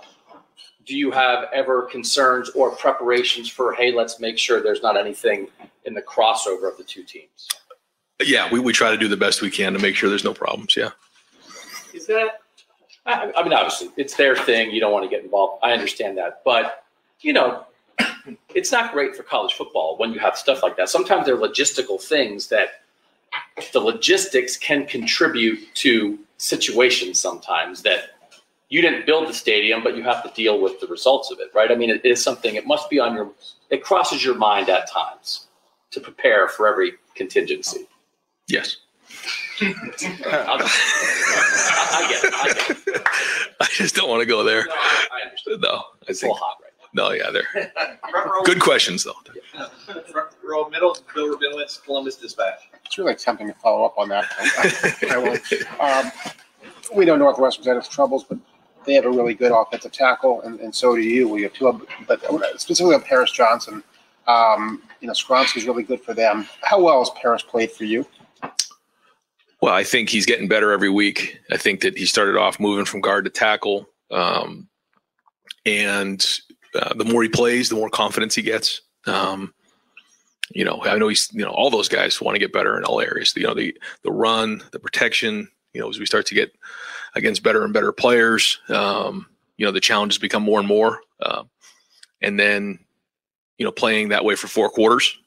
Do 0.85 0.97
you 0.97 1.13
have 1.13 1.47
ever 1.55 1.83
concerns 1.83 2.51
or 2.51 2.73
preparations 2.73 3.49
for, 3.49 3.73
hey, 3.73 3.93
let's 3.93 4.19
make 4.19 4.37
sure 4.37 4.63
there's 4.63 4.83
not 4.83 4.97
anything 4.97 5.49
in 5.85 5.95
the 5.95 6.03
crossover 6.03 6.71
of 6.71 6.77
the 6.77 6.85
two 6.85 7.05
teams? 7.05 7.49
Yeah, 8.23 8.51
we, 8.51 8.59
we 8.59 8.73
try 8.73 8.91
to 8.91 8.97
do 8.97 9.07
the 9.09 9.17
best 9.17 9.41
we 9.43 9.51
can 9.51 9.73
to 9.75 9.79
make 9.79 9.95
sure 9.95 10.09
there's 10.09 10.25
no 10.25 10.35
problems. 10.35 10.77
Yeah. 10.77 10.91
Is 11.95 12.07
that? 12.09 12.41
I, 13.07 13.33
I 13.37 13.43
mean, 13.45 13.53
obviously, 13.53 13.91
it's 13.97 14.17
their 14.17 14.35
thing. 14.35 14.73
You 14.73 14.81
don't 14.81 14.93
want 14.93 15.05
to 15.05 15.09
get 15.09 15.25
involved. 15.25 15.61
I 15.63 15.73
understand 15.73 16.19
that, 16.19 16.43
but 16.45 16.85
you 17.21 17.33
know, 17.33 17.65
it's 18.55 18.73
not 18.73 18.93
great 18.93 19.15
for 19.17 19.23
college 19.23 19.53
football 19.55 19.97
when 19.99 20.13
you 20.13 20.19
have 20.19 20.37
stuff 20.37 20.63
like 20.63 20.77
that. 20.77 20.89
Sometimes 20.89 21.27
there 21.27 21.35
are 21.35 21.39
logistical 21.39 22.01
things 22.03 22.49
that 22.49 22.83
the 23.73 23.81
logistics 23.81 24.57
can 24.57 24.87
contribute 24.87 25.59
to 25.75 26.19
situations 26.39 27.19
sometimes 27.21 27.83
that 27.83 28.11
you 28.69 28.81
didn't 28.81 29.07
build 29.07 29.29
the 29.29 29.35
stadium, 29.35 29.83
but 29.83 29.97
you 29.97 30.03
have 30.03 30.23
to 30.23 30.31
deal 30.35 30.61
with 30.61 30.81
the 30.81 30.87
results 30.87 31.31
of 31.31 31.39
it, 31.41 31.49
right? 31.55 31.71
I 31.71 31.75
mean, 31.75 31.91
it 31.91 32.05
is 32.05 32.23
something. 32.23 32.55
It 32.55 32.67
must 32.67 32.89
be 32.91 32.99
on 32.99 33.15
your. 33.15 33.31
It 33.71 33.83
crosses 33.83 34.25
your 34.25 34.35
mind 34.35 34.69
at 34.69 34.91
times 34.91 35.49
to 35.91 36.01
prepare 36.01 36.49
for 36.49 36.67
every 36.67 36.95
contingency. 37.15 37.87
Yes. 38.49 38.79
I'll 39.61 40.59
just- 40.59 40.83
I 41.97 42.07
get 42.11 42.25
it. 42.25 42.35
I 42.35 42.53
get 42.69 42.97
it. 42.97 43.03
I 43.61 43.67
just 43.71 43.95
don't 43.95 44.09
want 44.09 44.21
to 44.21 44.27
go 44.27 44.43
there. 44.43 44.67
I 44.71 45.21
understand. 45.25 45.61
No, 45.61 45.69
I 45.71 45.83
It's 46.09 46.19
a 46.19 46.23
think. 46.23 46.33
little 46.35 46.37
hot 46.47 46.57
No, 46.95 47.11
yeah, 47.11 47.31
they're 47.31 47.73
good 48.45 48.61
questions 48.61 49.05
though. 49.05 49.15
front 50.13 50.31
row 50.43 50.69
middle, 50.69 50.97
Bill 51.15 51.37
Rabinowitz, 51.37 51.83
Columbus 51.85 52.17
Dispatch. 52.17 52.61
It's 52.85 52.97
really 52.97 53.15
tempting 53.17 53.49
to 53.49 53.55
follow 53.55 53.85
up 53.85 53.99
on 53.99 54.09
that. 54.09 54.27
I 55.11 55.19
won't. 55.19 55.43
Um, 55.81 56.13
we 56.97 57.05
know 57.05 57.17
Northwestern's 57.17 57.67
had 57.67 57.77
its 57.77 57.89
troubles, 57.89 58.25
but 58.25 58.39
they 58.87 58.95
have 58.95 59.07
a 59.07 59.11
really 59.11 59.35
good 59.35 59.51
offensive 59.53 59.93
tackle, 59.93 60.43
and, 60.43 60.61
and 60.61 60.73
so 60.75 60.95
do 60.95 61.03
you. 61.03 61.29
We 61.29 61.43
have 61.43 61.53
two, 61.53 61.69
of- 61.69 61.85
but 62.07 62.21
specifically 62.61 62.95
on 62.95 63.03
Paris 63.03 63.33
Johnson. 63.33 63.83
Um, 64.27 64.83
you 65.01 65.07
know, 65.07 65.13
Skoronski's 65.13 65.67
really 65.67 65.83
good 65.83 66.01
for 66.01 66.15
them. 66.15 66.47
How 66.63 66.81
well 66.81 67.01
has 67.01 67.11
Paris 67.21 67.43
played 67.43 67.71
for 67.71 67.85
you? 67.85 68.07
Well, 69.61 69.75
I 69.75 69.85
think 69.85 70.09
he's 70.09 70.27
getting 70.27 70.49
better 70.49 70.73
every 70.73 70.89
week. 70.91 71.41
I 71.51 71.57
think 71.57 71.81
that 71.81 71.97
he 71.99 72.07
started 72.07 72.37
off 72.37 72.61
moving 72.61 72.85
from 72.85 73.01
guard 73.01 73.25
to 73.25 73.31
tackle. 73.31 73.89
Um, 74.11 74.69
and 75.67 76.25
uh, 76.75 76.95
the 76.95 77.05
more 77.05 77.23
he 77.23 77.29
plays, 77.29 77.69
the 77.69 77.77
more 77.77 77.91
confidence 77.91 78.35
he 78.35 78.43
gets. 78.43 78.81
Um, 79.07 79.55
you 80.51 80.65
know, 80.65 80.83
I 80.85 80.99
know 80.99 81.09
he's, 81.09 81.29
you 81.33 81.45
know, 81.45 81.51
all 81.51 81.71
those 81.71 81.89
guys 81.89 82.21
want 82.21 82.35
to 82.35 82.39
get 82.39 82.53
better 82.53 82.77
in 82.77 82.85
all 82.85 83.01
areas. 83.01 83.33
You 83.37 83.45
know, 83.45 83.55
the 83.55 83.77
the 84.03 84.13
run, 84.13 84.63
the 84.73 84.79
protection. 84.79 85.49
You 85.73 85.81
know, 85.81 85.89
as 85.89 85.99
we 85.99 86.07
start 86.07 86.27
to 86.27 86.35
get 86.35 86.55
against 87.17 87.43
better 87.43 87.65
and 87.65 87.73
better 87.73 87.93
players, 87.93 88.61
um, 88.69 89.27
you 89.57 89.67
know, 89.67 89.73
the 89.73 89.81
challenges 89.81 90.19
become 90.19 90.43
more 90.43 90.59
and 90.61 90.69
more. 90.69 91.01
Uh, 91.21 91.45
and 92.23 92.39
then, 92.39 92.79
you 93.59 93.65
know, 93.65 93.73
playing 93.73 94.11
that 94.11 94.25
way 94.25 94.37
for 94.37 94.47
four 94.47 94.71
quarters, 94.71 95.19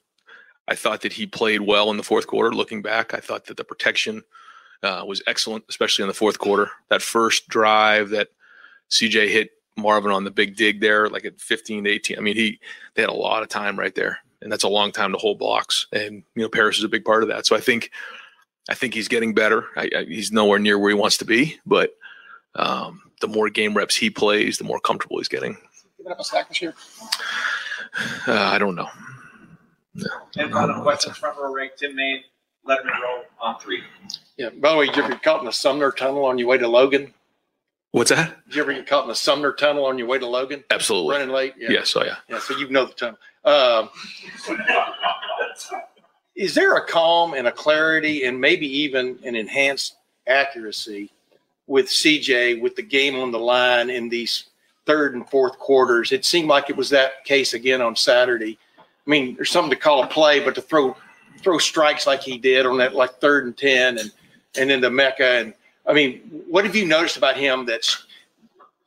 I 0.67 0.75
thought 0.75 1.01
that 1.01 1.13
he 1.13 1.27
played 1.27 1.61
well 1.61 1.91
in 1.91 1.97
the 1.97 2.03
fourth 2.03 2.27
quarter. 2.27 2.55
Looking 2.55 2.81
back, 2.81 3.13
I 3.13 3.19
thought 3.19 3.45
that 3.45 3.57
the 3.57 3.63
protection 3.63 4.23
uh, 4.83 5.03
was 5.05 5.21
excellent, 5.27 5.65
especially 5.69 6.03
in 6.03 6.07
the 6.07 6.13
fourth 6.13 6.39
quarter. 6.39 6.71
That 6.89 7.01
first 7.01 7.47
drive 7.49 8.09
that 8.09 8.29
CJ 8.89 9.29
hit 9.29 9.51
Marvin 9.77 10.11
on 10.11 10.23
the 10.23 10.31
big 10.31 10.55
dig 10.55 10.81
there, 10.81 11.09
like 11.09 11.25
at 11.25 11.39
15 11.39 11.83
to 11.83 11.89
18. 11.89 12.17
I 12.17 12.21
mean, 12.21 12.35
he 12.35 12.59
they 12.95 13.01
had 13.01 13.09
a 13.09 13.13
lot 13.13 13.43
of 13.43 13.49
time 13.49 13.77
right 13.77 13.93
there, 13.93 14.19
and 14.41 14.51
that's 14.51 14.63
a 14.63 14.69
long 14.69 14.91
time 14.91 15.11
to 15.11 15.17
hold 15.17 15.39
blocks. 15.39 15.87
And 15.91 16.23
you 16.35 16.43
know, 16.43 16.49
Paris 16.49 16.77
is 16.77 16.83
a 16.83 16.89
big 16.89 17.05
part 17.05 17.23
of 17.23 17.29
that. 17.29 17.45
So 17.45 17.55
I 17.55 17.59
think 17.59 17.91
I 18.69 18.73
think 18.73 18.93
he's 18.93 19.07
getting 19.07 19.33
better. 19.33 19.65
I, 19.75 19.89
I, 19.95 20.03
he's 20.05 20.31
nowhere 20.31 20.59
near 20.59 20.77
where 20.77 20.89
he 20.89 20.95
wants 20.95 21.17
to 21.17 21.25
be, 21.25 21.59
but 21.65 21.91
um, 22.55 23.01
the 23.21 23.27
more 23.27 23.49
game 23.49 23.75
reps 23.75 23.95
he 23.95 24.09
plays, 24.09 24.57
the 24.57 24.63
more 24.63 24.79
comfortable 24.79 25.17
he's 25.17 25.27
getting. 25.27 25.57
Giving 25.97 26.11
up 26.11 26.19
a 26.19 26.23
sack 26.23 26.49
this 26.49 26.61
year? 26.61 26.73
Uh, 28.27 28.33
I 28.33 28.57
don't 28.57 28.75
know. 28.75 28.89
And 30.35 30.51
final 30.51 30.81
question, 30.81 31.13
front 31.13 31.37
row 31.39 31.53
rank, 31.53 31.73
Tim 31.77 31.95
May, 31.95 32.23
Lettermen 32.67 33.01
Row 33.01 33.23
on 33.39 33.59
three. 33.59 33.81
Yeah. 34.37 34.49
By 34.49 34.71
the 34.71 34.77
way, 34.77 34.85
did 34.87 34.97
you 34.97 35.03
ever 35.03 35.15
caught 35.15 35.39
in 35.39 35.45
the 35.45 35.53
Sumner 35.53 35.91
Tunnel 35.91 36.25
on 36.25 36.37
your 36.37 36.47
way 36.47 36.57
to 36.57 36.67
Logan? 36.67 37.13
What's 37.91 38.09
that? 38.09 38.43
Did 38.45 38.55
you 38.55 38.61
ever 38.61 38.73
get 38.73 38.87
caught 38.87 39.03
in 39.03 39.09
the 39.09 39.15
Sumner 39.15 39.53
Tunnel 39.53 39.85
on 39.85 39.97
your 39.97 40.07
way 40.07 40.19
to 40.19 40.27
Logan? 40.27 40.63
Absolutely. 40.69 41.15
Running 41.15 41.33
late? 41.33 41.53
Yeah. 41.57 41.71
Yes. 41.71 41.95
Oh 41.95 42.03
yeah. 42.03 42.17
Yeah. 42.29 42.39
So 42.39 42.57
you 42.57 42.69
know 42.69 42.85
the 42.85 42.93
tunnel. 42.93 43.17
Um, 43.45 43.89
is 46.35 46.53
there 46.53 46.75
a 46.75 46.85
calm 46.85 47.33
and 47.33 47.47
a 47.47 47.51
clarity 47.51 48.25
and 48.25 48.39
maybe 48.39 48.67
even 48.67 49.17
an 49.23 49.35
enhanced 49.35 49.95
accuracy 50.27 51.11
with 51.65 51.87
CJ 51.87 52.61
with 52.61 52.75
the 52.75 52.81
game 52.81 53.17
on 53.17 53.31
the 53.31 53.39
line 53.39 53.89
in 53.89 54.09
these 54.09 54.45
third 54.85 55.15
and 55.15 55.27
fourth 55.29 55.57
quarters? 55.57 56.11
It 56.11 56.25
seemed 56.25 56.49
like 56.49 56.69
it 56.69 56.75
was 56.75 56.89
that 56.89 57.23
case 57.23 57.53
again 57.53 57.81
on 57.81 57.95
Saturday. 57.95 58.59
I 58.77 59.09
mean, 59.09 59.35
there's 59.35 59.49
something 59.49 59.71
to 59.71 59.77
call 59.77 60.03
a 60.03 60.07
play, 60.07 60.41
but 60.43 60.55
to 60.55 60.61
throw 60.61 60.95
throw 61.39 61.57
strikes 61.57 62.05
like 62.05 62.21
he 62.21 62.37
did 62.37 62.65
on 62.65 62.77
that 62.79 62.95
like 62.95 63.11
third 63.21 63.45
and 63.45 63.57
ten 63.57 63.97
and 63.97 64.11
and 64.57 64.69
then 64.69 64.81
the 64.81 64.89
Emeka 64.89 65.41
and 65.41 65.53
I 65.87 65.93
mean, 65.93 66.19
what 66.49 66.65
have 66.65 66.75
you 66.75 66.85
noticed 66.85 67.17
about 67.17 67.37
him 67.37 67.65
that's 67.65 68.05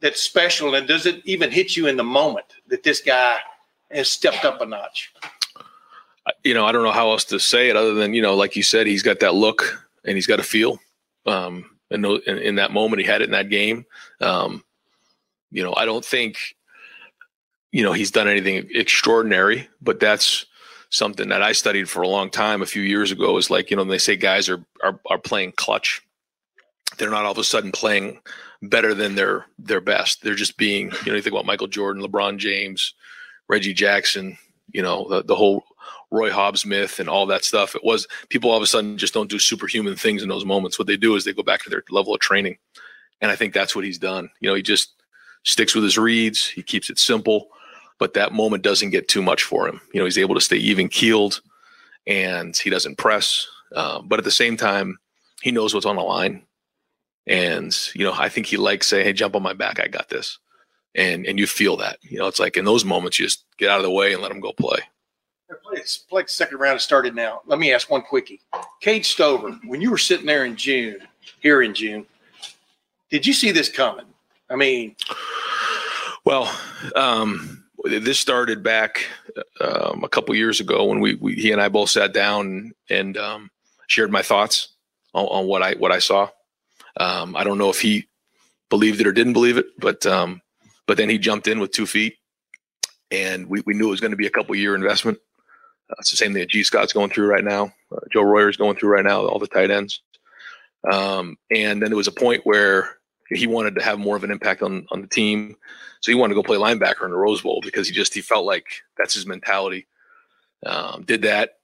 that's 0.00 0.22
special 0.22 0.74
and 0.74 0.86
does 0.86 1.06
it 1.06 1.22
even 1.24 1.50
hit 1.50 1.76
you 1.76 1.86
in 1.86 1.96
the 1.96 2.04
moment 2.04 2.46
that 2.68 2.82
this 2.82 3.00
guy 3.00 3.38
has 3.90 4.08
stepped 4.08 4.44
up 4.44 4.60
a 4.60 4.66
notch? 4.66 5.12
you 6.44 6.54
know, 6.54 6.64
I 6.66 6.72
don't 6.72 6.82
know 6.82 6.92
how 6.92 7.10
else 7.10 7.24
to 7.26 7.38
say 7.38 7.68
it 7.68 7.76
other 7.76 7.94
than, 7.94 8.14
you 8.14 8.22
know, 8.22 8.34
like 8.34 8.56
you 8.56 8.62
said, 8.62 8.86
he's 8.86 9.02
got 9.02 9.20
that 9.20 9.34
look 9.34 9.88
and 10.04 10.16
he's 10.16 10.26
got 10.26 10.40
a 10.40 10.44
feel. 10.44 10.78
Um, 11.26 11.70
and 11.90 12.04
in, 12.04 12.38
in, 12.38 12.54
that 12.56 12.72
moment, 12.72 13.00
he 13.00 13.06
had 13.06 13.20
it 13.20 13.26
in 13.26 13.30
that 13.32 13.50
game. 13.50 13.84
Um, 14.20 14.64
you 15.50 15.62
know, 15.62 15.74
I 15.76 15.84
don't 15.84 16.04
think, 16.04 16.56
you 17.72 17.82
know, 17.82 17.92
he's 17.92 18.10
done 18.10 18.28
anything 18.28 18.68
extraordinary, 18.74 19.68
but 19.82 20.00
that's 20.00 20.46
something 20.90 21.28
that 21.28 21.42
I 21.42 21.52
studied 21.52 21.88
for 21.88 22.02
a 22.02 22.08
long 22.08 22.30
time 22.30 22.62
a 22.62 22.66
few 22.66 22.82
years 22.82 23.12
ago 23.12 23.36
is 23.36 23.50
like, 23.50 23.70
you 23.70 23.76
know, 23.76 23.84
they 23.84 23.98
say 23.98 24.16
guys 24.16 24.48
are, 24.48 24.64
are, 24.82 24.98
are 25.08 25.18
playing 25.18 25.52
clutch. 25.52 26.02
They're 26.98 27.10
not 27.10 27.24
all 27.24 27.32
of 27.32 27.38
a 27.38 27.44
sudden 27.44 27.72
playing 27.72 28.20
better 28.62 28.94
than 28.94 29.14
their, 29.14 29.46
their 29.58 29.80
best. 29.80 30.22
They're 30.22 30.34
just 30.34 30.56
being, 30.56 30.90
you 31.04 31.12
know, 31.12 31.16
you 31.16 31.22
think 31.22 31.34
about 31.34 31.46
Michael 31.46 31.66
Jordan, 31.66 32.02
LeBron 32.02 32.38
James, 32.38 32.94
Reggie 33.48 33.74
Jackson, 33.74 34.36
you 34.72 34.82
know, 34.82 35.08
the, 35.08 35.22
the 35.22 35.36
whole 35.36 35.64
Roy 36.10 36.30
Hobbs 36.30 36.66
myth 36.66 36.98
and 36.98 37.08
all 37.08 37.26
that 37.26 37.44
stuff. 37.44 37.74
It 37.74 37.84
was 37.84 38.06
people 38.28 38.50
all 38.50 38.56
of 38.56 38.62
a 38.62 38.66
sudden 38.66 38.98
just 38.98 39.14
don't 39.14 39.30
do 39.30 39.38
superhuman 39.38 39.96
things 39.96 40.22
in 40.22 40.28
those 40.28 40.44
moments. 40.44 40.78
What 40.78 40.88
they 40.88 40.96
do 40.96 41.16
is 41.16 41.24
they 41.24 41.32
go 41.32 41.42
back 41.42 41.62
to 41.62 41.70
their 41.70 41.84
level 41.90 42.14
of 42.14 42.20
training. 42.20 42.58
And 43.20 43.30
I 43.30 43.36
think 43.36 43.54
that's 43.54 43.76
what 43.76 43.84
he's 43.84 43.98
done. 43.98 44.30
You 44.40 44.48
know, 44.48 44.54
he 44.54 44.62
just 44.62 44.94
sticks 45.44 45.74
with 45.74 45.84
his 45.84 45.98
reads, 45.98 46.46
he 46.46 46.62
keeps 46.62 46.90
it 46.90 46.98
simple, 46.98 47.48
but 47.98 48.14
that 48.14 48.32
moment 48.32 48.62
doesn't 48.62 48.90
get 48.90 49.08
too 49.08 49.22
much 49.22 49.42
for 49.42 49.68
him. 49.68 49.80
You 49.92 50.00
know, 50.00 50.04
he's 50.04 50.18
able 50.18 50.34
to 50.34 50.40
stay 50.40 50.56
even 50.56 50.88
keeled 50.88 51.40
and 52.06 52.56
he 52.56 52.70
doesn't 52.70 52.98
press. 52.98 53.46
Uh, 53.74 54.02
but 54.02 54.18
at 54.18 54.24
the 54.24 54.30
same 54.30 54.56
time, 54.56 54.98
he 55.42 55.52
knows 55.52 55.72
what's 55.72 55.86
on 55.86 55.96
the 55.96 56.02
line. 56.02 56.42
And, 57.26 57.76
you 57.94 58.04
know, 58.04 58.14
I 58.14 58.28
think 58.28 58.46
he 58.46 58.56
likes 58.56 58.86
saying, 58.88 59.06
Hey, 59.06 59.12
jump 59.12 59.36
on 59.36 59.42
my 59.42 59.52
back. 59.52 59.80
I 59.80 59.88
got 59.88 60.08
this. 60.08 60.38
And, 60.94 61.26
and 61.26 61.38
you 61.38 61.46
feel 61.46 61.76
that, 61.76 61.98
you 62.02 62.18
know, 62.18 62.26
it's 62.26 62.40
like 62.40 62.56
in 62.56 62.64
those 62.64 62.84
moments, 62.84 63.18
you 63.18 63.26
just 63.26 63.44
get 63.58 63.70
out 63.70 63.78
of 63.78 63.84
the 63.84 63.90
way 63.90 64.12
and 64.12 64.22
let 64.22 64.32
him 64.32 64.40
go 64.40 64.52
play. 64.52 64.80
It's 65.72 66.04
like 66.10 66.26
the 66.26 66.32
second 66.32 66.58
round 66.58 66.74
has 66.74 66.84
started 66.84 67.14
now. 67.14 67.42
Let 67.46 67.58
me 67.58 67.72
ask 67.72 67.90
one 67.90 68.02
quickie. 68.02 68.40
Cade 68.80 69.06
Stover, 69.06 69.52
when 69.64 69.80
you 69.80 69.90
were 69.90 69.98
sitting 69.98 70.26
there 70.26 70.44
in 70.44 70.56
June, 70.56 70.98
here 71.40 71.62
in 71.62 71.74
June, 71.74 72.06
did 73.10 73.26
you 73.26 73.32
see 73.32 73.50
this 73.50 73.68
coming? 73.68 74.06
I 74.48 74.56
mean, 74.56 74.96
well, 76.24 76.52
um, 76.96 77.64
this 77.84 78.18
started 78.18 78.62
back 78.62 79.06
um, 79.60 80.04
a 80.04 80.08
couple 80.08 80.34
years 80.34 80.60
ago 80.60 80.84
when 80.84 81.00
we, 81.00 81.14
we, 81.16 81.34
he 81.34 81.52
and 81.52 81.60
I 81.60 81.68
both 81.68 81.90
sat 81.90 82.12
down 82.12 82.72
and 82.88 83.16
um, 83.16 83.50
shared 83.86 84.10
my 84.10 84.22
thoughts 84.22 84.68
on, 85.14 85.24
on, 85.26 85.46
what 85.46 85.62
I 85.62 85.74
what 85.74 85.92
I 85.92 85.98
saw. 85.98 86.28
Um, 86.96 87.36
I 87.36 87.44
don't 87.44 87.58
know 87.58 87.70
if 87.70 87.80
he 87.80 88.08
believed 88.68 89.00
it 89.00 89.06
or 89.06 89.12
didn't 89.12 89.32
believe 89.32 89.56
it, 89.56 89.66
but 89.78 90.04
um, 90.06 90.40
but 90.86 90.96
then 90.96 91.08
he 91.08 91.18
jumped 91.18 91.46
in 91.46 91.60
with 91.60 91.70
two 91.70 91.86
feet, 91.86 92.16
and 93.10 93.48
we, 93.48 93.62
we 93.66 93.74
knew 93.74 93.88
it 93.88 93.90
was 93.90 94.00
going 94.00 94.12
to 94.12 94.16
be 94.16 94.26
a 94.26 94.30
couple 94.30 94.54
year 94.54 94.74
investment. 94.74 95.18
Uh, 95.90 95.96
it's 95.98 96.10
the 96.10 96.16
same 96.16 96.32
thing 96.32 96.42
that 96.42 96.50
Gee 96.50 96.64
Scott's 96.64 96.92
going 96.92 97.10
through 97.10 97.26
right 97.26 97.44
now. 97.44 97.72
Uh, 97.92 98.00
Joe 98.12 98.22
Royer's 98.22 98.56
going 98.56 98.76
through 98.76 98.90
right 98.90 99.04
now, 99.04 99.26
all 99.26 99.38
the 99.38 99.46
tight 99.46 99.70
ends. 99.70 100.00
Um, 100.90 101.36
and 101.50 101.82
then 101.82 101.90
there 101.90 101.96
was 101.96 102.08
a 102.08 102.12
point 102.12 102.46
where 102.46 102.96
he 103.28 103.46
wanted 103.46 103.74
to 103.76 103.82
have 103.82 103.98
more 103.98 104.16
of 104.16 104.24
an 104.24 104.30
impact 104.30 104.62
on, 104.62 104.86
on 104.90 105.00
the 105.02 105.06
team. 105.06 105.56
So 106.00 106.10
he 106.10 106.16
wanted 106.16 106.34
to 106.34 106.40
go 106.40 106.46
play 106.46 106.56
linebacker 106.56 107.04
in 107.04 107.10
the 107.10 107.16
Rose 107.16 107.42
Bowl 107.42 107.60
because 107.62 107.86
he 107.86 107.94
just, 107.94 108.14
he 108.14 108.20
felt 108.20 108.46
like 108.46 108.66
that's 108.96 109.14
his 109.14 109.26
mentality. 109.26 109.86
Um, 110.64 111.04
did 111.04 111.22
that. 111.22 111.58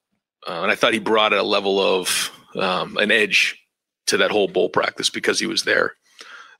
Uh, 0.46 0.62
and 0.62 0.70
I 0.70 0.74
thought 0.74 0.92
he 0.92 0.98
brought 0.98 1.32
a 1.32 1.42
level 1.42 1.80
of 1.80 2.30
um, 2.54 2.96
an 2.98 3.10
edge 3.10 3.58
to 4.06 4.16
that 4.18 4.30
whole 4.30 4.48
bowl 4.48 4.68
practice 4.68 5.10
because 5.10 5.38
he 5.38 5.46
was 5.46 5.64
there. 5.64 5.94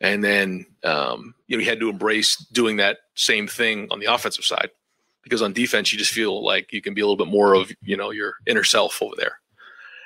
And 0.01 0.23
then, 0.23 0.67
um, 0.85 1.35
you 1.47 1.57
know, 1.57 1.63
he 1.63 1.69
had 1.69 1.81
to 1.81 1.89
embrace 1.89 2.37
doing 2.53 2.77
that 2.77 2.99
same 3.15 3.47
thing 3.47 3.89
on 3.91 3.99
the 3.99 4.13
offensive 4.13 4.45
side 4.45 4.71
because 5.27 5.43
on 5.43 5.53
defense 5.53 5.93
you 5.93 5.99
just 5.99 6.13
feel 6.13 6.45
like 6.45 6.73
you 6.73 6.81
can 6.81 6.95
be 6.95 7.01
a 7.01 7.05
little 7.05 7.17
bit 7.17 7.33
more 7.33 7.55
of 7.55 7.73
you 7.83 7.97
know 7.97 8.11
your 8.11 8.35
inner 8.47 8.63
self 8.63 9.03
over 9.03 9.15
there. 9.17 9.41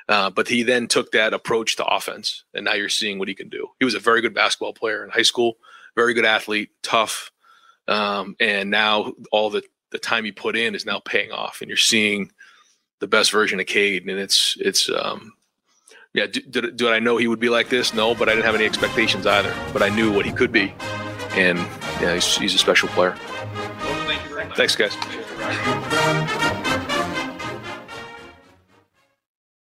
Uh, 0.08 0.30
but 0.30 0.48
he 0.48 0.62
then 0.62 0.88
took 0.88 1.12
that 1.12 1.34
approach 1.34 1.76
to 1.76 1.84
offense, 1.84 2.44
and 2.54 2.64
now 2.64 2.72
you're 2.72 2.88
seeing 2.88 3.18
what 3.18 3.28
he 3.28 3.34
can 3.34 3.48
do. 3.48 3.68
He 3.78 3.84
was 3.84 3.94
a 3.94 4.00
very 4.00 4.22
good 4.22 4.34
basketball 4.34 4.72
player 4.72 5.04
in 5.04 5.10
high 5.10 5.22
school, 5.22 5.58
very 5.94 6.14
good 6.14 6.24
athlete, 6.24 6.70
tough, 6.82 7.30
um, 7.86 8.34
and 8.40 8.70
now 8.70 9.12
all 9.30 9.50
the 9.50 9.62
the 9.90 9.98
time 9.98 10.24
he 10.24 10.32
put 10.32 10.56
in 10.56 10.74
is 10.74 10.86
now 10.86 11.00
paying 11.00 11.32
off, 11.32 11.60
and 11.60 11.68
you're 11.68 11.76
seeing 11.76 12.32
the 13.00 13.06
best 13.06 13.30
version 13.30 13.60
of 13.60 13.66
Cade, 13.66 14.08
and 14.08 14.18
it's 14.18 14.56
it's 14.58 14.88
um, 14.88 15.32
yeah. 16.14 16.26
Did, 16.26 16.50
did, 16.50 16.76
did 16.76 16.88
I 16.88 16.98
know 16.98 17.16
he 17.16 17.28
would 17.28 17.40
be 17.40 17.48
like 17.48 17.68
this? 17.68 17.94
No, 17.94 18.14
but 18.14 18.28
I 18.28 18.32
didn't 18.34 18.46
have 18.46 18.54
any 18.54 18.64
expectations 18.64 19.26
either. 19.26 19.54
But 19.72 19.82
I 19.82 19.88
knew 19.88 20.12
what 20.12 20.26
he 20.26 20.32
could 20.32 20.52
be, 20.52 20.74
and 21.32 21.58
yeah, 22.00 22.14
he's, 22.14 22.36
he's 22.36 22.54
a 22.54 22.58
special 22.58 22.88
player. 22.88 23.16
Thanks, 24.56 24.76
guys. 24.76 24.96